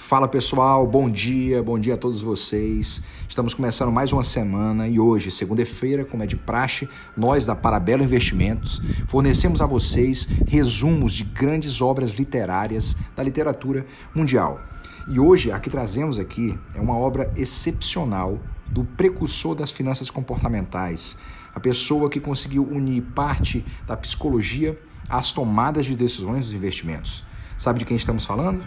Fala 0.00 0.26
pessoal, 0.26 0.86
bom 0.86 1.10
dia, 1.10 1.62
bom 1.62 1.78
dia 1.78 1.92
a 1.92 1.96
todos 1.96 2.22
vocês. 2.22 3.02
Estamos 3.28 3.52
começando 3.52 3.92
mais 3.92 4.10
uma 4.10 4.22
semana 4.22 4.88
e 4.88 4.98
hoje, 4.98 5.30
segunda-feira, 5.30 6.02
como 6.02 6.22
é 6.22 6.26
de 6.26 6.34
praxe, 6.34 6.88
nós 7.14 7.44
da 7.44 7.54
Parabelo 7.54 8.02
Investimentos 8.02 8.80
fornecemos 9.06 9.60
a 9.60 9.66
vocês 9.66 10.26
resumos 10.46 11.12
de 11.12 11.24
grandes 11.24 11.82
obras 11.82 12.12
literárias 12.12 12.96
da 13.14 13.22
literatura 13.22 13.84
mundial. 14.14 14.60
E 15.08 15.20
hoje 15.20 15.52
a 15.52 15.58
que 15.58 15.68
trazemos 15.68 16.18
aqui 16.18 16.58
é 16.74 16.80
uma 16.80 16.96
obra 16.96 17.30
excepcional 17.36 18.38
do 18.68 18.84
precursor 18.84 19.54
das 19.54 19.70
finanças 19.70 20.10
comportamentais, 20.10 21.18
a 21.54 21.60
pessoa 21.60 22.08
que 22.08 22.20
conseguiu 22.20 22.62
unir 22.62 23.02
parte 23.02 23.62
da 23.86 23.96
psicologia 23.96 24.78
às 25.10 25.32
tomadas 25.32 25.84
de 25.84 25.94
decisões 25.94 26.46
dos 26.46 26.54
investimentos. 26.54 27.24
Sabe 27.58 27.80
de 27.80 27.84
quem 27.84 27.96
estamos 27.96 28.24
falando? 28.24 28.62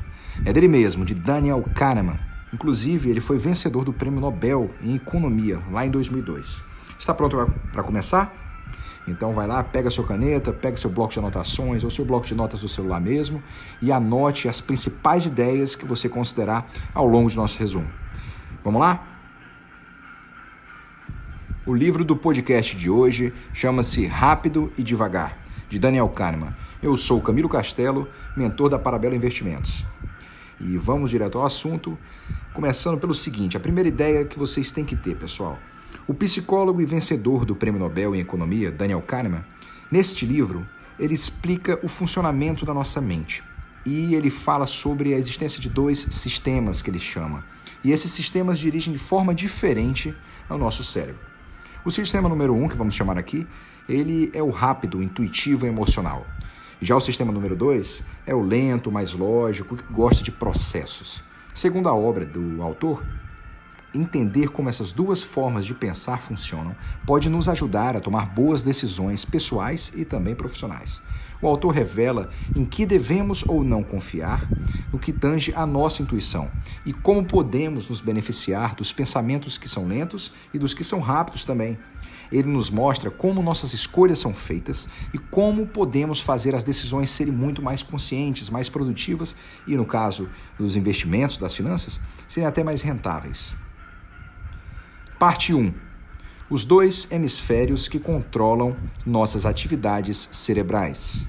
É 0.45 0.51
dele 0.51 0.67
mesmo, 0.67 1.05
de 1.05 1.13
Daniel 1.13 1.63
Kahneman. 1.75 2.17
Inclusive, 2.53 3.09
ele 3.09 3.21
foi 3.21 3.37
vencedor 3.37 3.85
do 3.85 3.93
Prêmio 3.93 4.19
Nobel 4.19 4.71
em 4.81 4.95
Economia, 4.95 5.59
lá 5.71 5.85
em 5.85 5.89
2002. 5.89 6.61
Está 6.99 7.13
pronto 7.13 7.51
para 7.71 7.83
começar? 7.83 8.33
Então 9.07 9.33
vai 9.33 9.47
lá, 9.47 9.63
pega 9.63 9.89
sua 9.89 10.05
caneta, 10.05 10.53
pega 10.53 10.77
seu 10.77 10.89
bloco 10.89 11.11
de 11.11 11.19
anotações 11.19 11.83
ou 11.83 11.89
seu 11.89 12.05
bloco 12.05 12.25
de 12.25 12.35
notas 12.35 12.59
do 12.59 12.69
celular 12.69 13.01
mesmo 13.01 13.41
e 13.81 13.91
anote 13.91 14.47
as 14.47 14.61
principais 14.61 15.25
ideias 15.25 15.75
que 15.75 15.85
você 15.85 16.07
considerar 16.07 16.69
ao 16.93 17.07
longo 17.07 17.29
de 17.29 17.35
nosso 17.35 17.57
resumo. 17.57 17.87
Vamos 18.63 18.79
lá? 18.79 19.03
O 21.65 21.73
livro 21.73 22.03
do 22.03 22.15
podcast 22.15 22.75
de 22.75 22.89
hoje 22.89 23.33
chama-se 23.53 24.05
Rápido 24.05 24.71
e 24.77 24.83
Devagar, 24.83 25.37
de 25.69 25.79
Daniel 25.79 26.09
Kahneman. 26.09 26.53
Eu 26.81 26.97
sou 26.97 27.21
Camilo 27.21 27.49
Castelo, 27.49 28.07
mentor 28.35 28.69
da 28.69 28.79
Parabela 28.79 29.15
Investimentos. 29.15 29.83
E 30.63 30.77
vamos 30.77 31.09
direto 31.09 31.37
ao 31.37 31.45
assunto, 31.45 31.97
começando 32.53 32.99
pelo 32.99 33.15
seguinte: 33.15 33.57
a 33.57 33.59
primeira 33.59 33.89
ideia 33.89 34.25
que 34.25 34.37
vocês 34.37 34.71
têm 34.71 34.85
que 34.85 34.95
ter, 34.95 35.15
pessoal. 35.15 35.57
O 36.07 36.13
psicólogo 36.13 36.81
e 36.81 36.85
vencedor 36.85 37.45
do 37.45 37.55
Prêmio 37.55 37.79
Nobel 37.79 38.15
em 38.15 38.19
Economia, 38.19 38.71
Daniel 38.71 39.01
Kahneman, 39.01 39.43
neste 39.91 40.25
livro, 40.25 40.65
ele 40.99 41.13
explica 41.13 41.79
o 41.83 41.87
funcionamento 41.87 42.65
da 42.65 42.73
nossa 42.73 43.01
mente. 43.01 43.43
E 43.85 44.13
ele 44.13 44.29
fala 44.29 44.67
sobre 44.67 45.13
a 45.13 45.17
existência 45.17 45.59
de 45.59 45.69
dois 45.69 45.99
sistemas 46.11 46.81
que 46.81 46.91
ele 46.91 46.99
chama. 46.99 47.43
E 47.83 47.91
esses 47.91 48.11
sistemas 48.11 48.59
dirigem 48.59 48.93
de 48.93 48.99
forma 48.99 49.33
diferente 49.33 50.13
ao 50.47 50.57
nosso 50.57 50.83
cérebro. 50.83 51.21
O 51.83 51.89
sistema 51.89 52.29
número 52.29 52.53
um, 52.53 52.67
que 52.67 52.77
vamos 52.77 52.93
chamar 52.93 53.17
aqui, 53.17 53.47
ele 53.89 54.29
é 54.33 54.43
o 54.43 54.51
rápido, 54.51 55.01
intuitivo 55.01 55.65
e 55.65 55.69
emocional. 55.69 56.27
Já 56.83 56.95
o 56.95 56.99
sistema 56.99 57.31
número 57.31 57.55
2 57.55 58.03
é 58.25 58.33
o 58.33 58.41
lento, 58.41 58.91
mais 58.91 59.13
lógico, 59.13 59.77
que 59.77 59.93
gosta 59.93 60.23
de 60.23 60.31
processos. 60.31 61.21
Segundo 61.53 61.87
a 61.87 61.93
obra 61.93 62.25
do 62.25 62.59
autor, 62.63 63.03
entender 63.93 64.49
como 64.49 64.67
essas 64.67 64.91
duas 64.91 65.21
formas 65.21 65.63
de 65.63 65.75
pensar 65.75 66.19
funcionam 66.23 66.75
pode 67.05 67.29
nos 67.29 67.47
ajudar 67.47 67.95
a 67.95 67.99
tomar 67.99 68.25
boas 68.25 68.63
decisões 68.63 69.23
pessoais 69.23 69.91
e 69.95 70.03
também 70.03 70.33
profissionais. 70.33 71.03
O 71.39 71.47
autor 71.47 71.69
revela 71.69 72.31
em 72.55 72.65
que 72.65 72.83
devemos 72.83 73.43
ou 73.47 73.63
não 73.63 73.83
confiar 73.83 74.47
no 74.91 74.97
que 74.97 75.13
tange 75.13 75.53
a 75.55 75.67
nossa 75.67 76.01
intuição 76.01 76.49
e 76.83 76.93
como 76.93 77.23
podemos 77.23 77.87
nos 77.89 78.01
beneficiar 78.01 78.73
dos 78.73 78.91
pensamentos 78.91 79.57
que 79.57 79.69
são 79.69 79.87
lentos 79.87 80.31
e 80.51 80.57
dos 80.57 80.73
que 80.73 80.83
são 80.83 80.99
rápidos 80.99 81.45
também. 81.45 81.77
Ele 82.31 82.47
nos 82.47 82.69
mostra 82.69 83.11
como 83.11 83.41
nossas 83.41 83.73
escolhas 83.73 84.19
são 84.19 84.33
feitas 84.33 84.87
e 85.13 85.17
como 85.17 85.67
podemos 85.67 86.21
fazer 86.21 86.55
as 86.55 86.63
decisões 86.63 87.09
serem 87.09 87.33
muito 87.33 87.61
mais 87.61 87.83
conscientes, 87.83 88.49
mais 88.49 88.69
produtivas 88.69 89.35
e, 89.67 89.75
no 89.75 89.85
caso 89.85 90.29
dos 90.57 90.77
investimentos, 90.77 91.37
das 91.37 91.53
finanças, 91.53 91.99
serem 92.27 92.47
até 92.47 92.63
mais 92.63 92.81
rentáveis. 92.81 93.53
Parte 95.19 95.53
1. 95.53 95.73
Os 96.49 96.65
dois 96.65 97.07
hemisférios 97.11 97.87
que 97.87 97.99
controlam 97.99 98.75
nossas 99.05 99.45
atividades 99.45 100.29
cerebrais. 100.31 101.27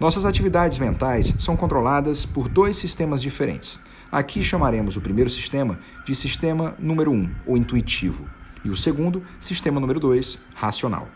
Nossas 0.00 0.24
atividades 0.24 0.78
mentais 0.78 1.34
são 1.38 1.56
controladas 1.56 2.24
por 2.24 2.48
dois 2.48 2.76
sistemas 2.76 3.20
diferentes. 3.20 3.80
Aqui 4.12 4.42
chamaremos 4.42 4.96
o 4.96 5.00
primeiro 5.00 5.28
sistema 5.28 5.78
de 6.06 6.14
sistema 6.14 6.74
número 6.78 7.10
1, 7.10 7.14
um, 7.14 7.30
ou 7.46 7.56
intuitivo, 7.56 8.24
e 8.68 8.70
o 8.70 8.76
segundo, 8.76 9.22
sistema 9.40 9.80
número 9.80 9.98
2, 9.98 10.38
racional. 10.54 11.08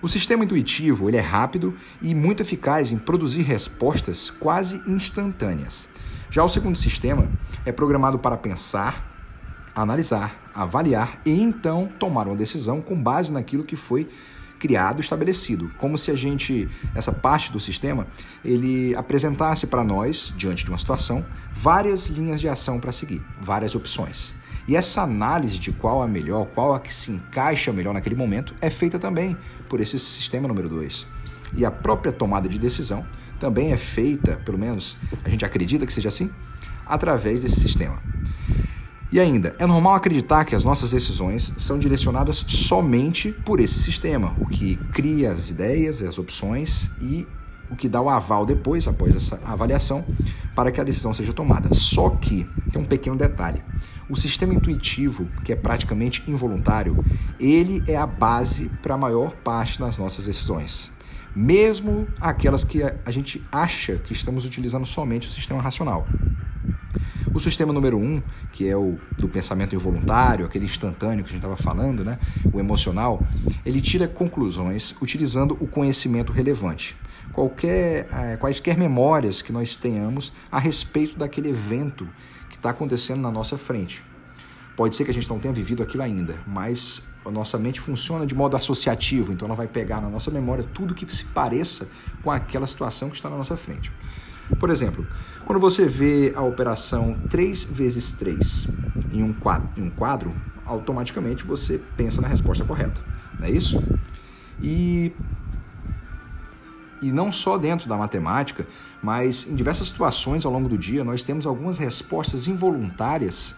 O 0.00 0.08
sistema 0.08 0.44
intuitivo 0.44 1.08
ele 1.08 1.16
é 1.16 1.20
rápido 1.20 1.76
e 2.00 2.14
muito 2.14 2.40
eficaz 2.40 2.90
em 2.90 2.98
produzir 2.98 3.42
respostas 3.42 4.30
quase 4.30 4.82
instantâneas. 4.86 5.88
Já 6.30 6.42
o 6.42 6.48
segundo 6.48 6.76
sistema 6.76 7.28
é 7.66 7.72
programado 7.72 8.18
para 8.18 8.36
pensar, 8.36 9.04
analisar, 9.74 10.34
avaliar 10.54 11.20
e 11.26 11.32
então 11.32 11.88
tomar 11.98 12.26
uma 12.26 12.36
decisão 12.36 12.80
com 12.80 13.00
base 13.00 13.32
naquilo 13.32 13.64
que 13.64 13.76
foi 13.76 14.08
criado, 14.58 15.00
estabelecido, 15.00 15.70
como 15.78 15.96
se 15.96 16.10
a 16.10 16.16
gente, 16.16 16.68
essa 16.94 17.12
parte 17.12 17.52
do 17.52 17.60
sistema, 17.60 18.06
ele 18.44 18.94
apresentasse 18.96 19.66
para 19.66 19.84
nós, 19.84 20.32
diante 20.36 20.64
de 20.64 20.70
uma 20.70 20.78
situação, 20.78 21.24
várias 21.52 22.08
linhas 22.08 22.40
de 22.40 22.48
ação 22.48 22.80
para 22.80 22.92
seguir, 22.92 23.22
várias 23.40 23.74
opções. 23.74 24.34
E 24.68 24.76
essa 24.76 25.00
análise 25.00 25.58
de 25.58 25.72
qual 25.72 26.02
a 26.02 26.06
melhor, 26.06 26.46
qual 26.54 26.74
a 26.74 26.78
que 26.78 26.92
se 26.92 27.10
encaixa 27.10 27.72
melhor 27.72 27.94
naquele 27.94 28.14
momento, 28.14 28.54
é 28.60 28.68
feita 28.68 28.98
também 28.98 29.34
por 29.66 29.80
esse 29.80 29.98
sistema 29.98 30.46
número 30.46 30.68
2. 30.68 31.06
E 31.56 31.64
a 31.64 31.70
própria 31.70 32.12
tomada 32.12 32.46
de 32.48 32.58
decisão 32.58 33.04
também 33.40 33.72
é 33.72 33.78
feita, 33.78 34.38
pelo 34.44 34.58
menos 34.58 34.96
a 35.24 35.28
gente 35.30 35.42
acredita 35.42 35.86
que 35.86 35.92
seja 35.92 36.08
assim, 36.08 36.30
através 36.86 37.40
desse 37.40 37.58
sistema. 37.58 37.98
E 39.10 39.18
ainda, 39.18 39.56
é 39.58 39.64
normal 39.64 39.94
acreditar 39.94 40.44
que 40.44 40.54
as 40.54 40.64
nossas 40.64 40.90
decisões 40.90 41.54
são 41.56 41.78
direcionadas 41.78 42.44
somente 42.46 43.32
por 43.32 43.58
esse 43.58 43.80
sistema, 43.80 44.34
o 44.38 44.46
que 44.46 44.76
cria 44.92 45.32
as 45.32 45.48
ideias, 45.48 46.02
as 46.02 46.18
opções 46.18 46.90
e 47.00 47.26
o 47.70 47.76
que 47.76 47.88
dá 47.88 48.02
o 48.02 48.10
aval 48.10 48.44
depois, 48.44 48.86
após 48.86 49.16
essa 49.16 49.40
avaliação, 49.46 50.04
para 50.54 50.70
que 50.70 50.78
a 50.78 50.84
decisão 50.84 51.14
seja 51.14 51.32
tomada. 51.32 51.72
Só 51.72 52.10
que 52.10 52.46
tem 52.70 52.82
um 52.82 52.84
pequeno 52.84 53.16
detalhe. 53.16 53.62
O 54.08 54.16
sistema 54.16 54.54
intuitivo, 54.54 55.26
que 55.44 55.52
é 55.52 55.56
praticamente 55.56 56.22
involuntário, 56.26 57.04
ele 57.38 57.82
é 57.86 57.96
a 57.96 58.06
base 58.06 58.70
para 58.82 58.94
a 58.94 58.98
maior 58.98 59.32
parte 59.32 59.78
das 59.78 59.98
nossas 59.98 60.24
decisões. 60.24 60.90
Mesmo 61.36 62.08
aquelas 62.18 62.64
que 62.64 62.82
a 62.82 63.10
gente 63.10 63.44
acha 63.52 63.96
que 63.96 64.14
estamos 64.14 64.46
utilizando 64.46 64.86
somente 64.86 65.28
o 65.28 65.30
sistema 65.30 65.60
racional. 65.60 66.06
O 67.34 67.38
sistema 67.38 67.72
número 67.72 67.98
um, 67.98 68.22
que 68.52 68.66
é 68.66 68.76
o 68.76 68.96
do 69.18 69.28
pensamento 69.28 69.74
involuntário, 69.74 70.46
aquele 70.46 70.64
instantâneo 70.64 71.22
que 71.22 71.28
a 71.28 71.32
gente 71.32 71.44
estava 71.44 71.56
falando, 71.56 72.02
né? 72.02 72.18
o 72.50 72.58
emocional, 72.58 73.22
ele 73.64 73.80
tira 73.80 74.08
conclusões 74.08 74.94
utilizando 75.02 75.56
o 75.60 75.66
conhecimento 75.66 76.32
relevante. 76.32 76.96
Qualquer, 77.32 78.08
é, 78.10 78.36
quaisquer 78.38 78.76
memórias 78.76 79.42
que 79.42 79.52
nós 79.52 79.76
tenhamos 79.76 80.32
a 80.50 80.58
respeito 80.58 81.18
daquele 81.18 81.50
evento 81.50 82.08
está 82.58 82.70
acontecendo 82.70 83.20
na 83.20 83.30
nossa 83.30 83.56
frente. 83.56 84.04
Pode 84.76 84.94
ser 84.94 85.04
que 85.04 85.10
a 85.10 85.14
gente 85.14 85.28
não 85.28 85.40
tenha 85.40 85.52
vivido 85.52 85.82
aquilo 85.82 86.02
ainda, 86.02 86.38
mas 86.46 87.02
a 87.24 87.30
nossa 87.30 87.58
mente 87.58 87.80
funciona 87.80 88.24
de 88.24 88.34
modo 88.34 88.56
associativo, 88.56 89.32
então 89.32 89.46
ela 89.46 89.56
vai 89.56 89.66
pegar 89.66 90.00
na 90.00 90.08
nossa 90.08 90.30
memória 90.30 90.64
tudo 90.72 90.94
que 90.94 91.04
se 91.14 91.24
pareça 91.24 91.88
com 92.22 92.30
aquela 92.30 92.66
situação 92.66 93.10
que 93.10 93.16
está 93.16 93.28
na 93.28 93.36
nossa 93.36 93.56
frente. 93.56 93.90
Por 94.58 94.70
exemplo, 94.70 95.06
quando 95.44 95.58
você 95.58 95.86
vê 95.86 96.32
a 96.34 96.42
operação 96.42 97.18
3 97.28 97.64
vezes 97.64 98.12
3 98.12 98.68
em 99.12 99.22
um 99.22 99.32
quadro, 99.32 99.68
em 99.76 99.82
um 99.82 99.90
quadro 99.90 100.34
automaticamente 100.64 101.44
você 101.44 101.80
pensa 101.96 102.20
na 102.20 102.28
resposta 102.28 102.64
correta, 102.64 103.02
não 103.38 103.46
é 103.46 103.50
isso? 103.50 103.82
E, 104.62 105.12
e 107.00 107.12
não 107.12 107.30
só 107.32 107.56
dentro 107.56 107.88
da 107.88 107.96
matemática, 107.96 108.66
mas 109.02 109.46
em 109.48 109.54
diversas 109.54 109.88
situações 109.88 110.44
ao 110.44 110.52
longo 110.52 110.68
do 110.68 110.78
dia 110.78 111.04
nós 111.04 111.22
temos 111.22 111.46
algumas 111.46 111.78
respostas 111.78 112.48
involuntárias 112.48 113.56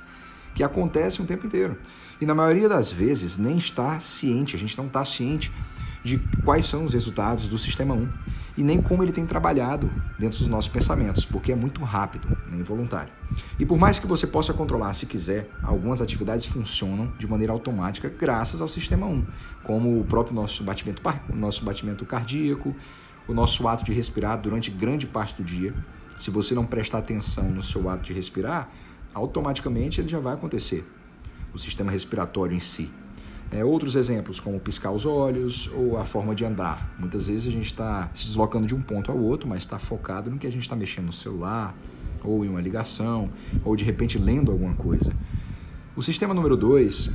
que 0.54 0.62
acontecem 0.62 1.24
o 1.24 1.28
tempo 1.28 1.46
inteiro. 1.46 1.76
E 2.20 2.26
na 2.26 2.34
maioria 2.34 2.68
das 2.68 2.92
vezes 2.92 3.38
nem 3.38 3.56
está 3.56 3.98
ciente, 3.98 4.54
a 4.54 4.58
gente 4.58 4.76
não 4.76 4.86
está 4.86 5.04
ciente 5.04 5.50
de 6.04 6.18
quais 6.44 6.66
são 6.66 6.84
os 6.84 6.92
resultados 6.92 7.48
do 7.48 7.58
sistema 7.58 7.94
1 7.94 8.08
e 8.56 8.62
nem 8.62 8.80
como 8.80 9.02
ele 9.02 9.12
tem 9.12 9.24
trabalhado 9.24 9.90
dentro 10.18 10.38
dos 10.38 10.48
nossos 10.48 10.68
pensamentos, 10.68 11.24
porque 11.24 11.52
é 11.52 11.56
muito 11.56 11.82
rápido, 11.82 12.28
né, 12.28 12.58
involuntário. 12.58 13.10
E 13.58 13.64
por 13.64 13.78
mais 13.78 13.98
que 13.98 14.06
você 14.06 14.26
possa 14.26 14.52
controlar 14.52 14.92
se 14.92 15.06
quiser, 15.06 15.48
algumas 15.62 16.02
atividades 16.02 16.46
funcionam 16.46 17.10
de 17.18 17.26
maneira 17.26 17.52
automática 17.52 18.08
graças 18.08 18.60
ao 18.60 18.68
sistema 18.68 19.06
1, 19.06 19.24
como 19.62 20.00
o 20.00 20.04
próprio 20.04 20.34
nosso 20.34 20.62
batimento, 20.62 21.00
nosso 21.32 21.64
batimento 21.64 22.04
cardíaco, 22.04 22.74
o 23.30 23.34
nosso 23.34 23.66
ato 23.68 23.84
de 23.84 23.92
respirar 23.92 24.40
durante 24.40 24.72
grande 24.72 25.06
parte 25.06 25.40
do 25.40 25.44
dia. 25.44 25.72
Se 26.18 26.30
você 26.30 26.52
não 26.52 26.66
prestar 26.66 26.98
atenção 26.98 27.48
no 27.48 27.62
seu 27.62 27.88
ato 27.88 28.02
de 28.02 28.12
respirar, 28.12 28.68
automaticamente 29.14 30.00
ele 30.00 30.08
já 30.08 30.18
vai 30.18 30.34
acontecer. 30.34 30.84
O 31.54 31.58
sistema 31.58 31.92
respiratório 31.92 32.56
em 32.56 32.60
si. 32.60 32.90
É, 33.52 33.64
outros 33.64 33.94
exemplos, 33.94 34.38
como 34.38 34.58
piscar 34.58 34.90
os 34.90 35.06
olhos 35.06 35.70
ou 35.74 35.96
a 35.96 36.04
forma 36.04 36.34
de 36.34 36.44
andar. 36.44 36.92
Muitas 36.98 37.28
vezes 37.28 37.46
a 37.46 37.50
gente 37.50 37.66
está 37.66 38.10
se 38.14 38.26
deslocando 38.26 38.66
de 38.66 38.74
um 38.74 38.82
ponto 38.82 39.10
ao 39.10 39.18
outro, 39.18 39.48
mas 39.48 39.60
está 39.60 39.78
focado 39.78 40.30
no 40.30 40.36
que 40.38 40.46
a 40.46 40.52
gente 40.52 40.62
está 40.62 40.76
mexendo 40.76 41.06
no 41.06 41.12
celular, 41.12 41.74
ou 42.22 42.44
em 42.44 42.48
uma 42.48 42.60
ligação, 42.60 43.30
ou 43.64 43.74
de 43.74 43.84
repente 43.84 44.18
lendo 44.18 44.52
alguma 44.52 44.74
coisa. 44.74 45.12
O 45.96 46.02
sistema 46.02 46.34
número 46.34 46.56
2, 46.56 47.10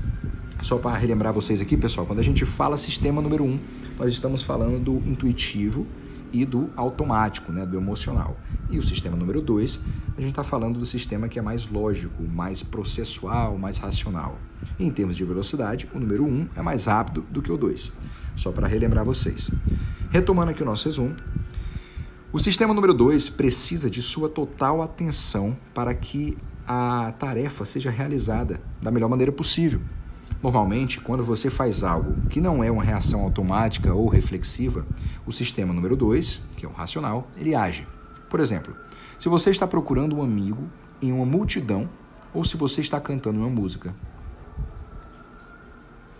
só 0.61 0.77
para 0.77 0.97
relembrar 0.97 1.33
vocês 1.33 1.61
aqui, 1.61 1.77
pessoal, 1.77 2.05
quando 2.05 2.19
a 2.19 2.23
gente 2.23 2.45
fala 2.45 2.75
sistema 2.77 3.21
número 3.21 3.43
1, 3.43 3.47
um, 3.47 3.59
nós 3.97 4.11
estamos 4.11 4.43
falando 4.43 4.79
do 4.79 5.09
intuitivo 5.09 5.85
e 6.41 6.45
do 6.45 6.69
automático, 6.75 7.51
né, 7.51 7.65
do 7.65 7.77
emocional. 7.77 8.37
E 8.69 8.77
o 8.77 8.83
sistema 8.83 9.15
número 9.15 9.41
2, 9.41 9.79
a 10.17 10.21
gente 10.21 10.31
está 10.31 10.43
falando 10.43 10.77
do 10.77 10.85
sistema 10.85 11.29
que 11.29 11.39
é 11.39 11.41
mais 11.41 11.67
lógico, 11.67 12.23
mais 12.23 12.61
processual, 12.61 13.57
mais 13.57 13.77
racional. 13.77 14.37
E 14.77 14.85
em 14.85 14.91
termos 14.91 15.15
de 15.15 15.23
velocidade, 15.23 15.89
o 15.93 15.99
número 15.99 16.25
1 16.25 16.27
um 16.27 16.47
é 16.55 16.61
mais 16.61 16.87
rápido 16.87 17.25
do 17.31 17.41
que 17.41 17.51
o 17.51 17.57
2. 17.57 17.93
Só 18.35 18.51
para 18.51 18.67
relembrar 18.67 19.05
vocês. 19.05 19.49
Retomando 20.09 20.51
aqui 20.51 20.61
o 20.61 20.65
nosso 20.65 20.85
resumo, 20.89 21.15
o 22.33 22.39
sistema 22.39 22.73
número 22.73 22.93
2 22.93 23.29
precisa 23.29 23.89
de 23.89 24.01
sua 24.01 24.27
total 24.27 24.81
atenção 24.81 25.55
para 25.73 25.93
que 25.93 26.37
a 26.67 27.13
tarefa 27.17 27.63
seja 27.63 27.89
realizada 27.89 28.59
da 28.81 28.91
melhor 28.91 29.07
maneira 29.07 29.31
possível. 29.31 29.79
Normalmente, 30.45 31.01
quando 31.01 31.23
você 31.23 31.49
faz 31.49 31.81
algo 31.81 32.15
que 32.29 32.39
não 32.39 32.63
é 32.63 32.69
uma 32.69 32.83
reação 32.83 33.21
automática 33.21 33.91
ou 33.91 34.07
reflexiva, 34.07 34.85
o 35.25 35.33
sistema 35.33 35.73
número 35.73 35.95
2, 35.95 36.39
que 36.55 36.67
é 36.67 36.69
o 36.69 36.71
racional, 36.71 37.27
ele 37.35 37.55
age. 37.55 37.87
Por 38.29 38.39
exemplo, 38.39 38.75
se 39.17 39.27
você 39.27 39.49
está 39.49 39.65
procurando 39.65 40.15
um 40.15 40.21
amigo 40.21 40.69
em 41.01 41.11
uma 41.11 41.25
multidão 41.25 41.89
ou 42.31 42.45
se 42.45 42.57
você 42.57 42.79
está 42.79 43.01
cantando 43.01 43.39
uma 43.39 43.49
música. 43.49 43.95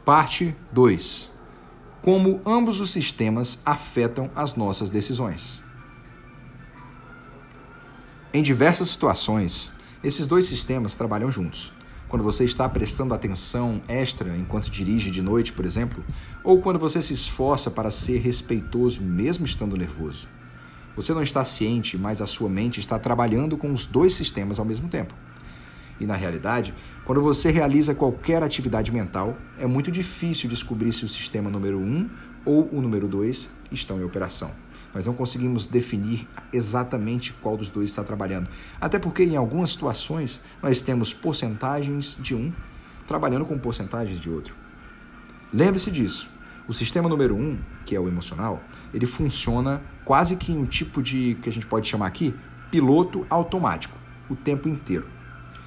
Parte 0.04 0.56
2. 0.72 1.32
Como 2.02 2.42
ambos 2.48 2.80
os 2.80 2.90
sistemas 2.90 3.62
afetam 3.64 4.32
as 4.36 4.56
nossas 4.56 4.90
decisões. 4.90 5.62
Em 8.34 8.42
diversas 8.42 8.90
situações, 8.90 9.72
esses 10.04 10.26
dois 10.26 10.46
sistemas 10.48 10.96
trabalham 10.96 11.32
juntos. 11.32 11.75
Quando 12.16 12.24
você 12.24 12.46
está 12.46 12.70
prestando 12.70 13.14
atenção 13.14 13.82
extra 13.90 14.38
enquanto 14.38 14.72
dirige 14.72 15.12
de 15.12 15.22
noite, 15.22 15.52
por 15.52 15.66
exemplo, 15.66 16.02
ou 16.46 16.62
quando 16.62 16.80
você 16.80 17.02
se 17.02 17.12
esforça 17.12 17.70
para 17.70 17.92
ser 17.92 18.20
respeitoso 18.20 19.02
mesmo 19.02 19.46
estando 19.46 19.76
nervoso. 19.76 20.26
Você 20.96 21.14
não 21.14 21.22
está 21.22 21.44
ciente, 21.44 21.98
mas 21.98 22.22
a 22.22 22.26
sua 22.26 22.48
mente 22.48 22.80
está 22.80 22.98
trabalhando 22.98 23.58
com 23.58 23.70
os 23.70 23.86
dois 23.86 24.14
sistemas 24.14 24.60
ao 24.60 24.64
mesmo 24.64 24.88
tempo. 24.88 25.14
E 26.00 26.06
na 26.06 26.16
realidade, 26.16 26.74
quando 27.04 27.22
você 27.22 27.52
realiza 27.52 27.94
qualquer 27.94 28.42
atividade 28.42 28.94
mental, 28.94 29.36
é 29.60 29.68
muito 29.68 29.92
difícil 29.92 30.50
descobrir 30.50 30.94
se 30.94 31.04
o 31.04 31.10
sistema 31.10 31.50
número 31.50 31.78
1 31.78 31.82
um 31.82 32.10
ou 32.46 32.70
o 32.72 32.82
número 32.82 33.10
2 33.10 33.50
estão 33.74 34.00
em 34.00 34.06
operação. 34.06 34.52
Nós 34.96 35.06
não 35.06 35.14
conseguimos 35.14 35.68
definir 35.68 36.26
exatamente 36.54 37.34
qual 37.34 37.58
dos 37.58 37.68
dois 37.68 37.90
está 37.90 38.02
trabalhando. 38.02 38.50
Até 38.80 38.98
porque 38.98 39.24
em 39.24 39.36
algumas 39.36 39.72
situações 39.72 40.42
nós 40.64 40.82
temos 40.82 41.14
porcentagens 41.14 42.18
de 42.18 42.34
um 42.34 42.54
trabalhando 43.06 43.46
com 43.46 43.60
porcentagens 43.60 44.22
de 44.22 44.30
outro. 44.30 44.56
Lembre-se 45.54 45.92
disso. 45.92 46.30
O 46.66 46.74
sistema 46.74 47.10
número 47.10 47.36
um, 47.36 47.58
que 47.86 47.94
é 47.94 48.00
o 48.00 48.08
emocional, 48.08 48.64
ele 48.94 49.06
funciona 49.06 49.82
quase 50.06 50.38
que 50.38 50.54
em 50.54 50.58
um 50.58 50.66
tipo 50.66 51.04
de 51.04 51.38
que 51.44 51.50
a 51.50 51.54
gente 51.54 51.66
pode 51.66 51.88
chamar 51.88 52.08
aqui 52.08 52.34
piloto 52.72 53.28
automático, 53.30 53.96
o 54.30 54.36
tempo 54.36 54.70
inteiro. 54.70 55.06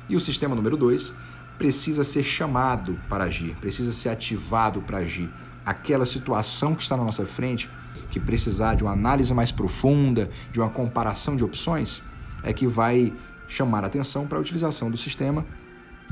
E 0.08 0.16
o 0.16 0.20
sistema 0.20 0.54
número 0.56 0.76
dois 0.76 1.14
precisa 1.58 2.02
ser 2.02 2.22
chamado 2.22 2.98
para 3.08 3.24
agir, 3.24 3.54
precisa 3.60 3.92
ser 3.92 4.08
ativado 4.08 4.80
para 4.80 4.98
agir. 4.98 5.28
Aquela 5.64 6.06
situação 6.06 6.74
que 6.74 6.82
está 6.82 6.96
na 6.96 7.04
nossa 7.04 7.26
frente 7.26 7.68
que 8.10 8.18
precisar 8.18 8.74
de 8.74 8.82
uma 8.82 8.92
análise 8.92 9.32
mais 9.34 9.52
profunda, 9.52 10.30
de 10.52 10.60
uma 10.60 10.70
comparação 10.70 11.36
de 11.36 11.44
opções, 11.44 12.02
é 12.42 12.52
que 12.52 12.66
vai 12.66 13.12
chamar 13.48 13.84
atenção 13.84 14.26
para 14.26 14.38
a 14.38 14.40
utilização 14.40 14.90
do 14.90 14.96
sistema 14.96 15.44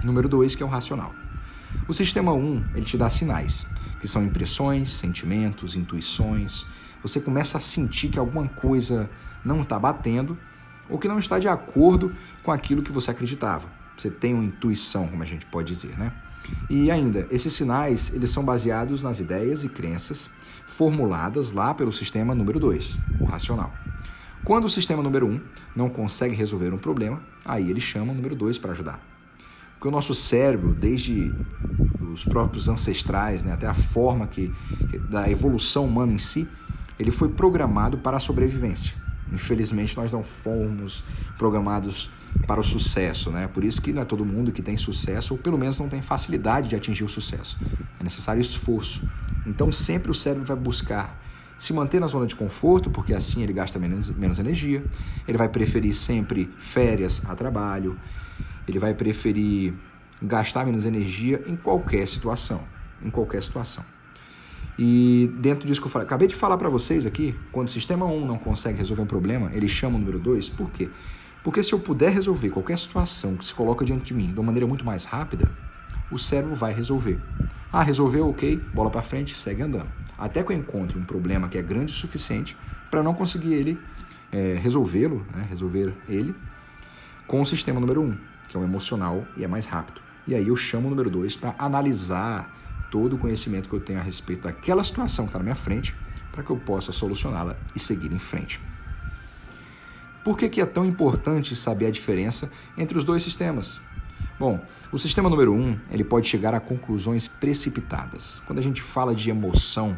número 0.02 0.28
2, 0.28 0.55
que 0.55 0.62
é 0.62 0.67
o 0.67 0.69
racional. 0.69 1.14
O 1.88 1.94
sistema 1.94 2.32
1, 2.32 2.38
um, 2.38 2.64
ele 2.75 2.84
te 2.84 2.96
dá 2.96 3.08
sinais, 3.11 3.67
que 4.00 4.08
são 4.08 4.25
impressões, 4.25 4.93
sentimentos, 4.93 5.75
intuições. 5.75 6.67
Você 7.02 7.20
começa 7.20 7.58
a 7.58 7.61
sentir 7.61 8.08
que 8.08 8.19
alguma 8.19 8.49
coisa 8.49 9.08
não 9.44 9.62
está 9.62 9.78
batendo 9.78 10.37
ou 10.88 10.99
que 10.99 11.08
não 11.08 11.19
está 11.19 11.38
de 11.38 11.49
acordo 11.49 12.14
com 12.43 12.52
aquilo 12.52 12.82
que 12.82 12.93
você 12.93 13.11
acreditava. 13.11 13.69
Você 13.96 14.11
tem 14.11 14.34
uma 14.34 14.44
intuição, 14.44 15.08
como 15.08 15.23
a 15.23 15.26
gente 15.26 15.46
pode 15.46 15.69
dizer, 15.73 15.99
né? 15.99 16.12
E 16.70 16.90
ainda, 16.90 17.26
esses 17.31 17.52
sinais, 17.52 18.12
eles 18.14 18.31
são 18.31 18.44
baseados 18.44 19.02
nas 19.02 19.19
ideias 19.19 19.64
e 19.64 19.69
crenças 19.69 20.31
formuladas 20.76 21.52
lá 21.52 21.73
pelo 21.73 21.90
sistema 21.90 22.34
número 22.34 22.61
2, 22.61 22.99
o 23.19 23.25
racional. 23.25 23.73
Quando 24.44 24.67
o 24.67 24.69
sistema 24.69 25.02
número 25.02 25.26
1 25.26 25.31
um 25.31 25.40
não 25.75 25.88
consegue 25.88 26.34
resolver 26.34 26.70
um 26.75 26.76
problema, 26.76 27.23
aí 27.46 27.70
ele 27.70 27.81
chama 27.81 28.12
o 28.12 28.14
número 28.14 28.37
2 28.37 28.58
para 28.58 28.73
ajudar. 28.73 29.00
Porque 29.73 29.88
o 29.88 29.90
nosso 29.90 30.14
cérebro, 30.14 30.75
desde 30.75 31.32
os 32.12 32.26
próprios 32.26 32.69
ancestrais, 32.69 33.43
né, 33.43 33.55
até 33.55 33.67
a 33.67 33.73
forma 33.73 34.26
que, 34.26 34.52
da 35.08 35.31
evolução 35.31 35.87
humana 35.87 36.12
em 36.12 36.19
si, 36.19 36.46
ele 36.99 37.11
foi 37.11 37.31
programado 37.31 37.96
para 37.96 38.19
a 38.19 38.20
sobrevivência. 38.20 38.94
Infelizmente, 39.32 39.96
nós 39.96 40.12
não 40.12 40.23
fomos 40.23 41.05
programados 41.37 42.11
para 42.46 42.61
o 42.61 42.64
sucesso, 42.64 43.31
né? 43.31 43.49
Por 43.49 43.64
isso 43.64 43.81
que 43.81 43.93
não 43.93 44.02
é 44.02 44.05
todo 44.05 44.25
mundo 44.25 44.52
que 44.52 44.62
tem 44.62 44.76
sucesso, 44.76 45.34
ou 45.34 45.38
pelo 45.38 45.58
menos 45.58 45.78
não 45.78 45.88
tem 45.88 46.00
facilidade 46.02 46.69
de 46.69 46.76
atingir 46.76 47.05
o 47.05 47.08
sucesso. 47.08 47.58
É 47.99 48.05
necessário 48.05 48.40
esforço. 48.40 49.08
Então, 49.46 49.73
sempre 49.73 50.11
o 50.11 50.14
cérebro 50.14 50.46
vai 50.46 50.56
buscar 50.56 51.20
se 51.58 51.73
manter 51.73 52.00
na 52.00 52.06
zona 52.06 52.26
de 52.26 52.37
conforto, 52.37 52.90
porque 52.90 53.14
assim 53.14 53.43
ele 53.43 53.52
gasta 53.52 53.78
menos, 53.78 54.11
menos 54.11 54.38
energia. 54.38 54.84
Ele 55.26 55.38
vai 55.38 55.49
preferir 55.49 55.94
sempre 55.94 56.52
férias 56.58 57.23
a 57.26 57.34
trabalho. 57.34 57.99
Ele 58.69 58.78
vai 58.78 58.93
preferir 58.94 59.73
gastar 60.23 60.64
menos 60.64 60.84
energia 60.84 61.43
em 61.46 61.56
qualquer 61.56 62.06
situação. 62.06 62.61
Em 63.02 63.11
qualquer 63.11 63.43
situação. 63.43 63.84
E 64.78 65.32
dentro 65.38 65.67
disso 65.67 65.81
que 65.81 65.87
eu 65.87 65.90
falei, 65.90 66.06
acabei 66.06 66.28
de 66.28 66.34
falar 66.34 66.56
para 66.58 66.69
vocês 66.69 67.06
aqui, 67.06 67.34
quando 67.50 67.69
o 67.69 67.70
sistema 67.70 68.05
1 68.05 68.26
não 68.26 68.38
consegue 68.38 68.76
resolver 68.76 69.02
um 69.02 69.06
problema, 69.06 69.50
ele 69.55 69.69
chama 69.69 69.96
o 69.96 69.99
número 69.99 70.19
2. 70.19 70.50
Por 70.50 70.70
quê? 70.70 70.90
Porque 71.43 71.62
se 71.62 71.73
eu 71.73 71.78
puder 71.78 72.12
resolver 72.12 72.50
qualquer 72.50 72.78
situação 72.78 73.37
que 73.37 73.46
se 73.46 73.55
coloca 73.55 73.84
diante 73.84 74.06
de 74.06 74.14
mim 74.14 74.32
de 74.32 74.38
uma 74.38 74.46
maneira 74.46 74.67
muito 74.67 74.84
mais 74.84 75.05
rápida, 75.05 75.50
o 76.11 76.19
cérebro 76.19 76.55
vai 76.55 76.75
resolver. 76.75 77.19
Ah, 77.73 77.82
resolveu, 77.82 78.28
ok, 78.28 78.56
bola 78.75 78.90
para 78.90 79.02
frente, 79.02 79.34
segue 79.34 79.62
andando. 79.62 79.88
Até 80.19 80.43
que 80.43 80.52
eu 80.52 80.56
encontre 80.56 80.99
um 80.99 81.05
problema 81.05 81.49
que 81.49 81.58
é 81.58 81.62
grande 81.62 81.93
o 81.93 81.94
suficiente 81.94 82.56
para 82.90 83.02
não 83.02 83.14
conseguir 83.14 83.55
ele 83.55 83.78
é, 84.32 84.58
resolvê-lo, 84.61 85.26
né, 85.34 85.46
resolver 85.49 85.94
ele, 86.08 86.34
com 87.26 87.40
o 87.40 87.46
sistema 87.46 87.81
número 87.81 88.02
1, 88.02 88.05
um, 88.05 88.16
que 88.49 88.56
é 88.56 88.61
o 88.61 88.64
emocional 88.64 89.25
e 89.37 89.45
é 89.45 89.49
mais 89.49 89.66
rápido. 89.66 90.00
E 90.26 90.35
aí 90.35 90.49
eu 90.49 90.56
chamo 90.56 90.87
o 90.87 90.90
número 90.90 91.11
2 91.11 91.37
para 91.37 91.54
analisar 91.59 92.55
todo 92.90 93.16
o 93.16 93.19
conhecimento 93.19 93.69
que 93.69 93.75
eu 93.75 93.81
tenho 93.81 93.99
a 93.99 94.02
respeito 94.02 94.43
daquela 94.43 94.83
situação 94.83 95.25
que 95.25 95.31
está 95.31 95.38
na 95.38 95.45
minha 95.45 95.55
frente, 95.55 95.95
para 96.33 96.43
que 96.43 96.50
eu 96.50 96.57
possa 96.57 96.93
solucioná-la 96.93 97.57
e 97.75 97.81
seguir 97.81 98.12
em 98.12 98.19
frente. 98.19 98.61
Por 100.25 100.37
que, 100.37 100.49
que 100.49 100.61
é 100.61 100.66
tão 100.66 100.85
importante 100.85 101.55
saber 101.55 101.87
a 101.87 101.90
diferença 101.90 102.50
entre 102.76 102.99
os 102.99 103.05
dois 103.05 103.23
sistemas? 103.23 103.81
Bom, 104.38 104.61
o 104.93 104.99
sistema 104.99 105.31
número 105.31 105.55
um, 105.55 105.78
ele 105.90 106.05
pode 106.05 106.28
chegar 106.28 106.52
a 106.52 106.61
conclusões 106.61 107.26
precipitadas. 107.26 108.43
Quando 108.47 108.59
a 108.59 108.62
gente 108.62 108.83
fala 108.83 109.14
de 109.14 109.31
emoção, 109.31 109.97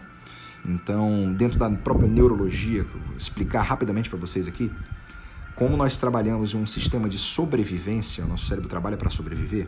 então, 0.65 1.33
dentro 1.33 1.59
da 1.59 1.71
própria 1.71 2.09
neurologia, 2.09 2.85
que 2.85 2.95
eu 2.95 3.01
vou 3.01 3.17
explicar 3.17 3.63
rapidamente 3.63 4.11
para 4.11 4.19
vocês 4.19 4.47
aqui, 4.47 4.71
como 5.59 5.77
nós 5.77 5.99
trabalhamos 5.99 6.55
um 6.55 6.65
sistema 6.65 7.09
de 7.09 7.19
sobrevivência, 7.19 8.25
o 8.25 8.29
nosso 8.29 8.47
cérebro 8.47 8.71
trabalha 8.71 8.97
para 8.97 9.11
sobreviver, 9.11 9.67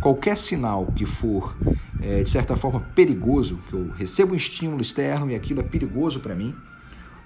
qualquer 0.00 0.36
sinal 0.36 0.86
que 0.94 1.04
for, 1.04 1.56
é, 2.00 2.22
de 2.22 2.30
certa 2.30 2.54
forma, 2.54 2.78
perigoso, 2.94 3.58
que 3.68 3.74
eu 3.74 3.90
recebo 3.90 4.34
um 4.34 4.36
estímulo 4.36 4.80
externo 4.80 5.28
e 5.32 5.34
aquilo 5.34 5.58
é 5.58 5.64
perigoso 5.64 6.20
para 6.20 6.32
mim, 6.32 6.54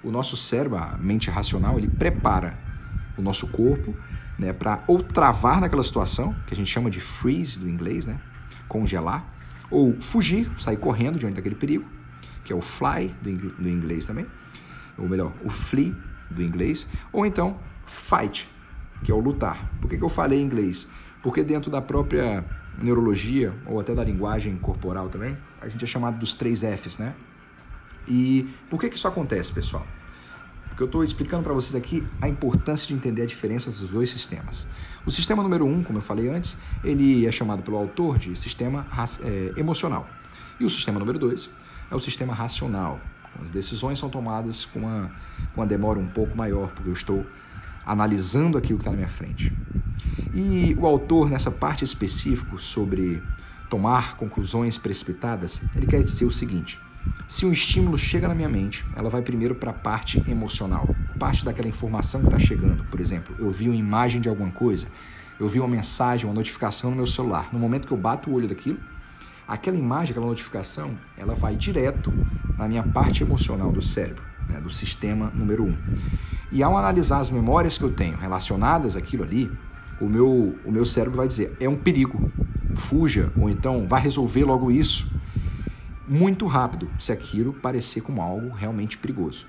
o 0.03 0.09
nosso 0.09 0.35
cérebro, 0.35 0.79
a 0.79 0.97
mente 0.97 1.29
racional, 1.29 1.77
ele 1.77 1.87
prepara 1.87 2.57
o 3.15 3.21
nosso 3.21 3.47
corpo 3.49 3.95
né, 4.39 4.51
para 4.51 4.83
ou 4.87 5.03
travar 5.03 5.61
naquela 5.61 5.83
situação, 5.83 6.35
que 6.47 6.55
a 6.55 6.57
gente 6.57 6.71
chama 6.71 6.89
de 6.89 6.99
freeze 6.99 7.59
do 7.59 7.69
inglês, 7.69 8.07
né, 8.07 8.19
congelar, 8.67 9.31
ou 9.69 9.95
fugir, 10.01 10.49
sair 10.57 10.77
correndo 10.77 11.19
diante 11.19 11.35
daquele 11.35 11.55
perigo, 11.55 11.85
que 12.43 12.51
é 12.51 12.55
o 12.55 12.61
fly 12.61 13.13
do 13.21 13.69
inglês 13.69 14.07
também, 14.07 14.25
ou 14.97 15.07
melhor, 15.07 15.31
o 15.45 15.51
flee 15.51 15.95
do 16.31 16.41
inglês, 16.41 16.87
ou 17.13 17.23
então 17.23 17.59
fight, 17.87 18.47
que 19.03 19.11
é 19.11 19.15
o 19.15 19.19
lutar. 19.19 19.71
Por 19.81 19.89
que, 19.89 19.97
que 19.97 20.03
eu 20.03 20.09
falei 20.09 20.39
em 20.39 20.43
inglês? 20.43 20.87
Porque 21.21 21.43
dentro 21.43 21.71
da 21.71 21.81
própria 21.81 22.45
neurologia, 22.81 23.53
ou 23.65 23.79
até 23.79 23.95
da 23.95 24.03
linguagem 24.03 24.55
corporal 24.57 25.09
também, 25.09 25.35
a 25.59 25.67
gente 25.67 25.83
é 25.83 25.87
chamado 25.87 26.19
dos 26.19 26.33
três 26.33 26.61
Fs, 26.61 26.97
né? 26.97 27.15
E 28.07 28.47
por 28.69 28.79
que, 28.79 28.89
que 28.89 28.95
isso 28.95 29.07
acontece, 29.07 29.51
pessoal? 29.51 29.85
Porque 30.69 30.83
eu 30.83 30.85
estou 30.85 31.03
explicando 31.03 31.43
para 31.43 31.53
vocês 31.53 31.73
aqui 31.73 32.07
a 32.21 32.29
importância 32.29 32.87
de 32.87 32.93
entender 32.93 33.23
a 33.23 33.25
diferença 33.25 33.71
dos 33.71 33.89
dois 33.89 34.11
sistemas. 34.11 34.67
O 35.05 35.11
sistema 35.11 35.41
número 35.41 35.65
um, 35.65 35.83
como 35.83 35.97
eu 35.97 36.03
falei 36.03 36.29
antes, 36.29 36.55
ele 36.83 37.25
é 37.25 37.31
chamado 37.31 37.63
pelo 37.63 37.77
autor 37.77 38.19
de 38.19 38.35
sistema 38.35 38.85
é, 39.23 39.59
emocional. 39.59 40.07
E 40.59 40.65
o 40.65 40.69
sistema 40.69 40.99
número 40.99 41.17
dois 41.17 41.49
é 41.89 41.95
o 41.95 41.99
sistema 41.99 42.33
racional. 42.33 42.99
As 43.41 43.49
decisões 43.49 43.97
são 43.97 44.09
tomadas 44.09 44.65
com 44.65 44.79
uma, 44.79 45.11
com 45.53 45.61
uma 45.61 45.67
demora 45.67 45.99
um 45.99 46.07
pouco 46.07 46.37
maior, 46.37 46.69
porque 46.69 46.89
eu 46.89 46.93
estou 46.93 47.25
analisando 47.87 48.57
aquilo 48.57 48.77
que 48.77 48.83
está 48.83 48.91
na 48.91 48.97
minha 48.97 49.09
frente. 49.09 49.51
E 50.33 50.75
o 50.77 50.85
autor, 50.85 51.29
nessa 51.29 51.49
parte 51.49 51.83
específica 51.83 52.57
sobre 52.59 53.23
tomar 53.69 54.17
conclusões 54.17 54.77
precipitadas, 54.77 55.61
ele 55.75 55.87
quer 55.87 56.03
dizer 56.03 56.25
o 56.25 56.31
seguinte: 56.31 56.79
se 57.27 57.45
um 57.45 57.51
estímulo 57.51 57.97
chega 57.97 58.27
na 58.27 58.35
minha 58.35 58.49
mente, 58.49 58.85
ela 58.95 59.09
vai 59.09 59.21
primeiro 59.21 59.55
para 59.55 59.71
a 59.71 59.73
parte 59.73 60.21
emocional, 60.29 60.93
parte 61.17 61.45
daquela 61.45 61.67
informação 61.67 62.21
que 62.21 62.27
está 62.27 62.39
chegando. 62.39 62.83
Por 62.83 62.99
exemplo, 62.99 63.35
eu 63.39 63.49
vi 63.49 63.67
uma 63.69 63.75
imagem 63.75 64.19
de 64.19 64.27
alguma 64.27 64.51
coisa, 64.51 64.87
eu 65.39 65.47
vi 65.47 65.59
uma 65.59 65.67
mensagem, 65.67 66.25
uma 66.25 66.35
notificação 66.35 66.89
no 66.89 66.97
meu 66.97 67.07
celular. 67.07 67.49
No 67.53 67.59
momento 67.59 67.87
que 67.87 67.93
eu 67.93 67.97
bato 67.97 68.29
o 68.29 68.33
olho 68.33 68.47
daquilo, 68.47 68.79
aquela 69.47 69.77
imagem, 69.77 70.11
aquela 70.11 70.27
notificação, 70.27 70.91
ela 71.17 71.33
vai 71.33 71.55
direto 71.55 72.13
na 72.57 72.67
minha 72.67 72.83
parte 72.83 73.23
emocional 73.23 73.71
do 73.71 73.81
cérebro, 73.81 74.23
né, 74.49 74.59
do 74.59 74.69
sistema 74.69 75.31
número 75.33 75.63
um. 75.63 75.75
E 76.51 76.63
ao 76.63 76.77
analisar 76.77 77.19
as 77.19 77.29
memórias 77.29 77.77
que 77.77 77.83
eu 77.83 77.91
tenho 77.91 78.17
relacionadas 78.17 78.95
àquilo 78.95 79.23
ali, 79.23 79.51
o 79.99 80.07
meu, 80.07 80.55
o 80.63 80.71
meu 80.71 80.85
cérebro 80.85 81.17
vai 81.17 81.27
dizer: 81.27 81.55
é 81.59 81.67
um 81.67 81.75
perigo, 81.75 82.31
fuja, 82.75 83.31
ou 83.37 83.49
então 83.49 83.87
vá 83.87 83.97
resolver 83.97 84.43
logo 84.43 84.71
isso 84.71 85.09
muito 86.07 86.45
rápido, 86.45 86.89
se 86.97 87.11
aquilo 87.11 87.51
parecer 87.53 88.01
como 88.01 88.21
algo 88.21 88.49
realmente 88.55 88.97
perigoso. 88.97 89.45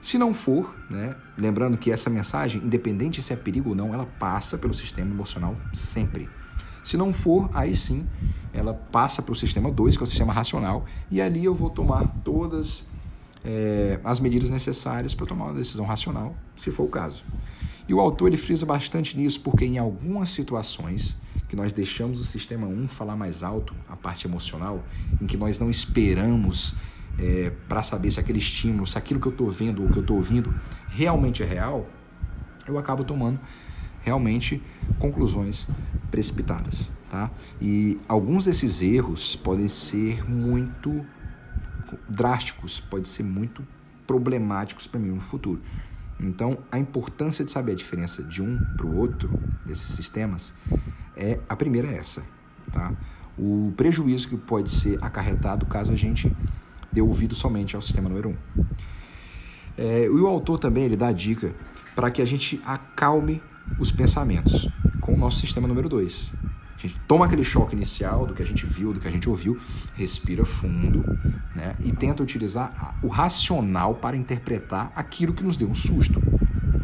Se 0.00 0.16
não 0.16 0.32
for, 0.32 0.72
né, 0.88 1.16
lembrando 1.36 1.76
que 1.76 1.90
essa 1.90 2.08
mensagem, 2.08 2.62
independente 2.62 3.20
se 3.20 3.32
é 3.32 3.36
perigo 3.36 3.70
ou 3.70 3.74
não, 3.74 3.92
ela 3.92 4.06
passa 4.06 4.56
pelo 4.56 4.72
sistema 4.72 5.10
emocional 5.10 5.56
sempre. 5.74 6.28
Se 6.84 6.96
não 6.96 7.12
for, 7.12 7.50
aí 7.52 7.74
sim, 7.74 8.06
ela 8.52 8.72
passa 8.72 9.20
para 9.20 9.32
o 9.32 9.36
sistema 9.36 9.72
2, 9.72 9.96
que 9.96 10.02
é 10.02 10.04
o 10.04 10.06
sistema 10.06 10.32
racional, 10.32 10.86
e 11.10 11.20
ali 11.20 11.44
eu 11.44 11.54
vou 11.54 11.68
tomar 11.68 12.06
todas 12.22 12.88
é, 13.48 13.98
as 14.04 14.20
medidas 14.20 14.50
necessárias 14.50 15.14
para 15.14 15.24
tomar 15.24 15.46
uma 15.46 15.54
decisão 15.54 15.86
racional, 15.86 16.36
se 16.54 16.70
for 16.70 16.82
o 16.82 16.88
caso. 16.88 17.24
E 17.88 17.94
o 17.94 17.98
autor 17.98 18.28
ele 18.28 18.36
frisa 18.36 18.66
bastante 18.66 19.16
nisso, 19.16 19.40
porque 19.40 19.64
em 19.64 19.78
algumas 19.78 20.28
situações 20.28 21.16
que 21.48 21.56
nós 21.56 21.72
deixamos 21.72 22.20
o 22.20 22.24
sistema 22.24 22.66
1 22.66 22.88
falar 22.88 23.16
mais 23.16 23.42
alto, 23.42 23.74
a 23.88 23.96
parte 23.96 24.26
emocional, 24.26 24.84
em 25.18 25.26
que 25.26 25.38
nós 25.38 25.58
não 25.58 25.70
esperamos 25.70 26.74
é, 27.18 27.50
para 27.66 27.82
saber 27.82 28.10
se 28.10 28.20
aquele 28.20 28.36
estímulo, 28.36 28.86
se 28.86 28.98
aquilo 28.98 29.18
que 29.18 29.26
eu 29.26 29.32
estou 29.32 29.50
vendo 29.50 29.82
ou 29.82 29.88
que 29.88 29.96
eu 29.96 30.02
estou 30.02 30.18
ouvindo 30.18 30.54
realmente 30.90 31.42
é 31.42 31.46
real, 31.46 31.88
eu 32.66 32.76
acabo 32.76 33.02
tomando 33.02 33.40
realmente 34.02 34.62
conclusões 34.98 35.66
precipitadas, 36.10 36.92
tá? 37.08 37.30
E 37.62 37.98
alguns 38.06 38.44
desses 38.44 38.82
erros 38.82 39.36
podem 39.36 39.68
ser 39.68 40.28
muito 40.28 41.02
drásticos, 42.08 42.80
podem 42.80 43.04
ser 43.04 43.22
muito 43.22 43.66
problemáticos 44.06 44.86
para 44.86 44.98
mim 44.98 45.08
no 45.08 45.20
futuro. 45.20 45.60
Então, 46.20 46.58
a 46.70 46.78
importância 46.78 47.44
de 47.44 47.50
saber 47.50 47.72
a 47.72 47.74
diferença 47.76 48.22
de 48.22 48.42
um 48.42 48.58
para 48.76 48.86
o 48.86 48.96
outro 48.96 49.30
desses 49.64 49.90
sistemas 49.90 50.52
é 51.16 51.38
a 51.48 51.54
primeira 51.54 51.88
é 51.88 51.96
essa, 51.96 52.24
tá? 52.72 52.92
O 53.38 53.72
prejuízo 53.76 54.28
que 54.28 54.36
pode 54.36 54.70
ser 54.70 54.98
acarretado 55.02 55.64
caso 55.66 55.92
a 55.92 55.96
gente 55.96 56.34
dê 56.90 57.00
ouvido 57.00 57.34
somente 57.34 57.76
ao 57.76 57.82
sistema 57.82 58.08
número 58.08 58.30
um. 58.30 58.36
É, 59.76 60.04
e 60.04 60.08
o 60.08 60.26
autor 60.26 60.58
também 60.58 60.84
ele 60.84 60.96
dá 60.96 61.08
a 61.08 61.12
dica 61.12 61.54
para 61.94 62.10
que 62.10 62.20
a 62.20 62.24
gente 62.24 62.60
acalme 62.64 63.40
os 63.78 63.92
pensamentos 63.92 64.68
com 65.00 65.14
o 65.14 65.16
nosso 65.16 65.38
sistema 65.40 65.68
número 65.68 65.88
2. 65.88 66.32
A 66.78 66.86
gente 66.86 67.00
toma 67.08 67.26
aquele 67.26 67.42
choque 67.42 67.74
inicial 67.74 68.24
do 68.24 68.34
que 68.34 68.42
a 68.42 68.46
gente 68.46 68.64
viu, 68.64 68.92
do 68.92 69.00
que 69.00 69.08
a 69.08 69.10
gente 69.10 69.28
ouviu, 69.28 69.58
respira 69.96 70.44
fundo 70.44 71.04
né, 71.52 71.74
e 71.84 71.90
tenta 71.90 72.22
utilizar 72.22 72.96
o 73.02 73.08
racional 73.08 73.96
para 73.96 74.16
interpretar 74.16 74.92
aquilo 74.94 75.32
que 75.32 75.42
nos 75.42 75.56
deu 75.56 75.68
um 75.68 75.74
susto. 75.74 76.22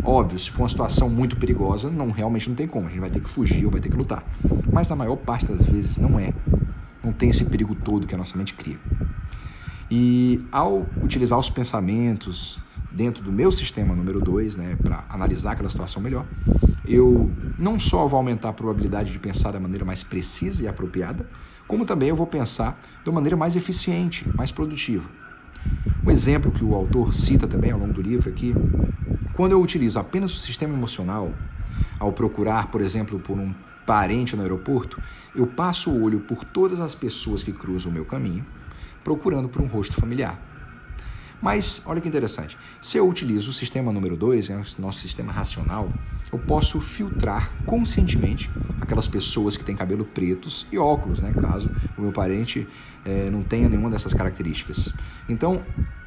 Óbvio, 0.02 0.36
se 0.36 0.50
for 0.50 0.62
uma 0.62 0.68
situação 0.68 1.08
muito 1.08 1.36
perigosa, 1.36 1.88
não 1.90 2.10
realmente 2.10 2.48
não 2.48 2.56
tem 2.56 2.66
como, 2.66 2.88
a 2.88 2.90
gente 2.90 3.00
vai 3.00 3.10
ter 3.10 3.20
que 3.20 3.30
fugir 3.30 3.64
ou 3.64 3.70
vai 3.70 3.80
ter 3.80 3.88
que 3.88 3.96
lutar. 3.96 4.24
Mas 4.70 4.88
na 4.88 4.96
maior 4.96 5.16
parte 5.16 5.46
das 5.46 5.62
vezes 5.62 5.96
não 5.96 6.18
é. 6.18 6.34
Não 7.02 7.12
tem 7.12 7.30
esse 7.30 7.44
perigo 7.44 7.74
todo 7.76 8.06
que 8.06 8.14
a 8.16 8.18
nossa 8.18 8.36
mente 8.36 8.52
cria. 8.52 8.78
E 9.88 10.44
ao 10.50 10.86
utilizar 11.00 11.38
os 11.38 11.48
pensamentos 11.48 12.60
dentro 12.94 13.24
do 13.24 13.32
meu 13.32 13.50
sistema 13.50 13.94
número 13.94 14.20
2, 14.20 14.56
né, 14.56 14.76
para 14.80 15.04
analisar 15.08 15.52
aquela 15.52 15.68
situação 15.68 16.00
melhor, 16.00 16.24
eu 16.86 17.30
não 17.58 17.78
só 17.78 18.06
vou 18.06 18.18
aumentar 18.18 18.50
a 18.50 18.52
probabilidade 18.52 19.10
de 19.10 19.18
pensar 19.18 19.50
da 19.50 19.58
maneira 19.58 19.84
mais 19.84 20.04
precisa 20.04 20.62
e 20.62 20.68
apropriada, 20.68 21.28
como 21.66 21.84
também 21.84 22.08
eu 22.08 22.16
vou 22.16 22.26
pensar 22.26 22.80
de 23.02 23.10
uma 23.10 23.16
maneira 23.16 23.36
mais 23.36 23.56
eficiente, 23.56 24.24
mais 24.36 24.52
produtiva. 24.52 25.08
Um 26.06 26.10
exemplo 26.10 26.52
que 26.52 26.62
o 26.62 26.74
autor 26.74 27.14
cita 27.14 27.48
também 27.48 27.72
ao 27.72 27.78
longo 27.78 27.92
do 27.92 28.02
livro 28.02 28.30
aqui, 28.30 28.54
quando 29.32 29.52
eu 29.52 29.60
utilizo 29.60 29.98
apenas 29.98 30.32
o 30.32 30.36
sistema 30.36 30.74
emocional, 30.74 31.32
ao 31.98 32.12
procurar, 32.12 32.68
por 32.68 32.80
exemplo, 32.80 33.18
por 33.18 33.38
um 33.38 33.52
parente 33.84 34.36
no 34.36 34.42
aeroporto, 34.42 35.02
eu 35.34 35.46
passo 35.46 35.90
o 35.90 36.02
olho 36.02 36.20
por 36.20 36.44
todas 36.44 36.80
as 36.80 36.94
pessoas 36.94 37.42
que 37.42 37.52
cruzam 37.52 37.90
o 37.90 37.94
meu 37.94 38.04
caminho, 38.04 38.44
procurando 39.02 39.48
por 39.48 39.60
um 39.62 39.66
rosto 39.66 39.96
familiar. 39.96 40.38
Mas 41.44 41.82
olha 41.84 42.00
que 42.00 42.08
interessante, 42.08 42.56
se 42.80 42.96
eu 42.96 43.06
utilizo 43.06 43.50
o 43.50 43.52
sistema 43.52 43.92
número 43.92 44.16
2, 44.16 44.48
né, 44.48 44.62
o 44.78 44.80
nosso 44.80 45.00
sistema 45.00 45.30
racional, 45.30 45.92
eu 46.32 46.38
posso 46.38 46.80
filtrar 46.80 47.50
conscientemente 47.66 48.50
aquelas 48.80 49.06
pessoas 49.06 49.54
que 49.54 49.62
têm 49.62 49.76
cabelo 49.76 50.06
pretos 50.06 50.66
e 50.72 50.78
óculos, 50.78 51.20
né, 51.20 51.34
caso 51.38 51.70
o 51.98 52.00
meu 52.00 52.12
parente 52.12 52.66
é, 53.04 53.28
não 53.28 53.42
tenha 53.42 53.68
nenhuma 53.68 53.90
dessas 53.90 54.14
características. 54.14 54.94
Então, 55.28 55.62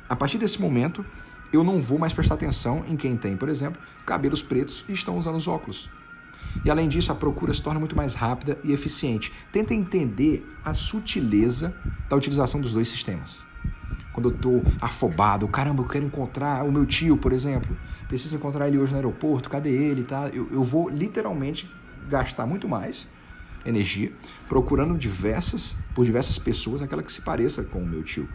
a 0.10 0.16
partir 0.16 0.40
desse 0.40 0.60
momento, 0.60 1.06
eu 1.54 1.64
não 1.64 1.80
vou 1.80 2.00
mais 2.00 2.14
prestar 2.14 2.34
atenção 2.34 2.84
em 2.88 2.98
quem 2.98 3.16
tem, 3.16 3.38
por 3.38 3.48
exemplo, 3.48 3.80
cabelos 4.08 4.42
pretos 4.42 4.84
e 4.90 4.94
estão 4.94 5.16
usando 5.20 5.36
os 5.36 5.48
óculos. 5.48 5.88
E 6.66 6.72
além 6.72 6.90
disso, 6.90 7.12
a 7.12 7.16
procura 7.16 7.54
se 7.54 7.62
torna 7.62 7.80
muito 7.80 7.96
mais 7.96 8.16
rápida 8.16 8.58
e 8.64 8.72
eficiente. 8.72 9.32
Tenta 9.52 9.76
entender 9.76 10.44
a 10.66 10.74
sutileza 10.74 11.76
da 12.10 12.16
utilização 12.16 12.60
dos 12.60 12.74
dois 12.74 12.88
sistemas 12.88 13.46
quando 14.18 14.30
eu 14.30 14.36
estou 14.36 14.64
afobado, 14.82 15.48
caramba, 15.48 15.84
eu 15.84 15.88
quero 15.88 16.04
encontrar 16.04 16.66
o 16.66 16.72
meu 16.72 16.88
tio, 16.88 17.18
por 17.18 17.32
exemplo, 17.32 17.78
preciso 18.08 18.36
encontrar 18.36 18.68
ele 18.68 18.80
hoje 18.80 18.92
no 18.92 18.98
aeroporto, 18.98 19.48
cadê 19.48 19.70
ele, 19.70 20.04
tá? 20.04 20.28
Eu, 20.34 20.50
eu 20.52 20.64
vou 20.64 20.90
literalmente 20.90 21.70
gastar 22.10 22.48
muito 22.48 22.68
mais 22.68 23.08
energia 23.64 24.12
procurando 24.50 24.98
diversas 24.98 25.76
por 25.94 26.04
diversas 26.04 26.40
pessoas 26.40 26.82
aquela 26.82 27.04
que 27.04 27.12
se 27.12 27.22
pareça 27.22 27.64
com 27.64 27.78
o 27.78 27.86
meu 27.86 28.02
tio. 28.02 28.28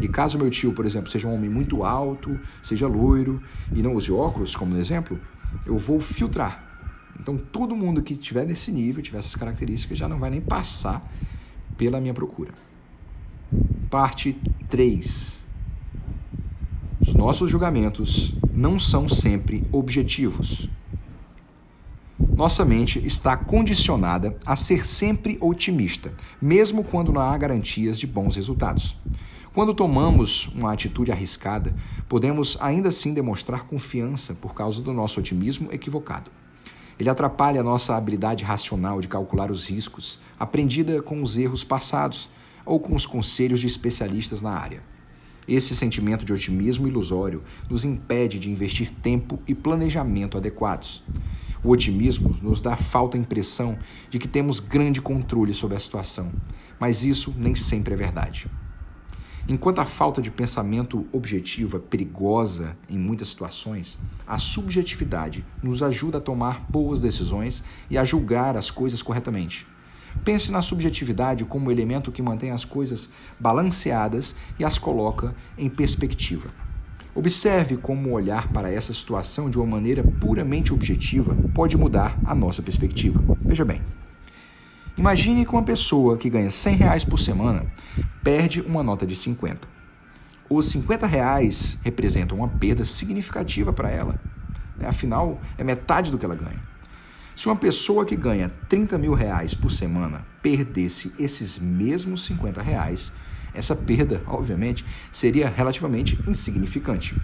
E 0.00 0.08
caso 0.08 0.38
o 0.38 0.40
meu 0.40 0.48
tio, 0.48 0.72
por 0.72 0.86
exemplo, 0.86 1.10
seja 1.10 1.28
um 1.28 1.34
homem 1.34 1.50
muito 1.50 1.84
alto, 1.84 2.40
seja 2.62 2.88
loiro 2.88 3.38
e 3.74 3.82
não 3.82 3.92
use 3.92 4.10
óculos, 4.10 4.56
como 4.56 4.74
exemplo, 4.78 5.20
eu 5.66 5.76
vou 5.76 6.00
filtrar. 6.00 6.64
Então 7.20 7.36
todo 7.36 7.76
mundo 7.76 8.00
que 8.00 8.16
tiver 8.16 8.46
nesse 8.46 8.72
nível, 8.72 9.02
tiver 9.02 9.18
essas 9.18 9.36
características, 9.36 9.98
já 9.98 10.08
não 10.08 10.18
vai 10.18 10.30
nem 10.30 10.40
passar 10.40 11.06
pela 11.76 12.00
minha 12.00 12.14
procura. 12.14 12.54
Parte 13.90 14.36
3. 14.68 15.46
Os 17.00 17.14
nossos 17.14 17.48
julgamentos 17.48 18.34
não 18.52 18.80
são 18.80 19.08
sempre 19.08 19.64
objetivos. 19.70 20.68
Nossa 22.18 22.64
mente 22.64 23.00
está 23.06 23.36
condicionada 23.36 24.36
a 24.44 24.56
ser 24.56 24.84
sempre 24.84 25.38
otimista, 25.40 26.12
mesmo 26.42 26.82
quando 26.82 27.12
não 27.12 27.20
há 27.20 27.38
garantias 27.38 27.96
de 27.96 28.08
bons 28.08 28.34
resultados. 28.34 28.96
Quando 29.54 29.72
tomamos 29.72 30.48
uma 30.48 30.72
atitude 30.72 31.12
arriscada, 31.12 31.72
podemos 32.08 32.58
ainda 32.60 32.88
assim 32.88 33.14
demonstrar 33.14 33.68
confiança 33.68 34.34
por 34.34 34.52
causa 34.52 34.82
do 34.82 34.92
nosso 34.92 35.20
otimismo 35.20 35.72
equivocado. 35.72 36.28
Ele 36.98 37.08
atrapalha 37.08 37.60
a 37.60 37.64
nossa 37.64 37.96
habilidade 37.96 38.42
racional 38.42 39.00
de 39.00 39.06
calcular 39.06 39.48
os 39.48 39.70
riscos, 39.70 40.18
aprendida 40.36 41.00
com 41.00 41.22
os 41.22 41.36
erros 41.36 41.62
passados 41.62 42.28
ou 42.66 42.80
com 42.80 42.94
os 42.94 43.06
conselhos 43.06 43.60
de 43.60 43.66
especialistas 43.66 44.42
na 44.42 44.50
área. 44.50 44.82
Esse 45.48 45.76
sentimento 45.76 46.24
de 46.24 46.32
otimismo 46.32 46.88
ilusório 46.88 47.44
nos 47.70 47.84
impede 47.84 48.38
de 48.38 48.50
investir 48.50 48.90
tempo 48.90 49.40
e 49.46 49.54
planejamento 49.54 50.36
adequados. 50.36 51.04
O 51.62 51.70
otimismo 51.70 52.36
nos 52.42 52.60
dá 52.60 52.76
falta 52.76 53.16
impressão 53.16 53.78
de 54.10 54.18
que 54.18 54.26
temos 54.26 54.58
grande 54.58 55.00
controle 55.00 55.54
sobre 55.54 55.76
a 55.76 55.80
situação, 55.80 56.32
mas 56.78 57.04
isso 57.04 57.32
nem 57.38 57.54
sempre 57.54 57.94
é 57.94 57.96
verdade. 57.96 58.50
Enquanto 59.48 59.78
a 59.78 59.84
falta 59.84 60.20
de 60.20 60.28
pensamento 60.28 61.06
objetivo 61.12 61.76
é 61.76 61.80
perigosa 61.80 62.76
em 62.88 62.98
muitas 62.98 63.28
situações, 63.28 63.96
a 64.26 64.38
subjetividade 64.38 65.44
nos 65.62 65.84
ajuda 65.84 66.18
a 66.18 66.20
tomar 66.20 66.66
boas 66.68 67.00
decisões 67.00 67.62
e 67.88 67.96
a 67.96 68.02
julgar 68.02 68.56
as 68.56 68.72
coisas 68.72 69.02
corretamente. 69.02 69.64
Pense 70.24 70.50
na 70.50 70.62
subjetividade 70.62 71.44
como 71.44 71.70
elemento 71.70 72.12
que 72.12 72.22
mantém 72.22 72.50
as 72.50 72.64
coisas 72.64 73.08
balanceadas 73.38 74.34
e 74.58 74.64
as 74.64 74.78
coloca 74.78 75.34
em 75.56 75.68
perspectiva. 75.68 76.48
Observe 77.14 77.78
como 77.78 78.10
olhar 78.10 78.48
para 78.52 78.70
essa 78.70 78.92
situação 78.92 79.48
de 79.48 79.56
uma 79.56 79.66
maneira 79.66 80.04
puramente 80.04 80.74
objetiva 80.74 81.34
pode 81.54 81.76
mudar 81.76 82.18
a 82.24 82.34
nossa 82.34 82.62
perspectiva. 82.62 83.22
Veja 83.40 83.64
bem. 83.64 83.80
Imagine 84.98 85.44
que 85.44 85.52
uma 85.52 85.62
pessoa 85.62 86.16
que 86.16 86.28
ganha 86.28 86.50
100 86.50 86.76
reais 86.76 87.04
por 87.04 87.18
semana 87.18 87.64
perde 88.22 88.60
uma 88.60 88.82
nota 88.82 89.06
de 89.06 89.14
50. 89.14 89.66
Os 90.48 90.66
50 90.66 91.06
reais 91.06 91.78
representam 91.82 92.38
uma 92.38 92.48
perda 92.48 92.84
significativa 92.84 93.72
para 93.72 93.90
ela. 93.90 94.20
Né? 94.76 94.86
Afinal, 94.86 95.40
é 95.58 95.64
metade 95.64 96.10
do 96.10 96.18
que 96.18 96.24
ela 96.24 96.34
ganha. 96.34 96.60
Se 97.36 97.48
uma 97.48 97.56
pessoa 97.56 98.06
que 98.06 98.16
ganha 98.16 98.50
30 98.66 98.96
mil 98.96 99.12
reais 99.12 99.52
por 99.52 99.70
semana 99.70 100.24
perdesse 100.40 101.12
esses 101.18 101.58
mesmos 101.58 102.24
50 102.24 102.62
reais, 102.62 103.12
essa 103.52 103.76
perda, 103.76 104.22
obviamente, 104.26 104.82
seria 105.12 105.46
relativamente 105.46 106.18
insignificante. 106.26 107.14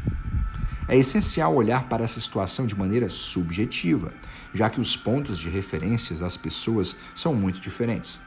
É 0.87 0.95
essencial 0.99 1.55
olhar 1.55 1.89
para 1.89 2.05
essa 2.05 2.21
situação 2.21 2.67
de 2.67 2.77
maneira 2.77 3.09
subjetiva, 3.09 4.13
já 4.53 4.69
que 4.69 4.83
os 4.83 4.99
pontos 4.99 5.39
de 5.39 5.49
referência 5.49 6.15
das 6.15 6.37
pessoas 6.37 6.95
são 7.15 7.35
muito 7.35 7.59
diferentes. 7.59 8.21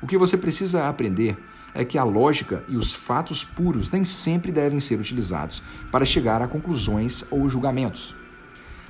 O 0.00 0.06
que 0.06 0.16
você 0.16 0.36
precisa 0.36 0.88
aprender 0.88 1.36
é 1.74 1.84
que 1.84 1.98
a 1.98 2.04
lógica 2.04 2.62
e 2.68 2.76
os 2.76 2.94
fatos 2.94 3.44
puros 3.44 3.90
nem 3.90 4.04
sempre 4.04 4.52
devem 4.52 4.78
ser 4.78 5.00
utilizados 5.00 5.64
para 5.90 6.04
chegar 6.04 6.40
a 6.40 6.46
conclusões 6.46 7.24
ou 7.28 7.48
julgamentos. 7.48 8.21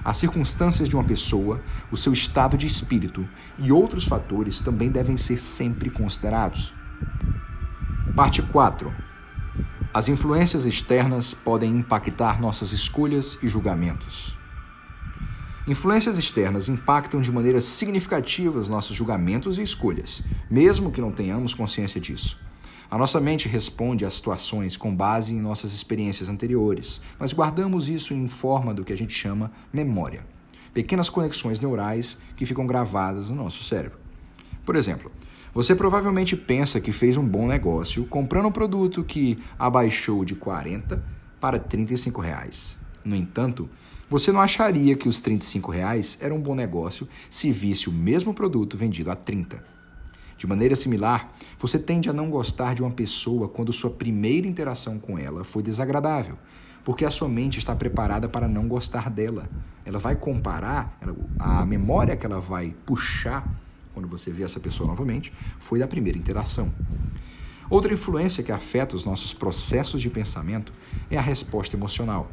As 0.05 0.17
circunstâncias 0.17 0.89
de 0.89 0.97
uma 0.97 1.05
pessoa, 1.05 1.61
o 1.91 1.97
seu 1.97 2.13
estado 2.13 2.57
de 2.57 2.67
espírito 2.67 3.29
e 3.59 3.71
outros 3.71 4.05
fatores 4.05 4.61
também 4.61 4.91
devem 4.91 5.17
ser 5.17 5.41
sempre 5.41 5.91
considerados. 5.91 6.75
Parte 8.17 8.43
4. 8.43 8.93
As 9.95 10.09
influências 10.09 10.65
externas 10.65 11.35
podem 11.35 11.71
impactar 11.77 12.41
nossas 12.41 12.73
escolhas 12.73 13.39
e 13.43 13.49
julgamentos. 13.49 14.37
Influências 15.69 16.19
externas 16.19 16.69
impactam 16.69 17.23
de 17.23 17.31
maneira 17.31 17.61
significativa 17.61 18.59
os 18.59 18.69
nossos 18.69 18.97
julgamentos 18.97 19.59
e 19.59 19.63
escolhas, 19.63 20.23
mesmo 20.51 20.91
que 20.91 21.01
não 21.01 21.13
tenhamos 21.13 21.55
consciência 21.55 22.01
disso. 22.01 22.37
A 22.93 22.99
nossa 22.99 23.19
mente 23.19 23.49
responde 23.49 24.05
às 24.05 24.13
situações 24.13 24.77
com 24.77 24.95
base 24.95 25.33
em 25.33 25.41
nossas 25.41 25.73
experiências 25.73 26.29
anteriores. 26.29 27.01
Nós 27.19 27.33
guardamos 27.33 27.89
isso 27.89 28.13
em 28.13 28.29
forma 28.29 28.75
do 28.75 28.85
que 28.85 28.93
a 28.93 28.97
gente 28.97 29.15
chama 29.15 29.51
memória 29.73 30.31
pequenas 30.75 31.09
conexões 31.09 31.59
neurais 31.59 32.19
que 32.37 32.45
ficam 32.45 32.67
gravadas 32.67 33.31
no 33.31 33.37
nosso 33.37 33.65
cérebro. 33.65 33.99
Por 34.63 34.77
exemplo, 34.77 35.11
você 35.55 35.75
provavelmente 35.75 36.37
pensa 36.37 36.83
que 36.83 36.93
fez 36.93 37.17
um 37.17 37.27
bom 37.27 37.47
negócio 37.47 38.05
comprando 38.05 38.47
um 38.49 38.53
produto 38.53 39.03
que 39.03 39.39
abaixou 39.59 40.23
de 40.23 40.35
40 40.35 41.03
para 41.41 41.59
35 41.59 42.21
reais. 42.21 42.77
No 43.03 43.17
entanto, 43.17 43.71
você 44.09 44.31
não 44.31 44.43
acharia 44.43 44.95
que 44.97 45.09
os 45.09 45.23
35 45.23 45.71
reais 45.71 46.19
era 46.21 46.35
um 46.35 46.41
bom 46.41 46.55
negócio 46.55 47.09
se 47.31 47.51
visse 47.51 47.89
o 47.89 47.93
mesmo 47.93 48.35
produto 48.35 48.77
vendido 48.77 49.11
a 49.11 49.17
30. 49.17 49.73
De 50.43 50.47
maneira 50.49 50.75
similar, 50.75 51.33
você 51.57 51.79
tende 51.79 52.11
a 52.11 52.13
não 52.13 52.29
gostar 52.29 52.75
de 52.75 52.83
uma 52.83 52.91
pessoa 52.91 53.49
quando 53.49 53.73
sua 53.73 53.91
primeira 53.91 54.45
interação 54.45 54.99
com 54.99 55.17
ela 55.17 55.45
foi 55.45 55.63
desagradável, 55.63 56.37
porque 56.83 57.05
a 57.05 57.13
sua 57.13 57.29
mente 57.29 57.61
está 57.61 57.77
preparada 57.77 58.29
para 58.29 58.49
não 58.49 58.67
gostar 58.67 59.09
dela. 59.09 59.49
Ela 59.85 60.01
vai 60.01 60.17
comparar, 60.17 60.99
a 61.39 61.65
memória 61.65 62.17
que 62.17 62.27
ela 62.27 62.41
vai 62.41 62.75
puxar 62.85 63.49
quando 63.95 64.09
você 64.09 64.33
vê 64.33 64.43
essa 64.43 64.59
pessoa 64.59 64.89
novamente 64.89 65.33
foi 65.61 65.79
da 65.79 65.87
primeira 65.87 66.19
interação. 66.19 66.75
Outra 67.71 67.95
influência 67.95 68.43
que 68.43 68.51
afeta 68.51 68.97
os 68.97 69.05
nossos 69.05 69.33
processos 69.33 70.03
de 70.03 70.11
pensamento 70.11 70.73
é 71.09 71.17
a 71.17 71.23
resposta 71.23 71.77
emocional. 71.77 72.29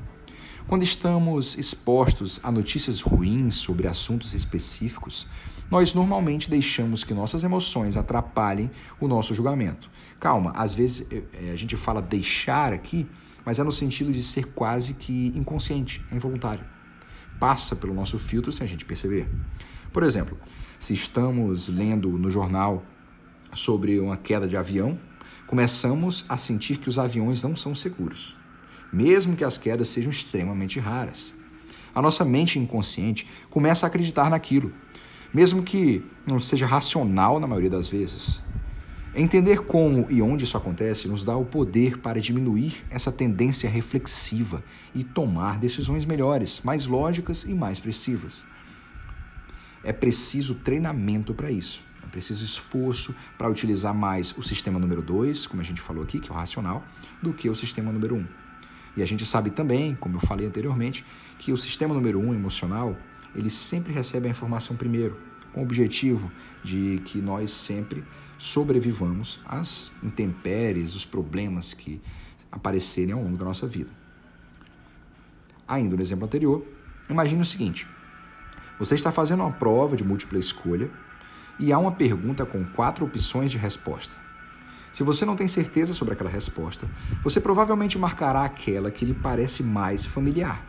Quando 0.68 0.82
estamos 0.82 1.58
expostos 1.60 2.40
a 2.44 2.52
notícias 2.52 3.02
ruins 3.02 3.56
sobre 3.56 3.88
assuntos 3.88 4.34
específicos, 4.34 5.28
nós 5.70 5.94
normalmente 5.94 6.50
deixamos 6.50 7.04
que 7.04 7.14
nossas 7.14 7.44
emoções 7.44 7.96
atrapalhem 7.96 8.70
o 9.00 9.08
nosso 9.08 9.34
julgamento. 9.34 9.90
Calma, 10.20 10.52
às 10.56 10.74
vezes 10.74 11.08
eh, 11.12 11.24
eh, 11.34 11.52
a 11.52 11.56
gente 11.56 11.76
fala 11.76 12.02
deixar 12.02 12.74
aqui, 12.74 13.08
mas 13.46 13.60
é 13.60 13.64
no 13.64 13.72
sentido 13.72 14.12
de 14.12 14.22
ser 14.22 14.48
quase 14.54 14.94
que 14.94 15.32
inconsciente, 15.36 16.04
involuntário. 16.12 16.66
Passa 17.40 17.76
pelo 17.76 17.94
nosso 17.94 18.18
filtro 18.20 18.52
sem 18.52 18.66
a 18.66 18.68
gente 18.68 18.86
perceber. 18.86 19.30
Por 19.94 20.04
exemplo, 20.04 20.38
se 20.78 20.94
estamos 20.94 21.70
lendo 21.70 22.10
no 22.10 22.30
jornal 22.30 22.84
sobre 23.54 24.00
uma 24.00 24.18
queda 24.18 24.48
de 24.48 24.58
avião, 24.58 25.00
começamos 25.48 26.26
a 26.28 26.38
sentir 26.38 26.78
que 26.78 26.90
os 26.90 27.00
aviões 27.00 27.42
não 27.42 27.56
são 27.56 27.74
seguros 27.74 28.40
mesmo 28.92 29.36
que 29.36 29.44
as 29.44 29.58
quedas 29.58 29.90
sejam 29.90 30.10
extremamente 30.10 30.80
raras. 30.80 31.34
A 31.94 32.02
nossa 32.02 32.24
mente 32.24 32.60
inconsciente 32.60 33.28
começa 33.50 33.86
a 33.86 33.88
acreditar 33.88 34.30
naquilo, 34.30 34.72
mesmo 35.34 35.64
que 35.64 36.04
não 36.26 36.40
seja 36.40 36.66
racional 36.66 37.40
na 37.40 37.48
maioria 37.48 37.70
das 37.70 37.88
vezes. 37.88 38.42
Entender 39.16 39.62
como 39.62 40.06
e 40.10 40.22
onde 40.22 40.44
isso 40.44 40.56
acontece 40.56 41.08
nos 41.08 41.26
dá 41.26 41.36
o 41.36 41.44
poder 41.44 41.98
para 41.98 42.22
diminuir 42.22 42.86
essa 42.90 43.12
tendência 43.12 43.70
reflexiva 43.70 44.64
e 44.94 45.04
tomar 45.04 45.58
decisões 45.58 46.06
melhores, 46.06 46.62
mais 46.64 46.86
lógicas 46.86 47.44
e 47.44 47.54
mais 47.54 47.80
precisas. 47.80 48.46
É 49.84 49.92
preciso 49.92 50.56
treinamento 50.56 51.34
para 51.34 51.50
isso. 51.50 51.82
É 52.04 52.08
preciso 52.08 52.46
esforço 52.46 53.16
para 53.38 53.50
utilizar 53.50 53.94
mais 53.94 54.36
o 54.38 54.44
sistema 54.44 54.80
número 54.80 55.02
2, 55.02 55.48
como 55.48 55.62
a 55.62 55.66
gente 55.66 55.82
falou 55.82 56.04
aqui, 56.04 56.20
que 56.20 56.30
é 56.30 56.32
o 56.32 56.36
racional, 56.36 56.84
do 57.22 57.34
que 57.34 57.50
o 57.50 57.56
sistema 57.56 57.92
número 57.92 58.16
1. 58.16 58.18
Um. 58.20 58.28
E 58.98 59.04
a 59.04 59.06
gente 59.06 59.26
sabe 59.26 59.50
também, 59.50 59.96
como 59.96 60.18
eu 60.18 60.22
falei 60.22 60.48
anteriormente, 60.48 61.06
que 61.38 61.52
o 61.52 61.58
sistema 61.58 61.94
número 61.94 62.20
um 62.20 62.34
emocional 62.34 62.98
ele 63.36 63.50
sempre 63.50 63.94
recebe 63.94 64.28
a 64.28 64.32
informação 64.32 64.76
primeiro, 64.76 65.20
com 65.54 65.62
o 65.62 65.64
objetivo 65.64 66.32
de 66.64 67.02
que 67.06 67.22
nós 67.22 67.52
sempre 67.52 68.04
sobrevivamos 68.38 69.40
às 69.46 69.92
intempéries, 70.04 70.96
os 70.96 71.06
problemas 71.06 71.74
que 71.74 72.02
aparecerem 72.52 73.14
ao 73.14 73.22
longo 73.22 73.38
da 73.38 73.46
nossa 73.46 73.68
vida. 73.68 73.92
Ainda 75.68 75.96
no 75.96 76.02
exemplo 76.02 76.26
anterior, 76.26 76.66
imagine 77.10 77.42
o 77.42 77.46
seguinte: 77.46 77.88
você 78.80 78.96
está 78.96 79.12
fazendo 79.12 79.44
uma 79.44 79.52
prova 79.52 79.96
de 79.96 80.04
múltipla 80.04 80.40
escolha 80.40 80.90
e 81.60 81.74
há 81.74 81.78
uma 81.78 81.92
pergunta 81.92 82.46
com 82.46 82.64
quatro 82.66 83.06
opções 83.06 83.52
de 83.52 83.58
resposta. 83.58 84.16
Se 84.92 85.04
você 85.04 85.26
não 85.26 85.36
tem 85.36 85.48
certeza 85.48 85.94
sobre 85.94 86.14
aquela 86.14 86.30
resposta, 86.30 86.88
você 87.24 87.40
provavelmente 87.40 87.98
marcará 87.98 88.44
aquela 88.44 88.90
que 88.90 89.06
lhe 89.06 89.14
parece 89.14 89.62
mais 89.62 90.06
familiar. 90.06 90.64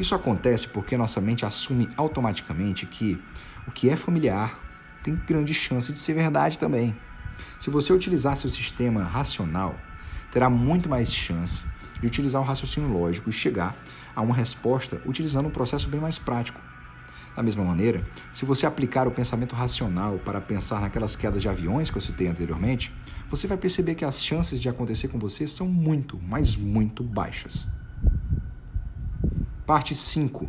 Isso 0.00 0.14
acontece 0.14 0.66
porque 0.66 0.96
nossa 0.96 1.20
mente 1.20 1.44
assume 1.44 1.86
automaticamente 1.94 2.86
que 2.86 3.22
o 3.68 3.70
que 3.70 3.90
é 3.90 3.96
familiar 3.96 4.58
tem 5.02 5.14
grande 5.14 5.52
chance 5.52 5.92
de 5.92 5.98
ser 5.98 6.14
verdade 6.14 6.58
também. 6.58 6.96
Se 7.60 7.68
você 7.68 7.92
utilizar 7.92 8.34
seu 8.34 8.48
sistema 8.48 9.02
racional, 9.02 9.76
terá 10.32 10.48
muito 10.48 10.88
mais 10.88 11.12
chance 11.12 11.66
de 12.00 12.06
utilizar 12.06 12.40
o 12.40 12.44
raciocínio 12.46 12.90
lógico 12.90 13.28
e 13.28 13.32
chegar 13.32 13.76
a 14.16 14.22
uma 14.22 14.34
resposta 14.34 15.02
utilizando 15.04 15.48
um 15.48 15.50
processo 15.50 15.86
bem 15.86 16.00
mais 16.00 16.18
prático. 16.18 16.58
Da 17.36 17.42
mesma 17.42 17.62
maneira, 17.62 18.02
se 18.32 18.46
você 18.46 18.64
aplicar 18.64 19.06
o 19.06 19.10
pensamento 19.10 19.54
racional 19.54 20.16
para 20.24 20.40
pensar 20.40 20.80
naquelas 20.80 21.14
quedas 21.14 21.42
de 21.42 21.48
aviões 21.50 21.90
que 21.90 21.98
eu 21.98 22.02
citei 22.02 22.26
anteriormente, 22.26 22.90
você 23.28 23.46
vai 23.46 23.58
perceber 23.58 23.96
que 23.96 24.04
as 24.06 24.24
chances 24.24 24.62
de 24.62 24.68
acontecer 24.70 25.08
com 25.08 25.18
você 25.18 25.46
são 25.46 25.68
muito, 25.68 26.18
mas 26.26 26.56
muito 26.56 27.02
baixas. 27.02 27.68
Parte 29.70 29.94
5. 29.94 30.48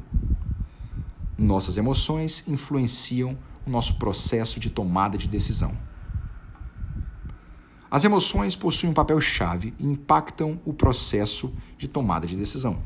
Nossas 1.38 1.78
emoções 1.78 2.44
influenciam 2.48 3.38
o 3.68 3.70
nosso 3.70 4.00
processo 4.00 4.60
de 4.60 4.72
tomada 4.72 5.16
de 5.16 5.28
decisão. 5.28 5.78
As 7.92 8.04
emoções 8.04 8.56
possuem 8.56 8.90
um 8.90 8.96
papel-chave 8.96 9.76
e 9.78 9.86
impactam 9.86 10.60
o 10.66 10.74
processo 10.74 11.54
de 11.78 11.88
tomada 11.88 12.26
de 12.26 12.36
decisão. 12.36 12.80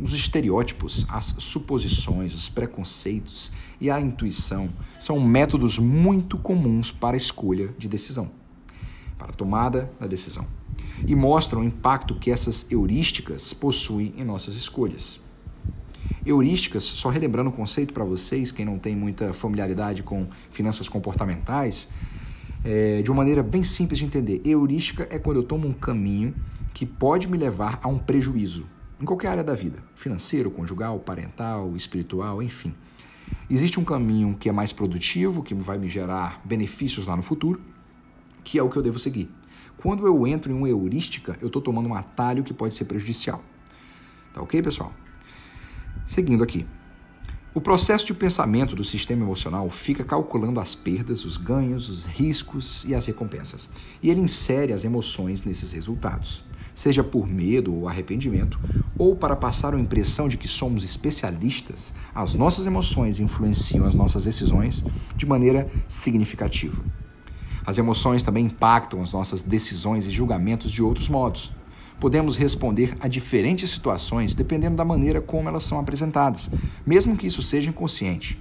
Os 0.00 0.14
estereótipos, 0.14 1.04
as 1.06 1.34
suposições, 1.38 2.32
os 2.32 2.48
preconceitos 2.48 3.52
e 3.78 3.90
a 3.90 4.00
intuição 4.00 4.70
são 4.98 5.20
métodos 5.20 5.78
muito 5.78 6.38
comuns 6.38 6.90
para 6.90 7.14
a 7.14 7.18
escolha 7.18 7.74
de 7.76 7.90
decisão 7.90 8.30
para 9.18 9.32
a 9.32 9.34
tomada 9.34 9.92
da 10.00 10.06
decisão 10.06 10.46
e 11.06 11.14
mostram 11.14 11.60
o 11.60 11.64
impacto 11.64 12.14
que 12.14 12.30
essas 12.30 12.66
heurísticas 12.70 13.52
possuem 13.52 14.14
em 14.16 14.24
nossas 14.24 14.54
escolhas. 14.54 15.23
Heurísticas, 16.24 16.84
só 16.84 17.08
relembrando 17.08 17.50
o 17.50 17.52
conceito 17.52 17.92
para 17.92 18.04
vocês, 18.04 18.50
quem 18.50 18.64
não 18.64 18.78
tem 18.78 18.96
muita 18.96 19.32
familiaridade 19.32 20.02
com 20.02 20.26
finanças 20.50 20.88
comportamentais, 20.88 21.88
é, 22.64 23.02
de 23.02 23.10
uma 23.10 23.18
maneira 23.18 23.42
bem 23.42 23.62
simples 23.62 23.98
de 23.98 24.06
entender. 24.06 24.40
Heurística 24.44 25.06
é 25.10 25.18
quando 25.18 25.38
eu 25.38 25.42
tomo 25.42 25.68
um 25.68 25.72
caminho 25.72 26.34
que 26.72 26.86
pode 26.86 27.28
me 27.28 27.36
levar 27.36 27.78
a 27.82 27.88
um 27.88 27.98
prejuízo, 27.98 28.66
em 29.00 29.04
qualquer 29.04 29.28
área 29.28 29.44
da 29.44 29.54
vida, 29.54 29.78
financeiro, 29.94 30.50
conjugal, 30.50 30.98
parental, 30.98 31.76
espiritual, 31.76 32.42
enfim. 32.42 32.74
Existe 33.48 33.78
um 33.78 33.84
caminho 33.84 34.36
que 34.38 34.48
é 34.48 34.52
mais 34.52 34.72
produtivo, 34.72 35.42
que 35.42 35.54
vai 35.54 35.78
me 35.78 35.88
gerar 35.88 36.40
benefícios 36.44 37.06
lá 37.06 37.14
no 37.14 37.22
futuro, 37.22 37.60
que 38.42 38.58
é 38.58 38.62
o 38.62 38.70
que 38.70 38.76
eu 38.76 38.82
devo 38.82 38.98
seguir. 38.98 39.30
Quando 39.76 40.06
eu 40.06 40.26
entro 40.26 40.50
em 40.50 40.54
uma 40.54 40.68
heurística, 40.68 41.36
eu 41.40 41.48
estou 41.48 41.60
tomando 41.60 41.88
um 41.88 41.94
atalho 41.94 42.42
que 42.42 42.54
pode 42.54 42.74
ser 42.74 42.86
prejudicial. 42.86 43.42
Tá 44.32 44.40
ok, 44.42 44.62
pessoal? 44.62 44.92
Seguindo 46.06 46.44
aqui. 46.44 46.66
O 47.54 47.60
processo 47.60 48.06
de 48.06 48.14
pensamento 48.14 48.74
do 48.74 48.82
sistema 48.82 49.22
emocional 49.22 49.70
fica 49.70 50.02
calculando 50.02 50.58
as 50.58 50.74
perdas, 50.74 51.24
os 51.24 51.36
ganhos, 51.36 51.88
os 51.88 52.04
riscos 52.04 52.84
e 52.84 52.94
as 52.94 53.06
recompensas. 53.06 53.70
E 54.02 54.10
ele 54.10 54.20
insere 54.20 54.72
as 54.72 54.84
emoções 54.84 55.44
nesses 55.44 55.72
resultados. 55.72 56.42
seja 56.74 57.04
por 57.04 57.26
medo 57.26 57.72
ou 57.72 57.88
arrependimento, 57.88 58.58
ou 58.98 59.14
para 59.14 59.36
passar 59.36 59.74
a 59.74 59.78
impressão 59.78 60.28
de 60.28 60.36
que 60.36 60.48
somos 60.48 60.82
especialistas, 60.82 61.94
as 62.12 62.34
nossas 62.34 62.66
emoções 62.66 63.20
influenciam 63.20 63.86
as 63.86 63.94
nossas 63.94 64.24
decisões 64.24 64.84
de 65.16 65.24
maneira 65.24 65.70
significativa. 65.86 66.82
As 67.64 67.78
emoções 67.78 68.24
também 68.24 68.46
impactam 68.46 69.00
as 69.00 69.12
nossas 69.12 69.42
decisões 69.42 70.04
e 70.04 70.10
julgamentos 70.10 70.70
de 70.70 70.82
outros 70.82 71.08
modos. 71.08 71.52
Podemos 72.00 72.36
responder 72.36 72.96
a 73.00 73.08
diferentes 73.08 73.70
situações 73.70 74.34
dependendo 74.34 74.76
da 74.76 74.84
maneira 74.84 75.20
como 75.20 75.48
elas 75.48 75.64
são 75.64 75.78
apresentadas, 75.78 76.50
mesmo 76.84 77.16
que 77.16 77.26
isso 77.26 77.42
seja 77.42 77.70
inconsciente. 77.70 78.38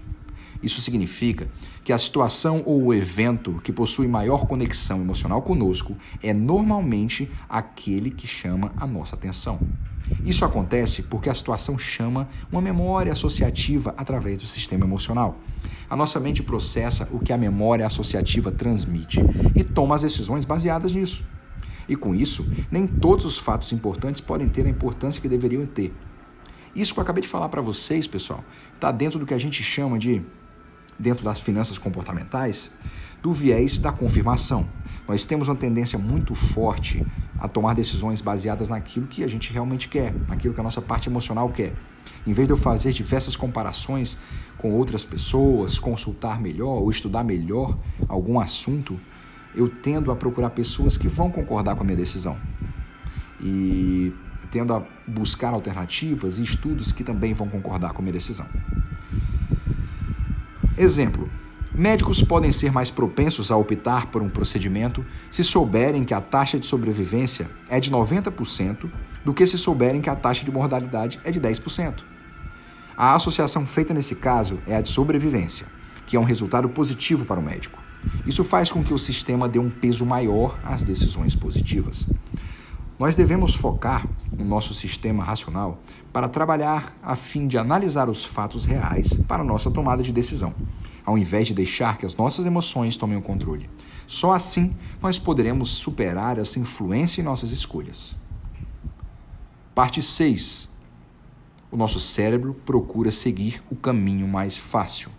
Isso 0.63 0.81
significa 0.81 1.49
que 1.83 1.91
a 1.91 1.97
situação 1.97 2.63
ou 2.65 2.85
o 2.85 2.93
evento 2.93 3.59
que 3.63 3.73
possui 3.73 4.07
maior 4.07 4.45
conexão 4.47 5.01
emocional 5.01 5.41
conosco 5.41 5.95
é 6.21 6.33
normalmente 6.33 7.29
aquele 7.49 8.09
que 8.09 8.25
chama 8.25 8.71
a 8.77 8.87
nossa 8.87 9.15
atenção. 9.15 9.59
Isso 10.25 10.45
acontece 10.45 11.03
porque 11.03 11.29
a 11.29 11.33
situação 11.33 11.77
chama 11.77 12.29
uma 12.49 12.61
memória 12.61 13.11
associativa 13.11 13.93
através 13.97 14.37
do 14.37 14.47
sistema 14.47 14.85
emocional. 14.85 15.37
A 15.89 15.97
nossa 15.97 16.19
mente 16.19 16.41
processa 16.41 17.09
o 17.11 17.19
que 17.19 17.33
a 17.33 17.37
memória 17.37 17.85
associativa 17.85 18.51
transmite 18.51 19.19
e 19.53 19.63
toma 19.63 19.95
as 19.95 20.01
decisões 20.01 20.45
baseadas 20.45 20.93
nisso. 20.93 21.23
E 21.87 21.95
com 21.95 22.15
isso, 22.15 22.45
nem 22.71 22.87
todos 22.87 23.25
os 23.25 23.37
fatos 23.37 23.71
importantes 23.71 24.21
podem 24.21 24.47
ter 24.47 24.65
a 24.65 24.69
importância 24.69 25.21
que 25.21 25.27
deveriam 25.27 25.65
ter. 25.65 25.93
Isso 26.75 26.93
que 26.93 26.99
eu 26.99 27.03
acabei 27.03 27.21
de 27.21 27.27
falar 27.27 27.49
para 27.49 27.61
vocês, 27.61 28.07
pessoal, 28.07 28.43
está 28.73 28.91
dentro 28.91 29.19
do 29.19 29.25
que 29.25 29.33
a 29.33 29.37
gente 29.37 29.61
chama 29.63 29.99
de 29.99 30.21
dentro 30.97 31.23
das 31.23 31.39
finanças 31.39 31.77
comportamentais, 31.77 32.71
do 33.21 33.31
viés 33.31 33.77
da 33.79 33.91
confirmação. 33.91 34.67
Nós 35.07 35.25
temos 35.25 35.47
uma 35.47 35.55
tendência 35.55 35.97
muito 35.97 36.35
forte 36.35 37.05
a 37.39 37.47
tomar 37.47 37.73
decisões 37.73 38.21
baseadas 38.21 38.69
naquilo 38.69 39.07
que 39.07 39.23
a 39.23 39.27
gente 39.27 39.51
realmente 39.51 39.87
quer, 39.87 40.13
naquilo 40.27 40.53
que 40.53 40.59
a 40.59 40.63
nossa 40.63 40.81
parte 40.81 41.09
emocional 41.09 41.49
quer. 41.49 41.73
Em 42.25 42.33
vez 42.33 42.47
de 42.47 42.53
eu 42.53 42.57
fazer 42.57 42.93
diversas 42.93 43.35
comparações 43.35 44.17
com 44.57 44.71
outras 44.71 45.03
pessoas, 45.03 45.77
consultar 45.77 46.39
melhor 46.39 46.81
ou 46.81 46.89
estudar 46.89 47.23
melhor 47.23 47.77
algum 48.07 48.39
assunto, 48.39 48.97
eu 49.55 49.69
tendo 49.69 50.11
a 50.11 50.15
procurar 50.15 50.49
pessoas 50.49 50.97
que 50.97 51.07
vão 51.07 51.31
concordar 51.31 51.75
com 51.75 51.81
a 51.81 51.85
minha 51.85 51.97
decisão. 51.97 52.37
E 53.41 54.13
tendo 54.51 54.73
a 54.73 54.83
buscar 55.07 55.53
alternativas 55.53 56.37
e 56.37 56.43
estudos 56.43 56.91
que 56.91 57.03
também 57.03 57.33
vão 57.33 57.49
concordar 57.49 57.91
com 57.91 58.01
a 58.01 58.03
minha 58.03 58.13
decisão. 58.13 58.45
Exemplo: 60.77 61.29
médicos 61.73 62.21
podem 62.21 62.51
ser 62.51 62.71
mais 62.71 62.89
propensos 62.89 63.51
a 63.51 63.57
optar 63.57 64.07
por 64.07 64.21
um 64.21 64.29
procedimento 64.29 65.05
se 65.31 65.43
souberem 65.43 66.03
que 66.03 66.13
a 66.13 66.21
taxa 66.21 66.59
de 66.59 66.65
sobrevivência 66.65 67.49
é 67.69 67.79
de 67.79 67.91
90% 67.91 68.89
do 69.25 69.33
que 69.33 69.45
se 69.45 69.57
souberem 69.57 70.01
que 70.01 70.09
a 70.09 70.15
taxa 70.15 70.45
de 70.45 70.51
mortalidade 70.51 71.19
é 71.23 71.31
de 71.31 71.41
10%. 71.41 72.03
A 72.95 73.15
associação 73.15 73.65
feita 73.65 73.93
nesse 73.93 74.15
caso 74.15 74.59
é 74.67 74.75
a 74.75 74.81
de 74.81 74.89
sobrevivência, 74.89 75.65
que 76.05 76.15
é 76.15 76.19
um 76.19 76.23
resultado 76.23 76.69
positivo 76.69 77.25
para 77.25 77.39
o 77.39 77.43
médico. 77.43 77.82
Isso 78.25 78.43
faz 78.43 78.71
com 78.71 78.83
que 78.83 78.93
o 78.93 78.99
sistema 78.99 79.47
dê 79.47 79.59
um 79.59 79.69
peso 79.69 80.05
maior 80.05 80.59
às 80.63 80.83
decisões 80.83 81.35
positivas. 81.35 82.07
Nós 82.97 83.15
devemos 83.15 83.55
focar 83.55 84.07
no 84.31 84.45
nosso 84.45 84.73
sistema 84.73 85.23
racional 85.23 85.81
para 86.11 86.29
trabalhar 86.29 86.95
a 87.01 87.15
fim 87.15 87.47
de 87.47 87.57
analisar 87.57 88.09
os 88.09 88.23
fatos 88.23 88.65
reais 88.65 89.17
para 89.27 89.43
nossa 89.43 89.71
tomada 89.71 90.03
de 90.03 90.13
decisão, 90.13 90.53
ao 91.05 91.17
invés 91.17 91.47
de 91.47 91.53
deixar 91.53 91.97
que 91.97 92.05
as 92.05 92.15
nossas 92.15 92.45
emoções 92.45 92.95
tomem 92.95 93.17
o 93.17 93.21
controle. 93.21 93.69
Só 94.07 94.33
assim 94.33 94.75
nós 95.01 95.17
poderemos 95.17 95.71
superar 95.71 96.37
essa 96.37 96.59
influência 96.59 97.19
em 97.19 97.23
nossas 97.23 97.51
escolhas. 97.51 98.15
Parte 99.73 100.01
6. 100.01 100.69
O 101.71 101.75
nosso 101.75 101.99
cérebro 101.99 102.53
procura 102.65 103.11
seguir 103.11 103.61
o 103.71 103.75
caminho 103.75 104.27
mais 104.27 104.55
fácil. 104.55 105.09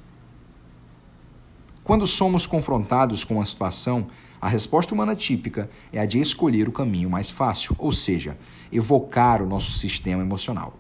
Quando 1.85 2.07
somos 2.07 2.47
confrontados 2.47 3.25
com 3.25 3.35
uma 3.35 3.45
situação 3.45 4.07
a 4.41 4.49
resposta 4.49 4.95
humana 4.95 5.15
típica 5.15 5.69
é 5.93 6.01
a 6.01 6.07
de 6.07 6.19
escolher 6.19 6.67
o 6.67 6.73
caminho 6.73 7.11
mais 7.11 7.29
fácil, 7.29 7.77
ou 7.79 7.93
seja, 7.93 8.39
evocar 8.73 9.43
o 9.43 9.47
nosso 9.47 9.71
sistema 9.71 10.23
emocional. 10.23 10.75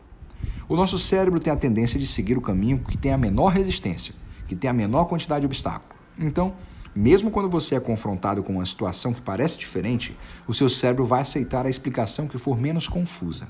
O 0.66 0.74
nosso 0.74 0.98
cérebro 0.98 1.38
tem 1.38 1.52
a 1.52 1.56
tendência 1.56 2.00
de 2.00 2.06
seguir 2.06 2.38
o 2.38 2.40
caminho 2.40 2.78
que 2.78 2.96
tem 2.96 3.12
a 3.12 3.18
menor 3.18 3.48
resistência, 3.48 4.14
que 4.48 4.56
tem 4.56 4.70
a 4.70 4.72
menor 4.72 5.04
quantidade 5.04 5.40
de 5.40 5.46
obstáculo. 5.46 5.94
Então, 6.18 6.54
mesmo 6.94 7.30
quando 7.30 7.50
você 7.50 7.74
é 7.74 7.80
confrontado 7.80 8.42
com 8.42 8.54
uma 8.54 8.64
situação 8.64 9.12
que 9.12 9.20
parece 9.20 9.58
diferente, 9.58 10.16
o 10.48 10.54
seu 10.54 10.70
cérebro 10.70 11.04
vai 11.04 11.20
aceitar 11.20 11.66
a 11.66 11.70
explicação 11.70 12.26
que 12.26 12.38
for 12.38 12.58
menos 12.58 12.88
confusa. 12.88 13.46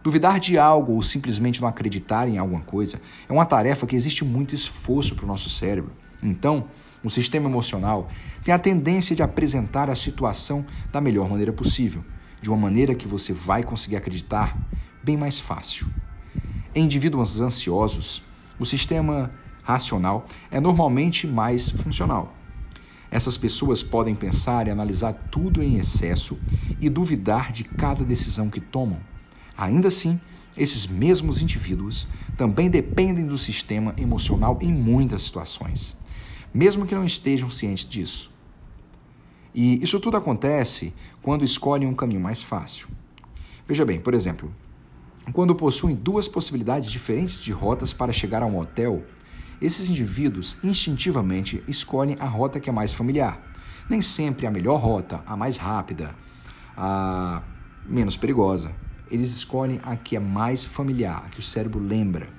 Duvidar 0.00 0.38
de 0.38 0.56
algo 0.56 0.92
ou 0.92 1.02
simplesmente 1.02 1.60
não 1.60 1.66
acreditar 1.66 2.28
em 2.28 2.38
alguma 2.38 2.60
coisa 2.60 3.00
é 3.28 3.32
uma 3.32 3.46
tarefa 3.46 3.84
que 3.84 3.96
existe 3.96 4.24
muito 4.24 4.54
esforço 4.54 5.16
para 5.16 5.24
o 5.24 5.28
nosso 5.28 5.50
cérebro. 5.50 5.92
Então, 6.22 6.68
o 7.02 7.08
sistema 7.08 7.48
emocional 7.48 8.08
tem 8.42 8.52
a 8.52 8.58
tendência 8.58 9.14
de 9.14 9.22
apresentar 9.22 9.88
a 9.88 9.94
situação 9.94 10.66
da 10.92 11.00
melhor 11.00 11.28
maneira 11.28 11.52
possível, 11.52 12.04
de 12.42 12.48
uma 12.48 12.56
maneira 12.56 12.94
que 12.94 13.06
você 13.06 13.32
vai 13.32 13.62
conseguir 13.62 13.96
acreditar 13.96 14.56
bem 15.02 15.16
mais 15.16 15.38
fácil. 15.38 15.86
Em 16.74 16.84
indivíduos 16.84 17.40
ansiosos, 17.40 18.22
o 18.58 18.64
sistema 18.64 19.30
racional 19.62 20.26
é 20.50 20.60
normalmente 20.60 21.26
mais 21.26 21.70
funcional. 21.70 22.34
Essas 23.10 23.38
pessoas 23.38 23.82
podem 23.82 24.14
pensar 24.14 24.66
e 24.66 24.70
analisar 24.70 25.12
tudo 25.30 25.62
em 25.62 25.76
excesso 25.76 26.38
e 26.80 26.90
duvidar 26.90 27.52
de 27.52 27.64
cada 27.64 28.04
decisão 28.04 28.50
que 28.50 28.60
tomam. 28.60 29.00
Ainda 29.56 29.88
assim, 29.88 30.20
esses 30.56 30.86
mesmos 30.86 31.40
indivíduos 31.40 32.06
também 32.36 32.68
dependem 32.68 33.24
do 33.24 33.38
sistema 33.38 33.94
emocional 33.96 34.58
em 34.60 34.72
muitas 34.72 35.22
situações 35.22 35.96
mesmo 36.52 36.86
que 36.86 36.94
não 36.94 37.04
estejam 37.04 37.50
cientes 37.50 37.86
disso. 37.86 38.30
E 39.54 39.82
isso 39.82 39.98
tudo 39.98 40.16
acontece 40.16 40.92
quando 41.22 41.44
escolhem 41.44 41.88
um 41.88 41.94
caminho 41.94 42.20
mais 42.20 42.42
fácil. 42.42 42.88
Veja 43.66 43.84
bem, 43.84 44.00
por 44.00 44.14
exemplo, 44.14 44.52
quando 45.32 45.54
possuem 45.54 45.94
duas 45.94 46.28
possibilidades 46.28 46.90
diferentes 46.90 47.38
de 47.40 47.52
rotas 47.52 47.92
para 47.92 48.12
chegar 48.12 48.42
a 48.42 48.46
um 48.46 48.58
hotel, 48.58 49.04
esses 49.60 49.88
indivíduos 49.90 50.58
instintivamente 50.62 51.62
escolhem 51.66 52.16
a 52.20 52.26
rota 52.26 52.60
que 52.60 52.70
é 52.70 52.72
mais 52.72 52.92
familiar. 52.92 53.40
Nem 53.90 54.00
sempre 54.00 54.46
a 54.46 54.50
melhor 54.50 54.80
rota, 54.80 55.22
a 55.26 55.36
mais 55.36 55.56
rápida, 55.56 56.14
a 56.76 57.42
menos 57.86 58.16
perigosa. 58.16 58.72
Eles 59.10 59.32
escolhem 59.32 59.80
a 59.82 59.96
que 59.96 60.14
é 60.14 60.20
mais 60.20 60.64
familiar, 60.64 61.24
a 61.26 61.28
que 61.28 61.40
o 61.40 61.42
cérebro 61.42 61.80
lembra. 61.80 62.37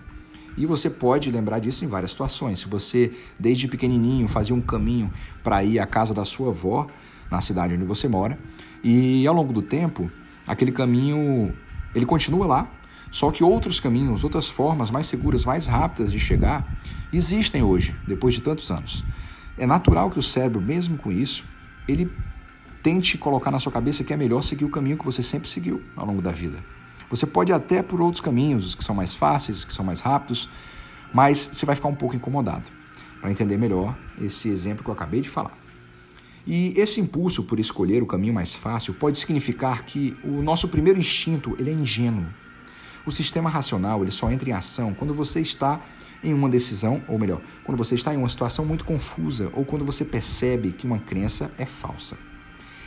E 0.57 0.65
você 0.65 0.89
pode 0.89 1.31
lembrar 1.31 1.59
disso 1.59 1.85
em 1.85 1.87
várias 1.87 2.11
situações. 2.11 2.59
Se 2.59 2.67
você, 2.67 3.11
desde 3.39 3.67
pequenininho, 3.67 4.27
fazia 4.27 4.55
um 4.55 4.61
caminho 4.61 5.11
para 5.43 5.63
ir 5.63 5.79
à 5.79 5.85
casa 5.85 6.13
da 6.13 6.25
sua 6.25 6.49
avó, 6.49 6.87
na 7.31 7.41
cidade 7.41 7.73
onde 7.73 7.85
você 7.85 8.07
mora, 8.07 8.37
e 8.83 9.25
ao 9.27 9.33
longo 9.33 9.53
do 9.53 9.61
tempo, 9.61 10.09
aquele 10.47 10.71
caminho, 10.71 11.53
ele 11.93 12.05
continua 12.05 12.45
lá, 12.45 12.71
só 13.11 13.31
que 13.31 13.43
outros 13.43 13.79
caminhos, 13.79 14.23
outras 14.23 14.47
formas 14.47 14.91
mais 14.91 15.07
seguras, 15.07 15.45
mais 15.45 15.67
rápidas 15.67 16.11
de 16.11 16.19
chegar, 16.19 16.67
existem 17.11 17.63
hoje, 17.63 17.95
depois 18.07 18.33
de 18.33 18.41
tantos 18.41 18.69
anos. 18.71 19.03
É 19.57 19.65
natural 19.65 20.09
que 20.09 20.19
o 20.19 20.23
cérebro, 20.23 20.61
mesmo 20.61 20.97
com 20.97 21.11
isso, 21.11 21.43
ele 21.87 22.09
tente 22.81 23.17
colocar 23.17 23.51
na 23.51 23.59
sua 23.59 23.71
cabeça 23.71 24.03
que 24.03 24.13
é 24.13 24.17
melhor 24.17 24.41
seguir 24.41 24.65
o 24.65 24.69
caminho 24.69 24.97
que 24.97 25.05
você 25.05 25.21
sempre 25.21 25.49
seguiu 25.49 25.83
ao 25.95 26.05
longo 26.05 26.21
da 26.21 26.31
vida. 26.31 26.57
Você 27.09 27.25
pode 27.25 27.51
ir 27.51 27.55
até 27.55 27.81
por 27.81 27.99
outros 28.01 28.21
caminhos, 28.21 28.75
que 28.75 28.83
são 28.83 28.93
mais 28.95 29.13
fáceis, 29.13 29.65
que 29.65 29.73
são 29.73 29.83
mais 29.83 30.01
rápidos, 30.01 30.49
mas 31.13 31.49
você 31.51 31.65
vai 31.65 31.75
ficar 31.75 31.87
um 31.87 31.95
pouco 31.95 32.15
incomodado 32.15 32.63
para 33.19 33.31
entender 33.31 33.57
melhor 33.57 33.97
esse 34.21 34.49
exemplo 34.49 34.83
que 34.83 34.89
eu 34.89 34.93
acabei 34.93 35.21
de 35.21 35.29
falar. 35.29 35.57
E 36.45 36.73
esse 36.77 37.01
impulso 37.01 37.43
por 37.43 37.59
escolher 37.59 38.01
o 38.01 38.05
caminho 38.05 38.33
mais 38.33 38.53
fácil 38.53 38.93
pode 38.93 39.17
significar 39.17 39.83
que 39.83 40.17
o 40.23 40.41
nosso 40.41 40.67
primeiro 40.67 40.99
instinto 40.99 41.55
ele 41.59 41.69
é 41.69 41.73
ingênuo. 41.73 42.25
O 43.05 43.11
sistema 43.11 43.49
racional 43.49 44.01
ele 44.01 44.11
só 44.11 44.31
entra 44.31 44.49
em 44.49 44.53
ação 44.53 44.93
quando 44.93 45.13
você 45.13 45.41
está 45.41 45.81
em 46.23 46.33
uma 46.33 46.49
decisão, 46.49 47.01
ou 47.07 47.17
melhor, 47.17 47.41
quando 47.63 47.77
você 47.77 47.95
está 47.95 48.13
em 48.13 48.17
uma 48.17 48.29
situação 48.29 48.65
muito 48.65 48.83
confusa 48.83 49.49
ou 49.53 49.63
quando 49.63 49.85
você 49.85 50.03
percebe 50.03 50.71
que 50.71 50.85
uma 50.85 50.99
crença 50.99 51.51
é 51.57 51.65
falsa. 51.65 52.17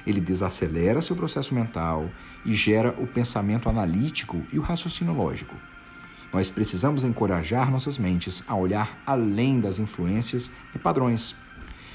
Ele 0.07 0.21
desacelera 0.21 1.01
seu 1.01 1.15
processo 1.15 1.55
mental 1.55 2.09
e 2.45 2.55
gera 2.55 2.95
o 2.99 3.07
pensamento 3.07 3.69
analítico 3.69 4.43
e 4.53 4.59
o 4.59 4.63
raciocínio 4.63 5.15
lógico. 5.15 5.55
Nós 6.33 6.49
precisamos 6.49 7.05
encorajar 7.05 7.71
nossas 7.71 7.99
mentes 7.99 8.43
a 8.49 8.55
olhar 8.55 8.99
além 9.07 9.61
das 9.61 9.79
influências 9.79 10.51
e 10.75 10.79
padrões, 10.79 11.37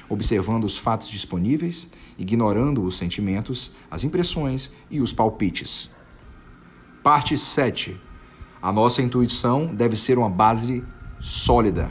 observando 0.07 0.63
os 0.63 0.77
fatos 0.77 1.09
disponíveis, 1.09 1.87
ignorando 2.17 2.83
os 2.83 2.97
sentimentos, 2.97 3.73
as 3.89 4.03
impressões 4.03 4.71
e 4.91 5.01
os 5.01 5.11
palpites. 5.11 5.91
Parte 7.01 7.37
7. 7.37 7.99
A 8.61 8.71
nossa 8.71 9.01
intuição 9.01 9.73
deve 9.73 9.95
ser 9.95 10.17
uma 10.17 10.29
base 10.29 10.83
sólida. 11.19 11.89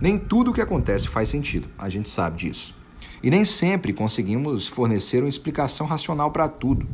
Nem 0.00 0.18
tudo 0.18 0.50
o 0.50 0.54
que 0.54 0.60
acontece 0.60 1.08
faz 1.08 1.28
sentido, 1.28 1.68
a 1.78 1.88
gente 1.88 2.08
sabe 2.08 2.38
disso. 2.38 2.79
E 3.22 3.30
nem 3.30 3.44
sempre 3.44 3.92
conseguimos 3.92 4.66
fornecer 4.66 5.22
uma 5.22 5.28
explicação 5.28 5.86
racional 5.86 6.30
para 6.30 6.48
tudo, 6.48 6.88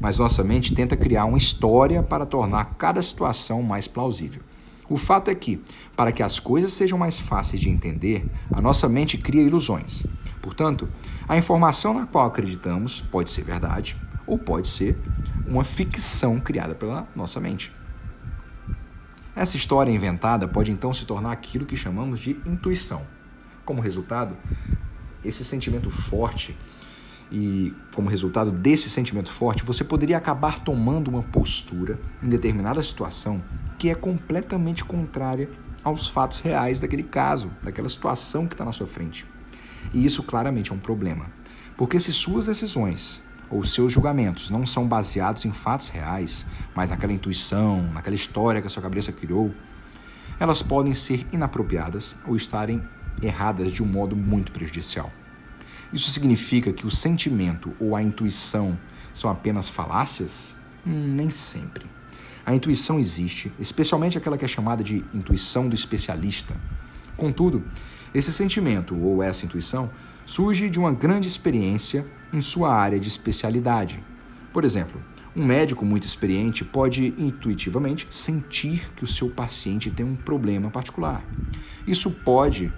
mas 0.00 0.18
nossa 0.18 0.44
mente 0.44 0.74
tenta 0.74 0.96
criar 0.96 1.24
uma 1.24 1.38
história 1.38 2.02
para 2.02 2.26
tornar 2.26 2.74
cada 2.76 3.00
situação 3.00 3.62
mais 3.62 3.86
plausível. 3.88 4.42
O 4.88 4.98
fato 4.98 5.30
é 5.30 5.34
que, 5.34 5.62
para 5.96 6.12
que 6.12 6.22
as 6.22 6.38
coisas 6.38 6.72
sejam 6.72 6.98
mais 6.98 7.18
fáceis 7.18 7.62
de 7.62 7.70
entender, 7.70 8.26
a 8.52 8.60
nossa 8.60 8.88
mente 8.88 9.16
cria 9.16 9.42
ilusões. 9.42 10.04
Portanto, 10.42 10.88
a 11.26 11.38
informação 11.38 11.94
na 11.94 12.06
qual 12.06 12.26
acreditamos 12.26 13.00
pode 13.00 13.30
ser 13.30 13.42
verdade 13.42 13.96
ou 14.26 14.36
pode 14.36 14.68
ser 14.68 14.98
uma 15.46 15.64
ficção 15.64 16.38
criada 16.40 16.74
pela 16.74 17.08
nossa 17.16 17.40
mente. 17.40 17.72
Essa 19.34 19.56
história 19.56 19.90
inventada 19.90 20.46
pode 20.46 20.70
então 20.70 20.92
se 20.92 21.06
tornar 21.06 21.32
aquilo 21.32 21.64
que 21.64 21.76
chamamos 21.76 22.20
de 22.20 22.32
intuição. 22.44 23.06
Como 23.64 23.80
resultado, 23.80 24.36
esse 25.24 25.44
sentimento 25.44 25.90
forte 25.90 26.56
e 27.32 27.74
como 27.94 28.10
resultado 28.10 28.52
desse 28.52 28.90
sentimento 28.90 29.32
forte, 29.32 29.64
você 29.64 29.82
poderia 29.82 30.18
acabar 30.18 30.58
tomando 30.58 31.08
uma 31.08 31.22
postura 31.22 31.98
em 32.22 32.28
determinada 32.28 32.82
situação 32.82 33.42
que 33.78 33.88
é 33.88 33.94
completamente 33.94 34.84
contrária 34.84 35.48
aos 35.82 36.06
fatos 36.06 36.40
reais 36.40 36.82
daquele 36.82 37.02
caso, 37.02 37.50
daquela 37.62 37.88
situação 37.88 38.46
que 38.46 38.54
está 38.54 38.66
na 38.66 38.72
sua 38.72 38.86
frente. 38.86 39.26
E 39.94 40.04
isso 40.04 40.22
claramente 40.22 40.70
é 40.70 40.74
um 40.74 40.78
problema, 40.78 41.26
porque 41.76 41.98
se 41.98 42.12
suas 42.12 42.46
decisões 42.46 43.22
ou 43.50 43.64
seus 43.64 43.92
julgamentos 43.92 44.50
não 44.50 44.66
são 44.66 44.86
baseados 44.86 45.44
em 45.46 45.52
fatos 45.52 45.88
reais, 45.88 46.46
mas 46.74 46.90
naquela 46.90 47.14
intuição, 47.14 47.82
naquela 47.92 48.14
história 48.14 48.60
que 48.60 48.66
a 48.66 48.70
sua 48.70 48.82
cabeça 48.82 49.10
criou, 49.10 49.54
elas 50.38 50.62
podem 50.62 50.94
ser 50.94 51.26
inapropriadas 51.32 52.14
ou 52.26 52.36
estarem 52.36 52.82
erradas 53.22 53.72
de 53.72 53.82
um 53.82 53.86
modo 53.86 54.16
muito 54.16 54.52
prejudicial. 54.52 55.10
Isso 55.92 56.10
significa 56.10 56.72
que 56.72 56.86
o 56.86 56.90
sentimento 56.90 57.74
ou 57.78 57.94
a 57.94 58.02
intuição 58.02 58.78
são 59.12 59.30
apenas 59.30 59.68
falácias? 59.68 60.56
Hum, 60.86 61.14
nem 61.14 61.30
sempre. 61.30 61.86
A 62.44 62.54
intuição 62.54 62.98
existe, 62.98 63.52
especialmente 63.60 64.18
aquela 64.18 64.36
que 64.36 64.44
é 64.44 64.48
chamada 64.48 64.82
de 64.82 65.04
intuição 65.14 65.68
do 65.68 65.74
especialista. 65.74 66.56
Contudo, 67.16 67.62
esse 68.14 68.32
sentimento 68.32 68.96
ou 68.96 69.22
essa 69.22 69.44
intuição 69.44 69.90
surge 70.26 70.68
de 70.68 70.78
uma 70.78 70.92
grande 70.92 71.28
experiência 71.28 72.06
em 72.32 72.40
sua 72.40 72.74
área 72.74 72.98
de 72.98 73.08
especialidade. 73.08 74.02
Por 74.52 74.64
exemplo, 74.64 75.00
um 75.34 75.46
médico 75.46 75.84
muito 75.84 76.04
experiente 76.04 76.64
pode 76.64 77.14
intuitivamente 77.16 78.06
sentir 78.10 78.92
que 78.94 79.04
o 79.04 79.06
seu 79.06 79.30
paciente 79.30 79.90
tem 79.90 80.04
um 80.04 80.16
problema 80.16 80.70
particular. 80.70 81.24
Isso 81.86 82.10
pode 82.10 82.72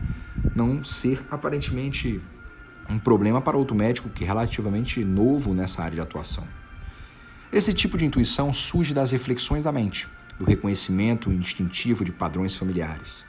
não 0.55 0.83
ser 0.83 1.25
aparentemente 1.31 2.21
um 2.89 2.99
problema 2.99 3.41
para 3.41 3.57
outro 3.57 3.75
médico 3.75 4.09
que 4.09 4.25
é 4.25 4.27
relativamente 4.27 5.05
novo 5.05 5.55
nessa 5.55 5.83
área 5.83 5.95
de 5.95 6.01
atuação. 6.01 6.45
Esse 7.53 7.73
tipo 7.73 7.97
de 7.97 8.05
intuição 8.05 8.53
surge 8.53 8.93
das 8.93 9.13
reflexões 9.13 9.65
da 9.65 9.71
mente, 9.71 10.09
do 10.39 10.45
reconhecimento 10.45 11.31
instintivo 11.33 12.05
de 12.05 12.13
padrões 12.13 12.57
familiares. 12.57 13.25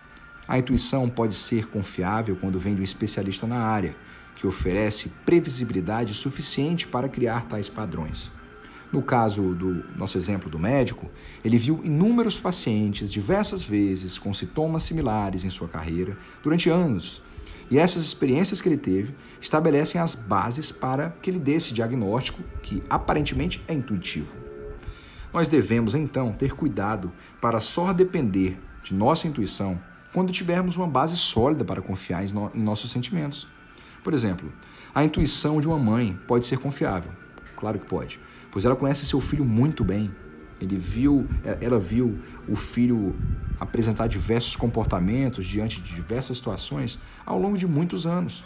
A 0.47 0.57
intuição 0.57 1.09
pode 1.09 1.35
ser 1.35 1.67
confiável 1.67 2.35
quando 2.35 2.59
vem 2.59 2.75
de 2.75 2.81
um 2.81 2.83
especialista 2.83 3.47
na 3.47 3.59
área, 3.59 3.95
que 4.35 4.45
oferece 4.45 5.11
previsibilidade 5.25 6.13
suficiente 6.13 6.87
para 6.87 7.07
criar 7.07 7.45
tais 7.45 7.69
padrões. 7.69 8.29
No 8.91 9.01
caso 9.01 9.53
do 9.53 9.83
nosso 9.97 10.17
exemplo 10.17 10.49
do 10.49 10.59
médico, 10.59 11.09
ele 11.43 11.57
viu 11.57 11.81
inúmeros 11.83 12.39
pacientes 12.39 13.11
diversas 13.11 13.63
vezes 13.63 14.17
com 14.17 14.33
sintomas 14.33 14.83
similares 14.83 15.43
em 15.43 15.49
sua 15.49 15.67
carreira 15.67 16.17
durante 16.41 16.69
anos. 16.69 17.21
E 17.69 17.79
essas 17.79 18.03
experiências 18.03 18.61
que 18.61 18.69
ele 18.69 18.77
teve 18.77 19.15
estabelecem 19.41 19.99
as 19.99 20.13
bases 20.13 20.71
para 20.71 21.09
que 21.21 21.29
ele 21.29 21.39
dê 21.39 21.53
esse 21.53 21.73
diagnóstico 21.73 22.43
que 22.61 22.83
aparentemente 22.89 23.63
é 23.67 23.73
intuitivo. 23.73 24.35
Nós 25.33 25.49
devemos 25.49 25.95
então 25.95 26.31
ter 26.31 26.53
cuidado 26.53 27.11
para 27.41 27.59
só 27.59 27.91
depender 27.91 28.57
de 28.83 28.93
nossa 28.93 29.27
intuição 29.27 29.79
quando 30.13 30.31
tivermos 30.31 30.77
uma 30.77 30.87
base 30.87 31.17
sólida 31.17 31.65
para 31.65 31.81
confiar 31.81 32.23
em 32.23 32.61
nossos 32.61 32.91
sentimentos. 32.91 33.47
Por 34.01 34.13
exemplo, 34.13 34.53
a 34.93 35.03
intuição 35.03 35.59
de 35.59 35.67
uma 35.67 35.77
mãe 35.77 36.17
pode 36.27 36.45
ser 36.45 36.59
confiável. 36.59 37.11
Claro 37.57 37.79
que 37.79 37.85
pode, 37.85 38.19
pois 38.55 38.63
ela 38.63 38.73
conhece 38.77 39.05
seu 39.05 39.19
filho 39.19 39.43
muito 39.43 39.83
bem. 39.83 40.15
Ele 40.61 40.77
viu, 40.77 41.27
é, 41.43 41.57
ela 41.59 41.77
viu 41.77 42.17
o 42.47 42.55
filho 42.55 43.13
apresentar 43.59 44.07
diversos 44.07 44.55
comportamentos 44.55 45.45
diante 45.45 45.81
de 45.81 45.93
diversas 45.93 46.37
situações 46.37 46.97
ao 47.25 47.37
longo 47.37 47.57
de 47.57 47.67
muitos 47.67 48.05
anos. 48.05 48.45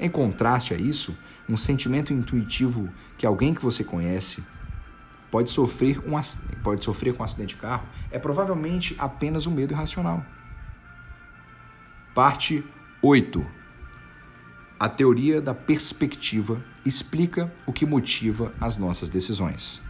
Em 0.00 0.08
contraste 0.08 0.72
a 0.72 0.78
isso, 0.78 1.14
um 1.46 1.54
sentimento 1.54 2.14
intuitivo 2.14 2.88
que 3.18 3.26
alguém 3.26 3.52
que 3.52 3.62
você 3.62 3.84
conhece 3.84 4.42
pode 5.30 5.50
sofrer, 5.50 5.98
um, 5.98 6.18
pode 6.62 6.82
sofrer 6.82 7.12
com 7.12 7.22
um 7.22 7.26
acidente 7.26 7.54
de 7.54 7.60
carro 7.60 7.86
é 8.10 8.18
provavelmente 8.18 8.96
apenas 8.98 9.46
um 9.46 9.50
medo 9.50 9.74
irracional. 9.74 10.24
Parte 12.14 12.64
8 13.02 13.59
a 14.80 14.88
teoria 14.88 15.42
da 15.42 15.52
perspectiva 15.52 16.58
explica 16.86 17.52
o 17.66 17.72
que 17.72 17.84
motiva 17.84 18.50
as 18.58 18.78
nossas 18.78 19.10
decisões. 19.10 19.82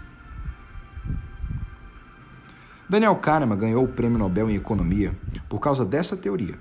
Daniel 2.88 3.14
Kahneman 3.14 3.56
ganhou 3.56 3.84
o 3.84 3.88
Prêmio 3.88 4.18
Nobel 4.18 4.50
em 4.50 4.56
Economia 4.56 5.16
por 5.48 5.60
causa 5.60 5.84
dessa 5.84 6.16
teoria. 6.16 6.58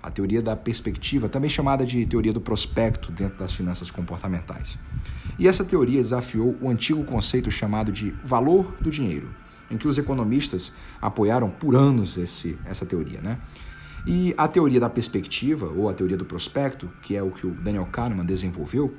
A 0.00 0.12
teoria 0.12 0.40
da 0.40 0.54
perspectiva, 0.54 1.28
também 1.28 1.50
chamada 1.50 1.84
de 1.84 2.06
teoria 2.06 2.32
do 2.32 2.40
prospecto 2.40 3.10
dentro 3.10 3.36
das 3.36 3.50
finanças 3.50 3.90
comportamentais. 3.90 4.78
E 5.36 5.48
essa 5.48 5.64
teoria 5.64 6.00
desafiou 6.00 6.56
o 6.60 6.70
antigo 6.70 7.02
conceito 7.02 7.50
chamado 7.50 7.90
de 7.90 8.10
valor 8.22 8.76
do 8.80 8.92
dinheiro, 8.92 9.28
em 9.68 9.76
que 9.76 9.88
os 9.88 9.98
economistas 9.98 10.72
apoiaram 11.02 11.50
por 11.50 11.74
anos 11.74 12.16
esse, 12.16 12.56
essa 12.64 12.86
teoria. 12.86 13.20
Né? 13.20 13.38
E 14.04 14.34
a 14.36 14.48
teoria 14.48 14.80
da 14.80 14.90
perspectiva, 14.90 15.66
ou 15.66 15.88
a 15.88 15.94
teoria 15.94 16.16
do 16.16 16.24
prospecto, 16.24 16.90
que 17.02 17.16
é 17.16 17.22
o 17.22 17.30
que 17.30 17.46
o 17.46 17.50
Daniel 17.50 17.86
Kahneman 17.86 18.24
desenvolveu, 18.24 18.94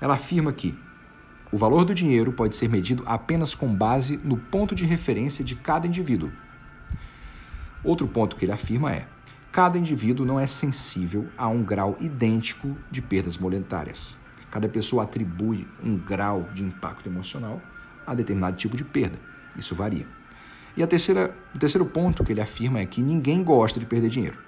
ela 0.00 0.14
afirma 0.14 0.52
que 0.52 0.74
o 1.52 1.58
valor 1.58 1.84
do 1.84 1.94
dinheiro 1.94 2.32
pode 2.32 2.56
ser 2.56 2.68
medido 2.68 3.02
apenas 3.06 3.54
com 3.54 3.74
base 3.74 4.18
no 4.22 4.36
ponto 4.36 4.74
de 4.74 4.84
referência 4.84 5.44
de 5.44 5.56
cada 5.56 5.86
indivíduo. 5.86 6.30
Outro 7.82 8.06
ponto 8.06 8.36
que 8.36 8.44
ele 8.44 8.52
afirma 8.52 8.92
é: 8.92 9.06
cada 9.50 9.78
indivíduo 9.78 10.24
não 10.24 10.38
é 10.38 10.46
sensível 10.46 11.28
a 11.36 11.48
um 11.48 11.62
grau 11.62 11.96
idêntico 11.98 12.76
de 12.90 13.02
perdas 13.02 13.36
monetárias. 13.36 14.16
Cada 14.50 14.68
pessoa 14.68 15.04
atribui 15.04 15.66
um 15.82 15.96
grau 15.96 16.48
de 16.54 16.62
impacto 16.62 17.08
emocional 17.08 17.60
a 18.06 18.14
determinado 18.14 18.56
tipo 18.56 18.76
de 18.76 18.84
perda. 18.84 19.18
Isso 19.56 19.74
varia. 19.74 20.06
E 20.76 20.82
a 20.82 20.86
terceira, 20.86 21.34
o 21.54 21.58
terceiro 21.58 21.84
ponto 21.84 22.24
que 22.24 22.32
ele 22.32 22.40
afirma 22.40 22.80
é 22.80 22.86
que 22.86 23.02
ninguém 23.02 23.42
gosta 23.42 23.80
de 23.80 23.86
perder 23.86 24.08
dinheiro. 24.08 24.38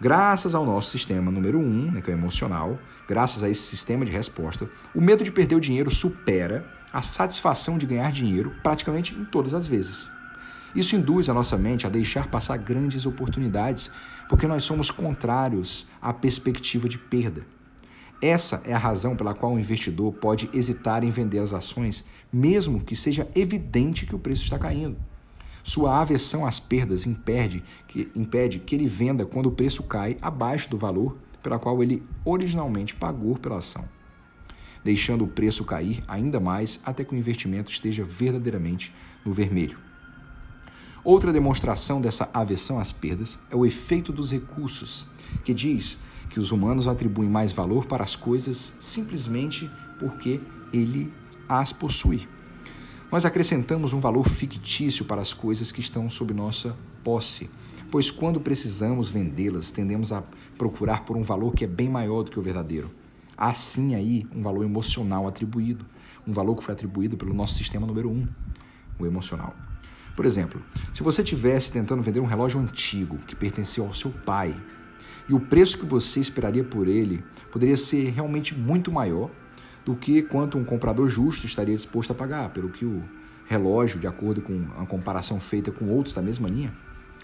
Graças 0.00 0.54
ao 0.54 0.66
nosso 0.66 0.90
sistema 0.90 1.30
número 1.30 1.58
um, 1.58 1.90
né, 1.90 2.00
que 2.00 2.10
é 2.10 2.14
o 2.14 2.18
emocional, 2.18 2.78
graças 3.08 3.42
a 3.42 3.48
esse 3.48 3.62
sistema 3.62 4.04
de 4.04 4.12
resposta, 4.12 4.68
o 4.94 5.00
medo 5.00 5.24
de 5.24 5.32
perder 5.32 5.54
o 5.54 5.60
dinheiro 5.60 5.90
supera 5.90 6.64
a 6.92 7.00
satisfação 7.00 7.78
de 7.78 7.86
ganhar 7.86 8.12
dinheiro 8.12 8.52
praticamente 8.62 9.14
em 9.14 9.24
todas 9.24 9.54
as 9.54 9.66
vezes. 9.66 10.10
Isso 10.74 10.96
induz 10.96 11.28
a 11.28 11.34
nossa 11.34 11.56
mente 11.56 11.86
a 11.86 11.90
deixar 11.90 12.26
passar 12.28 12.56
grandes 12.56 13.06
oportunidades, 13.06 13.90
porque 14.28 14.46
nós 14.46 14.64
somos 14.64 14.90
contrários 14.90 15.86
à 16.02 16.12
perspectiva 16.12 16.88
de 16.88 16.98
perda. 16.98 17.46
Essa 18.20 18.62
é 18.64 18.72
a 18.72 18.78
razão 18.78 19.14
pela 19.14 19.34
qual 19.34 19.52
o 19.52 19.58
investidor 19.58 20.12
pode 20.12 20.50
hesitar 20.52 21.04
em 21.04 21.10
vender 21.10 21.38
as 21.38 21.52
ações, 21.52 22.04
mesmo 22.32 22.80
que 22.80 22.96
seja 22.96 23.28
evidente 23.34 24.06
que 24.06 24.14
o 24.14 24.18
preço 24.18 24.42
está 24.42 24.58
caindo. 24.58 24.96
Sua 25.64 25.98
aversão 25.98 26.44
às 26.44 26.60
perdas 26.60 27.06
impede 27.06 27.64
que, 27.88 28.12
impede 28.14 28.58
que 28.58 28.74
ele 28.74 28.86
venda 28.86 29.24
quando 29.24 29.46
o 29.46 29.50
preço 29.50 29.82
cai 29.82 30.14
abaixo 30.20 30.68
do 30.68 30.76
valor 30.76 31.16
pela 31.42 31.58
qual 31.58 31.82
ele 31.82 32.02
originalmente 32.22 32.94
pagou 32.94 33.38
pela 33.38 33.56
ação, 33.56 33.88
deixando 34.84 35.24
o 35.24 35.26
preço 35.26 35.64
cair 35.64 36.04
ainda 36.06 36.38
mais 36.38 36.80
até 36.84 37.02
que 37.02 37.14
o 37.14 37.18
investimento 37.18 37.72
esteja 37.72 38.04
verdadeiramente 38.04 38.92
no 39.24 39.32
vermelho. 39.32 39.78
Outra 41.02 41.32
demonstração 41.32 41.98
dessa 41.98 42.28
aversão 42.34 42.78
às 42.78 42.92
perdas 42.92 43.38
é 43.50 43.56
o 43.56 43.64
efeito 43.64 44.12
dos 44.12 44.32
recursos, 44.32 45.06
que 45.46 45.54
diz 45.54 45.98
que 46.28 46.38
os 46.38 46.52
humanos 46.52 46.86
atribuem 46.86 47.30
mais 47.30 47.52
valor 47.52 47.86
para 47.86 48.04
as 48.04 48.14
coisas 48.14 48.76
simplesmente 48.78 49.70
porque 49.98 50.42
ele 50.74 51.10
as 51.48 51.72
possui. 51.72 52.28
Nós 53.14 53.24
acrescentamos 53.24 53.92
um 53.92 54.00
valor 54.00 54.28
fictício 54.28 55.04
para 55.04 55.22
as 55.22 55.32
coisas 55.32 55.70
que 55.70 55.78
estão 55.78 56.10
sob 56.10 56.34
nossa 56.34 56.76
posse, 57.04 57.48
pois 57.88 58.10
quando 58.10 58.40
precisamos 58.40 59.08
vendê-las, 59.08 59.70
tendemos 59.70 60.10
a 60.10 60.24
procurar 60.58 61.04
por 61.04 61.16
um 61.16 61.22
valor 61.22 61.54
que 61.54 61.62
é 61.62 61.68
bem 61.68 61.88
maior 61.88 62.24
do 62.24 62.32
que 62.32 62.40
o 62.40 62.42
verdadeiro. 62.42 62.90
Há 63.36 63.54
sim 63.54 63.94
aí 63.94 64.26
um 64.34 64.42
valor 64.42 64.64
emocional 64.64 65.28
atribuído, 65.28 65.86
um 66.26 66.32
valor 66.32 66.56
que 66.56 66.64
foi 66.64 66.74
atribuído 66.74 67.16
pelo 67.16 67.32
nosso 67.32 67.54
sistema 67.54 67.86
número 67.86 68.10
um, 68.10 68.26
o 68.98 69.06
emocional. 69.06 69.54
Por 70.16 70.26
exemplo, 70.26 70.60
se 70.92 71.04
você 71.04 71.22
estivesse 71.22 71.70
tentando 71.70 72.02
vender 72.02 72.18
um 72.18 72.26
relógio 72.26 72.58
antigo 72.58 73.18
que 73.18 73.36
pertenceu 73.36 73.86
ao 73.86 73.94
seu 73.94 74.10
pai, 74.10 74.60
E 75.28 75.32
o 75.32 75.40
preço 75.40 75.78
que 75.78 75.86
você 75.86 76.20
esperaria 76.20 76.64
por 76.64 76.86
ele 76.86 77.24
poderia 77.50 77.76
ser 77.76 78.10
realmente 78.10 78.54
muito 78.54 78.92
maior 78.92 79.30
do 79.84 79.94
que 79.94 80.22
quanto 80.22 80.58
um 80.58 80.64
comprador 80.64 81.08
justo 81.08 81.46
estaria 81.46 81.76
disposto 81.76 82.10
a 82.12 82.14
pagar, 82.14 82.50
pelo 82.50 82.70
que 82.70 82.84
o 82.84 83.02
relógio, 83.46 84.00
de 84.00 84.06
acordo 84.06 84.40
com 84.40 84.52
uma 84.52 84.86
comparação 84.86 85.38
feita 85.38 85.70
com 85.70 85.88
outros 85.88 86.14
da 86.14 86.22
mesma 86.22 86.48
linha, 86.48 86.72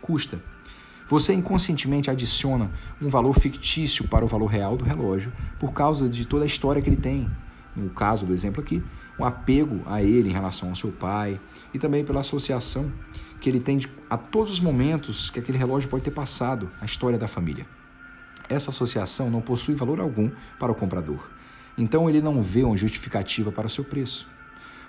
custa. 0.00 0.42
Você 1.08 1.32
inconscientemente 1.32 2.10
adiciona 2.10 2.70
um 3.02 3.08
valor 3.08 3.34
fictício 3.34 4.06
para 4.06 4.24
o 4.24 4.28
valor 4.28 4.46
real 4.46 4.76
do 4.76 4.84
relógio 4.84 5.32
por 5.58 5.72
causa 5.72 6.08
de 6.08 6.26
toda 6.26 6.44
a 6.44 6.46
história 6.46 6.80
que 6.80 6.88
ele 6.88 6.96
tem. 6.96 7.28
No 7.74 7.90
caso 7.90 8.26
do 8.26 8.32
exemplo 8.32 8.60
aqui, 8.60 8.82
um 9.18 9.24
apego 9.24 9.82
a 9.86 10.02
ele 10.02 10.28
em 10.28 10.32
relação 10.32 10.68
ao 10.68 10.76
seu 10.76 10.92
pai 10.92 11.40
e 11.74 11.78
também 11.78 12.04
pela 12.04 12.20
associação 12.20 12.92
que 13.40 13.48
ele 13.48 13.58
tem 13.58 13.80
a 14.08 14.16
todos 14.16 14.52
os 14.52 14.60
momentos 14.60 15.30
que 15.30 15.38
aquele 15.38 15.58
relógio 15.58 15.88
pode 15.88 16.04
ter 16.04 16.10
passado, 16.10 16.70
a 16.80 16.84
história 16.84 17.18
da 17.18 17.26
família. 17.26 17.66
Essa 18.48 18.70
associação 18.70 19.30
não 19.30 19.40
possui 19.40 19.74
valor 19.74 20.00
algum 20.00 20.30
para 20.58 20.70
o 20.70 20.74
comprador. 20.74 21.39
Então 21.80 22.10
ele 22.10 22.20
não 22.20 22.42
vê 22.42 22.62
uma 22.62 22.76
justificativa 22.76 23.50
para 23.50 23.66
o 23.66 23.70
seu 23.70 23.82
preço. 23.82 24.28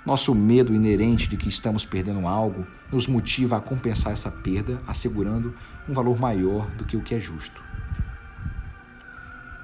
Nosso 0.05 0.35
medo 0.35 0.73
inerente 0.73 1.29
de 1.29 1.37
que 1.37 1.47
estamos 1.47 1.85
perdendo 1.85 2.27
algo 2.27 2.67
nos 2.91 3.07
motiva 3.07 3.55
a 3.55 3.61
compensar 3.61 4.11
essa 4.11 4.29
perda, 4.29 4.81
assegurando 4.85 5.55
um 5.87 5.93
valor 5.93 6.19
maior 6.19 6.69
do 6.71 6.83
que 6.83 6.97
o 6.97 7.01
que 7.01 7.15
é 7.15 7.19
justo. 7.19 7.61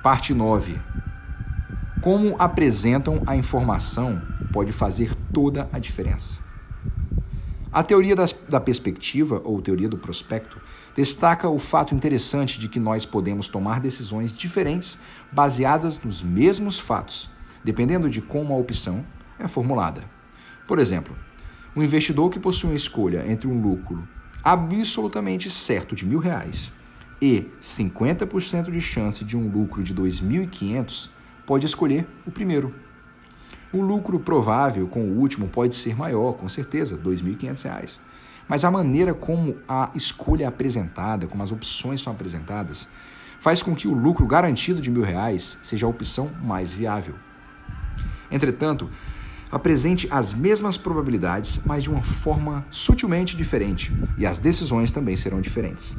Parte 0.02 0.34
9. 0.34 0.80
Como 2.02 2.34
apresentam 2.40 3.22
a 3.28 3.36
informação 3.36 4.22
pode 4.54 4.72
fazer 4.72 5.14
toda 5.34 5.68
a 5.74 5.80
diferença. 5.80 6.40
A 7.74 7.84
teoria 7.84 8.16
das, 8.16 8.32
da 8.32 8.62
perspectiva, 8.62 9.42
ou 9.44 9.62
teoria 9.62 9.90
do 9.90 9.98
prospecto, 9.98 10.62
destaca 10.98 11.48
o 11.48 11.60
fato 11.60 11.94
interessante 11.94 12.60
de 12.60 12.68
que 12.68 12.80
nós 12.80 13.06
podemos 13.06 13.48
tomar 13.48 13.80
decisões 13.80 14.34
diferentes 14.34 15.00
baseadas 15.32 16.02
nos 16.02 16.24
mesmos 16.24 16.80
fatos, 16.80 17.30
dependendo 17.64 18.10
de 18.10 18.20
como 18.20 18.52
a 18.52 18.58
opção 18.58 19.06
é 19.38 19.48
formulada. 19.48 20.04
Por 20.68 20.80
exemplo, 20.80 21.16
um 21.76 21.84
investidor 21.84 22.32
que 22.32 22.40
possui 22.40 22.72
uma 22.72 22.76
escolha 22.76 23.24
entre 23.32 23.48
um 23.48 23.62
lucro 23.62 24.08
absolutamente 24.44 25.52
certo 25.52 25.96
de 25.96 26.04
mil 26.04 26.18
reais 26.18 26.72
e 27.22 27.46
50% 27.62 28.72
de 28.72 28.82
chance 28.82 29.24
de 29.24 29.38
um 29.38 29.48
lucro 29.48 29.84
de 29.84 29.94
2.500 29.94 31.10
pode 31.46 31.68
escolher 31.68 32.08
o 32.26 32.32
primeiro. 32.32 32.74
O 33.72 33.82
lucro 33.82 34.20
provável 34.20 34.88
com 34.88 35.04
o 35.04 35.20
último 35.20 35.48
pode 35.48 35.76
ser 35.76 35.96
maior, 35.96 36.34
com 36.34 36.50
certeza, 36.50 36.96
R$ 36.96 37.04
2.500. 37.04 38.00
Mas 38.48 38.64
a 38.64 38.72
maneira 38.72 39.14
como 39.14 39.58
a 39.68 39.90
escolha 39.94 40.46
é 40.46 40.48
apresentada, 40.48 41.28
como 41.28 41.44
as 41.44 41.52
opções 41.52 42.02
são 42.02 42.14
apresentadas, 42.14 42.88
faz 43.40 43.62
com 43.62 43.76
que 43.76 43.88
o 43.88 43.94
lucro 43.94 44.26
garantido 44.26 44.82
de 44.82 44.90
mil 44.90 45.04
reais 45.04 45.60
seja 45.62 45.86
a 45.86 45.90
opção 45.90 46.32
mais 46.42 46.72
viável. 46.72 47.16
Entretanto, 48.32 48.90
apresente 49.52 50.08
as 50.12 50.34
mesmas 50.34 50.78
probabilidades, 50.78 51.62
mas 51.66 51.84
de 51.84 51.90
uma 51.90 52.02
forma 52.02 52.66
sutilmente 52.72 53.36
diferente, 53.36 53.94
e 54.18 54.26
as 54.26 54.40
decisões 54.40 54.92
também 54.92 55.16
serão 55.16 55.42
diferentes. 55.42 55.96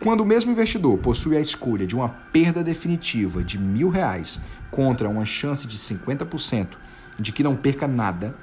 Quando 0.00 0.20
o 0.20 0.26
mesmo 0.26 0.52
investidor 0.52 0.98
possui 0.98 1.36
a 1.36 1.40
escolha 1.40 1.86
de 1.86 1.96
uma 1.96 2.08
perda 2.08 2.62
definitiva 2.62 3.42
de 3.42 3.58
mil 3.58 3.88
reais 3.88 4.40
contra 4.70 5.08
uma 5.08 5.24
chance 5.24 5.66
de 5.66 5.76
50% 5.76 6.68
de 7.18 7.32
que 7.32 7.42
não 7.42 7.56
perca 7.56 7.88
nada, 7.88 8.34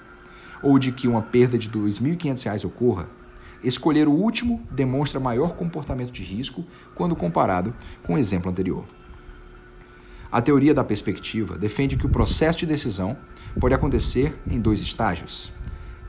ou 0.62 0.78
de 0.78 0.92
que 0.92 1.08
uma 1.08 1.22
perda 1.22 1.58
de 1.58 1.70
R$ 1.70 1.76
2.500 1.76 2.66
ocorra, 2.66 3.08
escolher 3.68 4.08
o 4.08 4.12
último 4.12 4.62
demonstra 4.72 5.20
maior 5.20 5.56
comportamento 5.56 6.12
de 6.12 6.24
risco 6.24 6.64
quando 6.94 7.16
comparado 7.16 7.74
com 8.04 8.14
o 8.14 8.18
exemplo 8.18 8.52
anterior. 8.52 8.86
A 10.32 10.42
teoria 10.42 10.74
da 10.74 10.84
perspectiva 10.84 11.58
defende 11.58 11.98
que 11.98 12.06
o 12.06 12.10
processo 12.10 12.60
de 12.60 12.66
decisão 12.66 13.18
pode 13.60 13.74
acontecer 13.74 14.38
em 14.48 14.60
dois 14.60 14.82
estágios, 14.82 15.52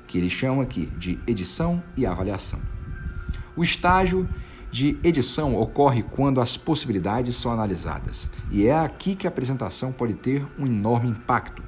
que 0.07 0.19
ele 0.19 0.29
chama 0.29 0.63
aqui 0.63 0.87
de 0.99 1.19
edição 1.27 1.83
e 1.97 2.05
avaliação. 2.05 2.61
O 3.57 3.63
estágio 3.63 4.29
de 4.71 4.99
edição 5.03 5.57
ocorre 5.57 6.03
quando 6.03 6.41
as 6.41 6.57
possibilidades 6.57 7.37
são 7.37 7.53
analisadas, 7.53 8.29
e 8.51 8.67
é 8.67 8.77
aqui 8.77 9.15
que 9.15 9.27
a 9.27 9.31
apresentação 9.31 9.93
pode 9.93 10.15
ter 10.15 10.45
um 10.59 10.67
enorme 10.67 11.09
impacto. 11.09 11.63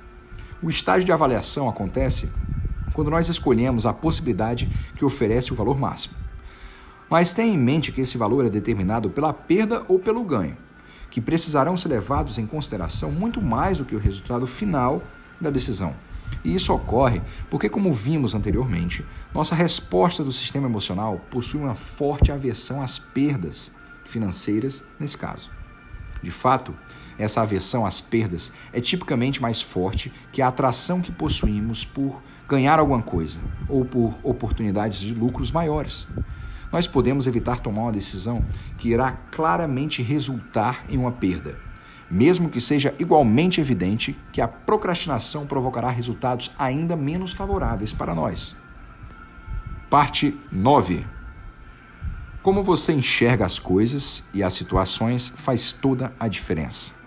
O 0.61 0.68
estágio 0.68 1.05
de 1.05 1.12
avaliação 1.12 1.68
acontece 1.68 2.29
quando 2.99 3.13
nós 3.13 3.29
escolhemos 3.29 3.87
a 3.87 3.93
possibilidade 3.93 4.69
que 4.97 5.05
oferece 5.05 5.53
o 5.53 5.55
valor 5.55 5.79
máximo. 5.79 6.17
Mas 7.09 7.33
tenha 7.33 7.55
em 7.55 7.57
mente 7.57 7.93
que 7.93 8.01
esse 8.01 8.19
valor 8.19 8.45
é 8.45 8.51
determinado 8.51 9.09
pela 9.09 9.33
perda 9.33 9.85
ou 9.87 10.01
pelo 10.01 10.25
ganho, 10.25 10.57
que 11.09 11.21
precisarão 11.21 11.77
ser 11.77 11.91
levados 11.91 12.39
em 12.39 12.45
consideração 12.45 13.13
muito 13.13 13.41
mais 13.41 13.79
do 13.79 13.85
que 13.85 13.95
o 13.95 14.01
resultado 14.01 14.49
final 14.49 15.01
da 15.41 15.49
decisão. 15.49 15.95
E 16.43 16.53
isso 16.53 16.75
ocorre 16.75 17.23
porque, 17.49 17.69
como 17.69 17.93
vimos 17.93 18.35
anteriormente, 18.35 19.07
nossa 19.33 19.55
resposta 19.55 20.25
do 20.25 20.33
sistema 20.33 20.67
emocional 20.67 21.21
possui 21.31 21.61
uma 21.61 21.77
forte 21.77 22.33
aversão 22.33 22.83
às 22.83 22.99
perdas 22.99 23.71
financeiras 24.07 24.83
nesse 24.99 25.17
caso. 25.17 25.53
De 26.21 26.33
fato, 26.33 26.75
essa 27.19 27.43
aversão 27.43 27.85
às 27.85 28.01
perdas 28.01 28.53
é 28.73 28.81
tipicamente 28.81 29.43
mais 29.43 29.61
forte 29.61 30.13
que 30.33 30.41
a 30.41 30.49
atração 30.49 31.01
que 31.01 31.11
possuímos 31.11 31.85
por 31.85 32.23
ganhar 32.49 32.79
alguma 32.79 33.03
coisa 33.03 33.39
ou 33.69 33.85
por 33.85 34.15
oportunidades 34.23 35.01
de 35.01 35.13
lucros 35.13 35.53
maiores. 35.53 36.09
Nós 36.73 36.87
podemos 36.87 37.27
evitar 37.27 37.61
tomar 37.61 37.83
uma 37.83 37.93
decisão 37.93 38.45
que 38.79 38.91
irá 38.91 39.13
claramente 39.13 40.03
resultar 40.03 40.85
em 40.89 40.99
uma 40.99 41.13
perda, 41.13 41.59
mesmo 42.11 42.49
que 42.49 42.61
seja 42.61 42.95
igualmente 42.99 43.61
evidente 43.61 44.17
que 44.33 44.41
a 44.41 44.49
procrastinação 44.49 45.47
provocará 45.47 45.91
resultados 45.91 46.51
ainda 46.59 46.97
menos 46.97 47.33
favoráveis 47.33 47.93
para 47.93 48.15
nós. 48.15 48.55
Parte 49.91 50.39
9. 50.53 51.07
Como 52.43 52.63
você 52.63 52.93
enxerga 52.93 53.45
as 53.45 53.59
coisas 53.59 54.25
e 54.33 54.43
as 54.43 54.55
situações 54.55 55.33
faz 55.35 55.73
toda 55.73 56.13
a 56.21 56.29
diferença. 56.29 56.98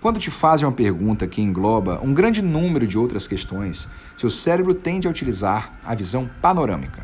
Quando 0.00 0.20
te 0.20 0.30
fazem 0.30 0.66
uma 0.66 0.74
pergunta 0.74 1.26
que 1.26 1.40
engloba 1.40 1.98
um 2.02 2.12
grande 2.12 2.42
número 2.42 2.86
de 2.86 2.98
outras 2.98 3.26
questões, 3.26 3.88
seu 4.16 4.28
cérebro 4.28 4.74
tende 4.74 5.06
a 5.06 5.10
utilizar 5.10 5.72
a 5.84 5.94
visão 5.94 6.28
panorâmica. 6.40 7.02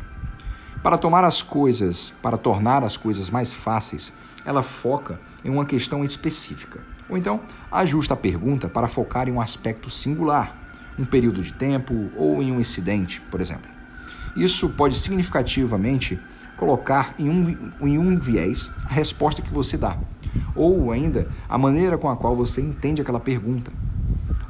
Para 0.83 0.97
tomar 0.97 1.23
as 1.23 1.41
coisas, 1.41 2.13
para 2.21 2.37
tornar 2.37 2.83
as 2.83 2.95
coisas 2.95 3.29
mais 3.29 3.51
fáceis, 3.51 4.13
ela 4.45 4.61
foca 4.61 5.19
em 5.43 5.49
uma 5.49 5.65
questão 5.65 6.03
específica. 6.03 6.81
Ou 7.09 7.17
então, 7.17 7.41
ajusta 7.71 8.13
a 8.13 8.17
pergunta 8.17 8.69
para 8.69 8.87
focar 8.87 9.27
em 9.27 9.31
um 9.31 9.41
aspecto 9.41 9.89
singular, 9.89 10.55
um 10.97 11.03
período 11.03 11.41
de 11.41 11.51
tempo 11.51 12.11
ou 12.15 12.43
em 12.43 12.51
um 12.51 12.59
incidente, 12.59 13.21
por 13.31 13.41
exemplo. 13.41 13.71
Isso 14.35 14.69
pode 14.69 14.95
significativamente 14.95 16.19
colocar 16.57 17.15
em 17.17 17.29
um, 17.29 17.71
em 17.81 17.97
um 17.97 18.17
viés 18.17 18.69
a 18.85 18.93
resposta 18.93 19.41
que 19.41 19.51
você 19.51 19.77
dá, 19.77 19.97
ou 20.55 20.91
ainda 20.91 21.29
a 21.47 21.57
maneira 21.57 21.97
com 21.97 22.09
a 22.09 22.15
qual 22.15 22.35
você 22.35 22.61
entende 22.61 23.01
aquela 23.01 23.19
pergunta. 23.19 23.71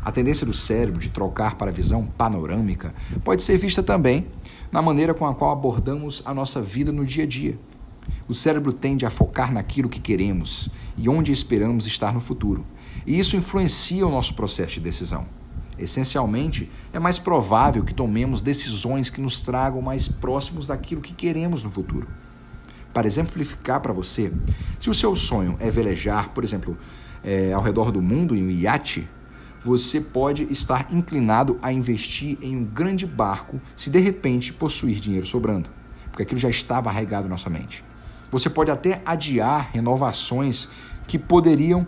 A 0.04 0.12
tendência 0.12 0.46
do 0.46 0.54
cérebro 0.54 1.00
de 1.00 1.10
trocar 1.10 1.56
para 1.56 1.70
a 1.70 1.74
visão 1.74 2.06
panorâmica 2.06 2.94
pode 3.24 3.42
ser 3.42 3.58
vista 3.58 3.82
também 3.82 4.28
na 4.72 4.82
maneira 4.82 5.14
com 5.14 5.26
a 5.26 5.34
qual 5.34 5.52
abordamos 5.52 6.22
a 6.26 6.34
nossa 6.34 6.62
vida 6.62 6.92
no 6.92 7.06
dia 7.06 7.24
a 7.24 7.28
dia. 7.28 7.58
O 8.28 8.34
cérebro 8.34 8.74
tende 8.74 9.06
a 9.06 9.10
focar 9.10 9.54
naquilo 9.54 9.88
que 9.88 10.00
queremos 10.00 10.70
e 10.98 11.08
onde 11.08 11.32
esperamos 11.32 11.86
estar 11.86 12.14
no 12.14 12.20
futuro, 12.20 12.66
e 13.06 13.18
isso 13.18 13.38
influencia 13.38 14.06
o 14.06 14.12
nosso 14.12 14.34
processo 14.34 14.74
de 14.74 14.82
decisão. 14.82 15.26
Essencialmente, 15.78 16.70
é 16.92 17.00
mais 17.00 17.18
provável 17.18 17.84
que 17.84 17.94
tomemos 17.94 18.42
decisões 18.42 19.10
que 19.10 19.22
nos 19.22 19.44
tragam 19.44 19.82
mais 19.82 20.08
próximos 20.08 20.68
daquilo 20.68 21.02
que 21.02 21.14
queremos 21.14 21.64
no 21.64 21.72
futuro. 21.72 22.08
Para 22.94 23.08
exemplificar 23.08 23.82
para 23.82 23.92
você, 23.92 24.32
se 24.80 24.90
o 24.90 24.94
seu 24.94 25.16
sonho 25.16 25.58
é 25.60 25.70
velejar, 25.72 26.30
por 26.30 26.44
exemplo, 26.44 26.78
é, 27.24 27.52
ao 27.52 27.62
redor 27.62 27.92
do 27.92 28.02
mundo 28.02 28.36
em 28.36 28.44
um 28.44 28.50
iate, 28.50 29.10
você 29.64 30.00
pode 30.02 30.44
estar 30.52 30.94
inclinado 30.94 31.58
a 31.62 31.72
investir 31.72 32.38
em 32.42 32.56
um 32.56 32.64
grande 32.64 33.06
barco 33.06 33.60
se 33.76 33.90
de 33.90 34.00
repente 34.00 34.52
possuir 34.52 35.00
dinheiro 35.00 35.26
sobrando, 35.26 35.70
porque 36.12 36.24
aquilo 36.24 36.40
já 36.40 36.50
estava 36.50 36.90
arraigado 36.90 37.30
na 37.30 37.38
sua 37.38 37.50
mente. 37.50 37.84
Você 38.30 38.50
pode 38.50 38.70
até 38.70 39.02
adiar 39.06 39.70
renovações 39.72 40.68
que 41.08 41.18
poderiam 41.18 41.88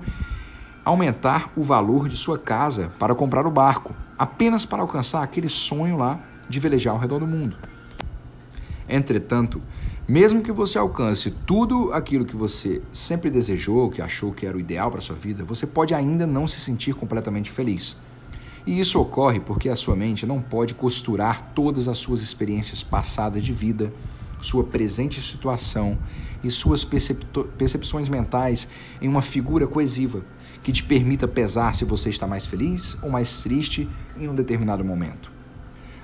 aumentar 0.85 1.51
o 1.55 1.63
valor 1.63 2.07
de 2.07 2.15
sua 2.15 2.37
casa 2.37 2.91
para 2.97 3.13
comprar 3.13 3.45
o 3.45 3.51
barco, 3.51 3.93
apenas 4.17 4.65
para 4.65 4.81
alcançar 4.81 5.23
aquele 5.23 5.49
sonho 5.49 5.97
lá 5.97 6.19
de 6.47 6.59
velejar 6.59 6.93
ao 6.93 6.99
redor 6.99 7.19
do 7.19 7.27
mundo. 7.27 7.57
Entretanto, 8.87 9.61
mesmo 10.07 10.43
que 10.43 10.51
você 10.51 10.77
alcance 10.77 11.31
tudo 11.31 11.91
aquilo 11.91 12.25
que 12.25 12.35
você 12.35 12.79
sempre 12.93 13.31
desejou, 13.31 13.89
que 13.89 14.01
achou 14.01 14.31
que 14.31 14.45
era 14.45 14.55
o 14.55 14.59
ideal 14.59 14.91
para 14.91 15.01
sua 15.01 15.15
vida, 15.15 15.43
você 15.43 15.65
pode 15.65 15.95
ainda 15.95 16.27
não 16.27 16.47
se 16.47 16.59
sentir 16.59 16.93
completamente 16.93 17.49
feliz. 17.49 17.97
E 18.67 18.79
isso 18.79 18.99
ocorre 18.99 19.39
porque 19.39 19.67
a 19.67 19.75
sua 19.75 19.95
mente 19.95 20.25
não 20.25 20.41
pode 20.41 20.75
costurar 20.75 21.51
todas 21.55 21.87
as 21.87 21.97
suas 21.97 22.21
experiências 22.21 22.83
passadas 22.83 23.43
de 23.43 23.51
vida, 23.51 23.91
sua 24.41 24.63
presente 24.63 25.19
situação 25.19 25.97
e 26.43 26.51
suas 26.51 26.85
percepções 26.85 28.07
mentais 28.07 28.67
em 29.01 29.07
uma 29.07 29.23
figura 29.23 29.65
coesiva 29.65 30.23
que 30.61 30.71
te 30.71 30.83
permita 30.83 31.27
pesar 31.27 31.73
se 31.73 31.83
você 31.83 32.09
está 32.09 32.27
mais 32.27 32.45
feliz 32.45 32.95
ou 33.01 33.09
mais 33.09 33.41
triste 33.41 33.89
em 34.17 34.27
um 34.27 34.35
determinado 34.35 34.85
momento. 34.85 35.34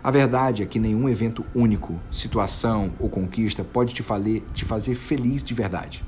A 0.03 0.09
verdade 0.09 0.63
é 0.63 0.65
que 0.65 0.79
nenhum 0.79 1.07
evento 1.07 1.45
único, 1.53 1.99
situação 2.11 2.91
ou 2.99 3.07
conquista 3.07 3.63
pode 3.63 3.93
te 3.93 4.01
fazer, 4.01 4.43
te 4.51 4.65
fazer 4.65 4.95
feliz 4.95 5.43
de 5.43 5.53
verdade. 5.53 6.03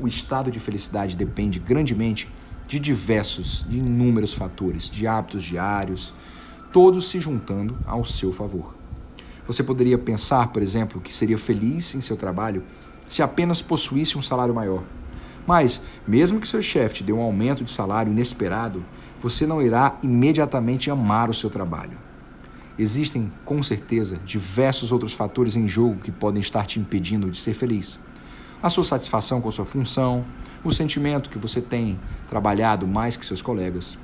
O 0.00 0.08
estado 0.08 0.50
de 0.50 0.58
felicidade 0.58 1.16
depende 1.16 1.60
grandemente 1.60 2.28
de 2.66 2.80
diversos, 2.80 3.64
de 3.68 3.78
inúmeros 3.78 4.34
fatores, 4.34 4.90
de 4.90 5.06
hábitos 5.06 5.44
diários, 5.44 6.12
todos 6.72 7.08
se 7.08 7.20
juntando 7.20 7.78
ao 7.86 8.04
seu 8.04 8.32
favor. 8.32 8.74
Você 9.46 9.62
poderia 9.62 9.96
pensar, 9.96 10.48
por 10.48 10.60
exemplo, 10.60 11.00
que 11.00 11.14
seria 11.14 11.38
feliz 11.38 11.94
em 11.94 12.00
seu 12.00 12.16
trabalho 12.16 12.64
se 13.08 13.22
apenas 13.22 13.62
possuísse 13.62 14.18
um 14.18 14.22
salário 14.22 14.52
maior. 14.52 14.82
Mas, 15.46 15.80
mesmo 16.04 16.40
que 16.40 16.48
seu 16.48 16.60
chefe 16.60 16.96
te 16.96 17.04
dê 17.04 17.12
um 17.12 17.22
aumento 17.22 17.62
de 17.62 17.70
salário 17.70 18.10
inesperado, 18.10 18.84
você 19.22 19.46
não 19.46 19.62
irá 19.62 19.96
imediatamente 20.02 20.90
amar 20.90 21.30
o 21.30 21.34
seu 21.34 21.48
trabalho. 21.48 22.05
Existem, 22.78 23.32
com 23.44 23.62
certeza, 23.62 24.20
diversos 24.24 24.92
outros 24.92 25.12
fatores 25.12 25.56
em 25.56 25.66
jogo 25.66 26.00
que 26.02 26.12
podem 26.12 26.40
estar 26.40 26.66
te 26.66 26.78
impedindo 26.78 27.30
de 27.30 27.38
ser 27.38 27.54
feliz. 27.54 27.98
A 28.62 28.68
sua 28.68 28.84
satisfação 28.84 29.40
com 29.40 29.48
a 29.48 29.52
sua 29.52 29.64
função, 29.64 30.24
o 30.62 30.72
sentimento 30.72 31.30
que 31.30 31.38
você 31.38 31.60
tem 31.60 31.98
trabalhado 32.28 32.86
mais 32.86 33.16
que 33.16 33.24
seus 33.24 33.40
colegas 33.40 33.96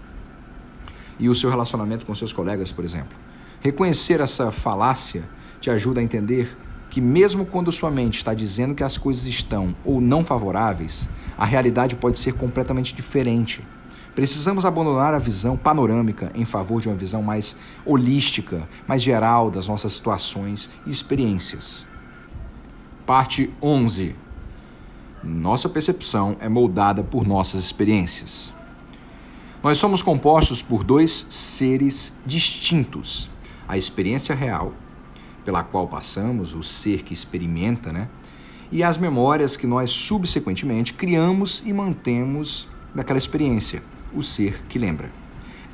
e 1.19 1.29
o 1.29 1.35
seu 1.35 1.51
relacionamento 1.51 2.07
com 2.07 2.15
seus 2.15 2.33
colegas, 2.33 2.73
por 2.73 2.85
exemplo. 2.85 3.17
Reconhecer 3.61 4.21
essa 4.21 4.51
falácia 4.51 5.25
te 5.61 5.71
ajuda 5.71 6.01
a 6.01 6.03
entender 6.03 6.57
que, 6.91 7.01
mesmo 7.01 7.47
quando 7.47 7.71
sua 7.71 7.91
mente 7.91 8.19
está 8.19 8.35
dizendo 8.35 8.75
que 8.75 8.83
as 8.83 8.99
coisas 8.99 9.27
estão 9.27 9.75
ou 9.85 10.01
não 10.01 10.25
favoráveis, 10.25 11.09
a 11.39 11.45
realidade 11.45 11.97
pode 11.97 12.19
ser 12.19 12.35
completamente 12.35 12.95
diferente. 12.95 13.63
Precisamos 14.15 14.65
abandonar 14.65 15.15
a 15.15 15.19
visão 15.19 15.57
panorâmica 15.57 16.31
em 16.35 16.45
favor 16.45 16.81
de 16.81 16.89
uma 16.89 16.97
visão 16.97 17.23
mais 17.23 17.57
holística, 17.85 18.69
mais 18.87 19.03
geral 19.03 19.51
das 19.51 19.69
nossas 19.69 19.95
situações 19.95 20.71
e 20.87 20.91
experiências. 20.91 21.87
Parte 23.07 23.51
11. 23.63 24.15
Nossa 25.25 25.69
percepção 25.69 26.37
é 26.41 26.49
moldada 26.49 27.03
por 27.03 27.27
nossas 27.27 27.65
experiências. 27.65 28.53
Nós 29.63 29.79
somos 29.79 30.03
compostos 30.03 30.61
por 30.61 30.85
dois 30.85 31.27
seres 31.31 32.13
distintos 32.27 33.31
a 33.73 33.79
experiência 33.79 34.35
real, 34.35 34.75
pela 35.47 35.63
qual 35.63 35.89
passamos, 35.89 36.55
o 36.55 36.63
ser 36.63 37.03
que 37.03 37.15
experimenta, 37.15 37.91
né? 37.91 38.07
E 38.71 38.83
as 38.83 38.99
memórias 38.99 39.57
que 39.57 39.67
nós 39.67 39.91
subsequentemente 39.91 40.93
criamos 40.93 41.63
e 41.65 41.73
mantemos 41.73 42.69
daquela 42.95 43.19
experiência, 43.19 43.83
o 44.15 44.23
ser 44.23 44.65
que 44.69 44.79
lembra. 44.79 45.11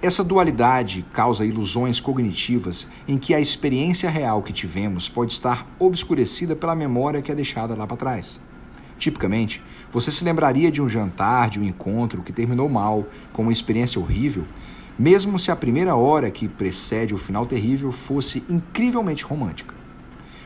Essa 0.01 0.22
dualidade 0.22 1.05
causa 1.12 1.45
ilusões 1.45 1.99
cognitivas 1.99 2.86
em 3.09 3.18
que 3.18 3.34
a 3.34 3.41
experiência 3.41 4.09
real 4.09 4.43
que 4.43 4.53
tivemos 4.53 5.09
pode 5.09 5.32
estar 5.32 5.66
obscurecida 5.76 6.55
pela 6.55 6.76
memória 6.76 7.20
que 7.20 7.32
é 7.32 7.34
deixada 7.34 7.74
lá 7.74 7.84
para 7.84 7.97
trás. 7.97 8.41
Tipicamente, 8.97 9.62
você 9.93 10.11
se 10.11 10.22
lembraria 10.24 10.70
de 10.70 10.80
um 10.80 10.89
jantar, 10.89 11.51
de 11.51 11.59
um 11.59 11.64
encontro 11.64 12.22
que 12.22 12.32
terminou 12.32 12.68
mal, 12.68 13.07
com 13.32 13.43
uma 13.43 13.53
experiência 13.53 14.01
horrível, 14.01 14.45
mesmo 14.97 15.39
se 15.39 15.51
a 15.51 15.57
primeira 15.57 15.97
hora 15.97 16.30
que 16.30 16.47
precede 16.47 17.14
o 17.14 17.18
final 17.18 17.47
terrível 17.47 17.91
fosse 17.91 18.45
incrivelmente 18.49 19.24
romântica. 19.24 19.74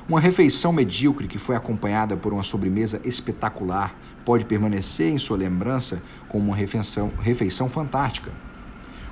Uma 0.09 0.20
refeição 0.20 0.72
medíocre 0.72 1.28
que 1.28 1.38
foi 1.38 1.57
acompanhada 1.57 2.16
por 2.16 2.32
uma 2.32 2.43
sobremesa 2.43 3.01
espetacular 3.05 3.95
pode 4.25 4.45
permanecer 4.45 5.12
em 5.12 5.18
sua 5.18 5.37
lembrança 5.37 6.03
como 6.29 6.47
uma 6.47 6.57
refeição, 6.57 7.12
refeição 7.20 7.68
fantástica. 7.68 8.31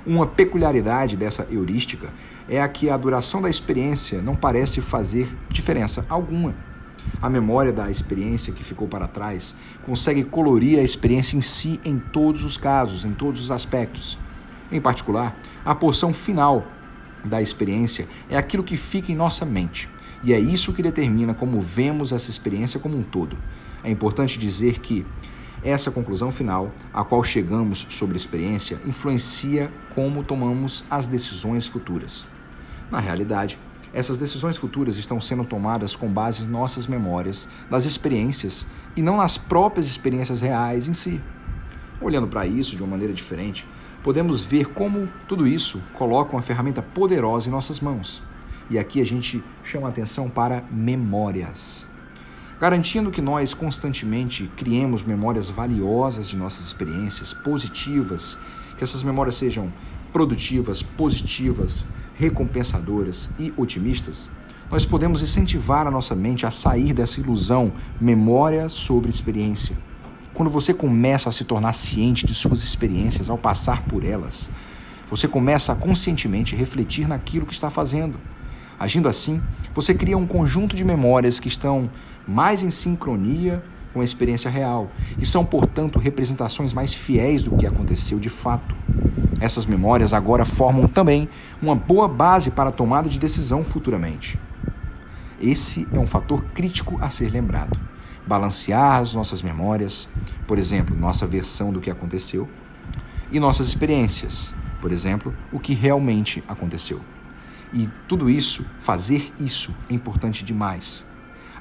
Uma 0.05 0.25
peculiaridade 0.25 1.15
dessa 1.15 1.47
heurística 1.51 2.09
é 2.49 2.59
a 2.59 2.67
que 2.67 2.89
a 2.89 2.97
duração 2.97 3.41
da 3.41 3.49
experiência 3.49 4.21
não 4.21 4.35
parece 4.35 4.81
fazer 4.81 5.29
diferença 5.49 6.05
alguma. 6.09 6.55
A 7.21 7.29
memória 7.29 7.71
da 7.71 7.89
experiência 7.89 8.53
que 8.53 8.63
ficou 8.63 8.87
para 8.87 9.07
trás 9.07 9.55
consegue 9.85 10.23
colorir 10.23 10.79
a 10.79 10.83
experiência 10.83 11.37
em 11.37 11.41
si 11.41 11.79
em 11.85 11.99
todos 11.99 12.43
os 12.43 12.57
casos, 12.57 13.05
em 13.05 13.11
todos 13.11 13.41
os 13.41 13.51
aspectos. 13.51 14.17
Em 14.71 14.81
particular, 14.81 15.35
a 15.63 15.75
porção 15.75 16.13
final 16.13 16.65
da 17.23 17.41
experiência 17.41 18.07
é 18.29 18.37
aquilo 18.37 18.63
que 18.63 18.77
fica 18.77 19.11
em 19.11 19.15
nossa 19.15 19.45
mente. 19.45 19.87
E 20.23 20.33
é 20.33 20.39
isso 20.39 20.73
que 20.73 20.83
determina 20.83 21.33
como 21.33 21.59
vemos 21.59 22.11
essa 22.11 22.29
experiência 22.29 22.79
como 22.79 22.97
um 22.97 23.03
todo. 23.03 23.37
É 23.83 23.89
importante 23.89 24.37
dizer 24.37 24.79
que 24.79 25.05
essa 25.63 25.91
conclusão 25.91 26.31
final, 26.31 26.71
a 26.93 27.03
qual 27.03 27.23
chegamos 27.23 27.85
sobre 27.89 28.15
a 28.15 28.17
experiência, 28.17 28.79
influencia 28.85 29.71
como 29.93 30.23
tomamos 30.23 30.83
as 30.89 31.07
decisões 31.07 31.67
futuras. 31.67 32.25
Na 32.89 32.99
realidade, 32.99 33.59
essas 33.93 34.17
decisões 34.17 34.57
futuras 34.57 34.97
estão 34.97 35.19
sendo 35.19 35.43
tomadas 35.43 35.95
com 35.95 36.11
base 36.11 36.43
em 36.43 36.47
nossas 36.47 36.87
memórias, 36.87 37.47
das 37.69 37.85
experiências 37.85 38.65
e 38.95 39.01
não 39.01 39.17
nas 39.17 39.37
próprias 39.37 39.87
experiências 39.87 40.41
reais 40.41 40.87
em 40.87 40.93
si. 40.93 41.21
Olhando 41.99 42.27
para 42.27 42.47
isso 42.47 42.75
de 42.75 42.81
uma 42.81 42.91
maneira 42.91 43.13
diferente, 43.13 43.67
podemos 44.01 44.41
ver 44.41 44.67
como 44.67 45.07
tudo 45.27 45.45
isso 45.45 45.81
coloca 45.93 46.35
uma 46.35 46.41
ferramenta 46.41 46.81
poderosa 46.81 47.49
em 47.49 47.51
nossas 47.51 47.79
mãos. 47.79 48.23
E 48.69 48.79
aqui 48.79 49.01
a 49.01 49.05
gente 49.05 49.43
chama 49.63 49.89
atenção 49.89 50.29
para 50.29 50.63
memórias. 50.71 51.87
Garantindo 52.61 53.11
que 53.11 53.21
nós 53.21 53.53
constantemente 53.53 54.49
criemos 54.55 55.03
memórias 55.03 55.49
valiosas 55.49 56.29
de 56.29 56.37
nossas 56.37 56.67
experiências 56.67 57.33
positivas, 57.33 58.37
que 58.77 58.83
essas 58.83 59.01
memórias 59.01 59.35
sejam 59.35 59.73
produtivas, 60.13 60.83
positivas, 60.83 61.83
recompensadoras 62.15 63.31
e 63.39 63.51
otimistas, 63.57 64.29
nós 64.69 64.85
podemos 64.85 65.21
incentivar 65.21 65.87
a 65.87 65.91
nossa 65.91 66.13
mente 66.13 66.45
a 66.45 66.51
sair 66.51 66.93
dessa 66.93 67.19
ilusão 67.19 67.73
memória 67.99 68.69
sobre 68.69 69.09
experiência 69.09 69.75
quando 70.33 70.49
você 70.49 70.73
começa 70.73 71.29
a 71.29 71.31
se 71.31 71.43
tornar 71.43 71.73
ciente 71.73 72.25
de 72.25 72.33
suas 72.33 72.63
experiências 72.63 73.29
ao 73.29 73.37
passar 73.37 73.83
por 73.83 74.03
elas, 74.03 74.49
você 75.09 75.27
começa 75.27 75.73
a 75.73 75.75
conscientemente 75.75 76.55
refletir 76.55 77.07
naquilo 77.07 77.45
que 77.45 77.53
está 77.53 77.69
fazendo. 77.69 78.17
Agindo 78.79 79.07
assim, 79.07 79.41
você 79.73 79.93
cria 79.93 80.17
um 80.17 80.25
conjunto 80.25 80.75
de 80.75 80.83
memórias 80.83 81.39
que 81.39 81.47
estão 81.47 81.89
mais 82.31 82.63
em 82.63 82.71
sincronia 82.71 83.63
com 83.93 84.01
a 84.01 84.03
experiência 84.03 84.49
real 84.49 84.89
e 85.19 85.25
são, 85.25 85.45
portanto, 85.45 85.99
representações 85.99 86.73
mais 86.73 86.93
fiéis 86.93 87.41
do 87.41 87.55
que 87.57 87.67
aconteceu 87.67 88.19
de 88.19 88.29
fato. 88.29 88.75
Essas 89.39 89.65
memórias 89.65 90.13
agora 90.13 90.45
formam 90.45 90.87
também 90.87 91.27
uma 91.61 91.75
boa 91.75 92.07
base 92.07 92.51
para 92.51 92.69
a 92.69 92.73
tomada 92.73 93.09
de 93.09 93.19
decisão 93.19 93.63
futuramente. 93.63 94.39
Esse 95.41 95.87
é 95.91 95.99
um 95.99 96.05
fator 96.05 96.43
crítico 96.53 96.97
a 97.01 97.09
ser 97.09 97.29
lembrado 97.29 97.91
balancear 98.25 99.01
as 99.01 99.13
nossas 99.13 99.41
memórias, 99.41 100.07
por 100.47 100.57
exemplo, 100.59 100.95
nossa 100.95 101.25
versão 101.27 101.71
do 101.71 101.81
que 101.81 101.89
aconteceu, 101.89 102.47
e 103.31 103.39
nossas 103.39 103.67
experiências, 103.67 104.53
por 104.79 104.91
exemplo, 104.91 105.35
o 105.51 105.59
que 105.59 105.73
realmente 105.73 106.43
aconteceu. 106.47 106.99
E 107.73 107.89
tudo 108.07 108.29
isso, 108.29 108.65
fazer 108.81 109.33
isso 109.39 109.73
é 109.89 109.93
importante 109.93 110.43
demais. 110.43 111.05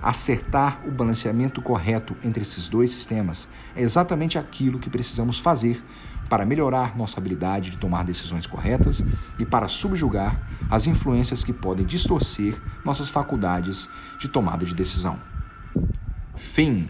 Acertar 0.03 0.81
o 0.87 0.91
balanceamento 0.91 1.61
correto 1.61 2.15
entre 2.25 2.43
esses 2.43 2.69
dois 2.69 2.93
sistemas 2.93 3.49
é 3.77 3.83
exatamente 3.83 4.39
aquilo 4.39 4.79
que 4.79 4.89
precisamos 4.89 5.39
fazer 5.39 5.83
para 6.29 6.47
melhorar 6.47 6.97
nossa 6.97 7.19
habilidade 7.19 7.71
de 7.71 7.77
tomar 7.77 8.05
decisões 8.05 8.47
corretas 8.47 9.03
e 9.39 9.45
para 9.45 9.69
subjugar 9.69 10.41
as 10.71 10.87
influências 10.87 11.43
que 11.43 11.53
podem 11.53 11.85
distorcer 11.85 12.57
nossas 12.85 13.11
faculdades 13.11 13.91
de 14.19 14.29
tomada 14.29 14.65
de 14.65 14.75
decisão. 14.75 15.19
Fim. 16.37 16.89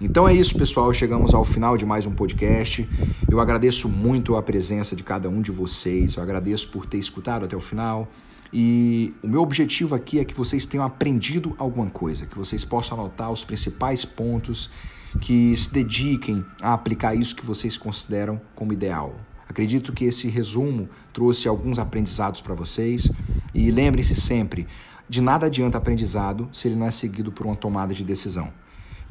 Então 0.00 0.26
é 0.26 0.32
isso, 0.32 0.56
pessoal. 0.56 0.92
Chegamos 0.92 1.34
ao 1.34 1.44
final 1.44 1.76
de 1.76 1.84
mais 1.84 2.06
um 2.06 2.12
podcast. 2.12 2.88
Eu 3.30 3.40
agradeço 3.40 3.88
muito 3.88 4.36
a 4.36 4.42
presença 4.42 4.96
de 4.96 5.02
cada 5.02 5.28
um 5.28 5.42
de 5.42 5.50
vocês. 5.50 6.14
Eu 6.14 6.22
agradeço 6.22 6.68
por 6.70 6.86
ter 6.86 6.98
escutado 6.98 7.44
até 7.44 7.56
o 7.56 7.60
final. 7.60 8.08
E 8.52 9.14
o 9.22 9.28
meu 9.28 9.42
objetivo 9.42 9.94
aqui 9.94 10.18
é 10.18 10.24
que 10.24 10.34
vocês 10.34 10.66
tenham 10.66 10.84
aprendido 10.84 11.54
alguma 11.56 11.88
coisa, 11.88 12.26
que 12.26 12.36
vocês 12.36 12.64
possam 12.64 12.98
anotar 12.98 13.30
os 13.30 13.44
principais 13.44 14.04
pontos, 14.04 14.70
que 15.20 15.56
se 15.56 15.72
dediquem 15.72 16.44
a 16.60 16.72
aplicar 16.72 17.14
isso 17.14 17.36
que 17.36 17.46
vocês 17.46 17.76
consideram 17.76 18.40
como 18.54 18.72
ideal. 18.72 19.14
Acredito 19.48 19.92
que 19.92 20.04
esse 20.04 20.28
resumo 20.28 20.88
trouxe 21.12 21.48
alguns 21.48 21.78
aprendizados 21.78 22.40
para 22.40 22.54
vocês. 22.54 23.10
E 23.52 23.70
lembrem-se 23.70 24.14
sempre, 24.14 24.66
de 25.08 25.20
nada 25.20 25.46
adianta 25.46 25.76
aprendizado 25.76 26.48
se 26.52 26.68
ele 26.68 26.76
não 26.76 26.86
é 26.86 26.90
seguido 26.92 27.32
por 27.32 27.46
uma 27.46 27.56
tomada 27.56 27.92
de 27.92 28.04
decisão. 28.04 28.52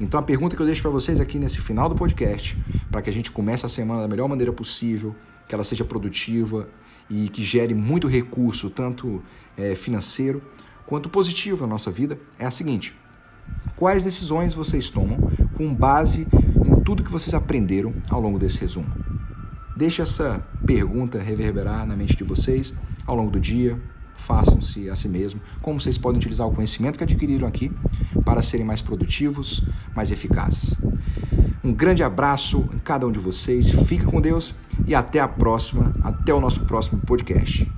Então 0.00 0.18
a 0.18 0.22
pergunta 0.22 0.56
que 0.56 0.62
eu 0.62 0.66
deixo 0.66 0.80
para 0.80 0.90
vocês 0.90 1.20
aqui 1.20 1.38
nesse 1.38 1.60
final 1.60 1.90
do 1.90 1.94
podcast, 1.94 2.56
para 2.90 3.02
que 3.02 3.10
a 3.10 3.12
gente 3.12 3.30
comece 3.30 3.66
a 3.66 3.68
semana 3.68 4.00
da 4.00 4.08
melhor 4.08 4.28
maneira 4.28 4.50
possível, 4.50 5.14
que 5.46 5.54
ela 5.54 5.62
seja 5.62 5.84
produtiva 5.84 6.66
e 7.10 7.28
que 7.28 7.42
gere 7.42 7.74
muito 7.74 8.06
recurso, 8.06 8.70
tanto 8.70 9.20
é, 9.56 9.74
financeiro 9.74 10.40
quanto 10.86 11.08
positivo 11.08 11.62
na 11.62 11.68
nossa 11.68 11.90
vida, 11.90 12.18
é 12.38 12.46
a 12.46 12.50
seguinte: 12.50 12.94
Quais 13.76 14.02
decisões 14.04 14.54
vocês 14.54 14.90
tomam 14.90 15.18
com 15.54 15.74
base 15.74 16.26
em 16.64 16.80
tudo 16.82 17.02
que 17.02 17.10
vocês 17.10 17.34
aprenderam 17.34 17.94
ao 18.08 18.20
longo 18.20 18.38
desse 18.38 18.60
resumo? 18.60 18.88
Deixe 19.76 20.02
essa 20.02 20.46
pergunta 20.66 21.18
reverberar 21.18 21.86
na 21.86 21.96
mente 21.96 22.16
de 22.16 22.24
vocês 22.24 22.74
ao 23.06 23.16
longo 23.16 23.30
do 23.30 23.40
dia. 23.40 23.80
Façam-se 24.20 24.88
a 24.90 24.94
si 24.94 25.08
mesmo 25.08 25.40
como 25.60 25.80
vocês 25.80 25.96
podem 25.96 26.18
utilizar 26.18 26.46
o 26.46 26.52
conhecimento 26.52 26.98
que 26.98 27.04
adquiriram 27.04 27.48
aqui 27.48 27.72
para 28.24 28.42
serem 28.42 28.66
mais 28.66 28.82
produtivos, 28.82 29.64
mais 29.94 30.10
eficazes. 30.10 30.78
Um 31.64 31.72
grande 31.72 32.02
abraço 32.02 32.68
em 32.72 32.78
cada 32.78 33.06
um 33.06 33.12
de 33.12 33.18
vocês, 33.18 33.70
fique 33.70 34.04
com 34.04 34.20
Deus 34.20 34.54
e 34.86 34.94
até 34.94 35.20
a 35.20 35.28
próxima, 35.28 35.94
até 36.02 36.32
o 36.32 36.40
nosso 36.40 36.60
próximo 36.64 37.00
podcast. 37.00 37.70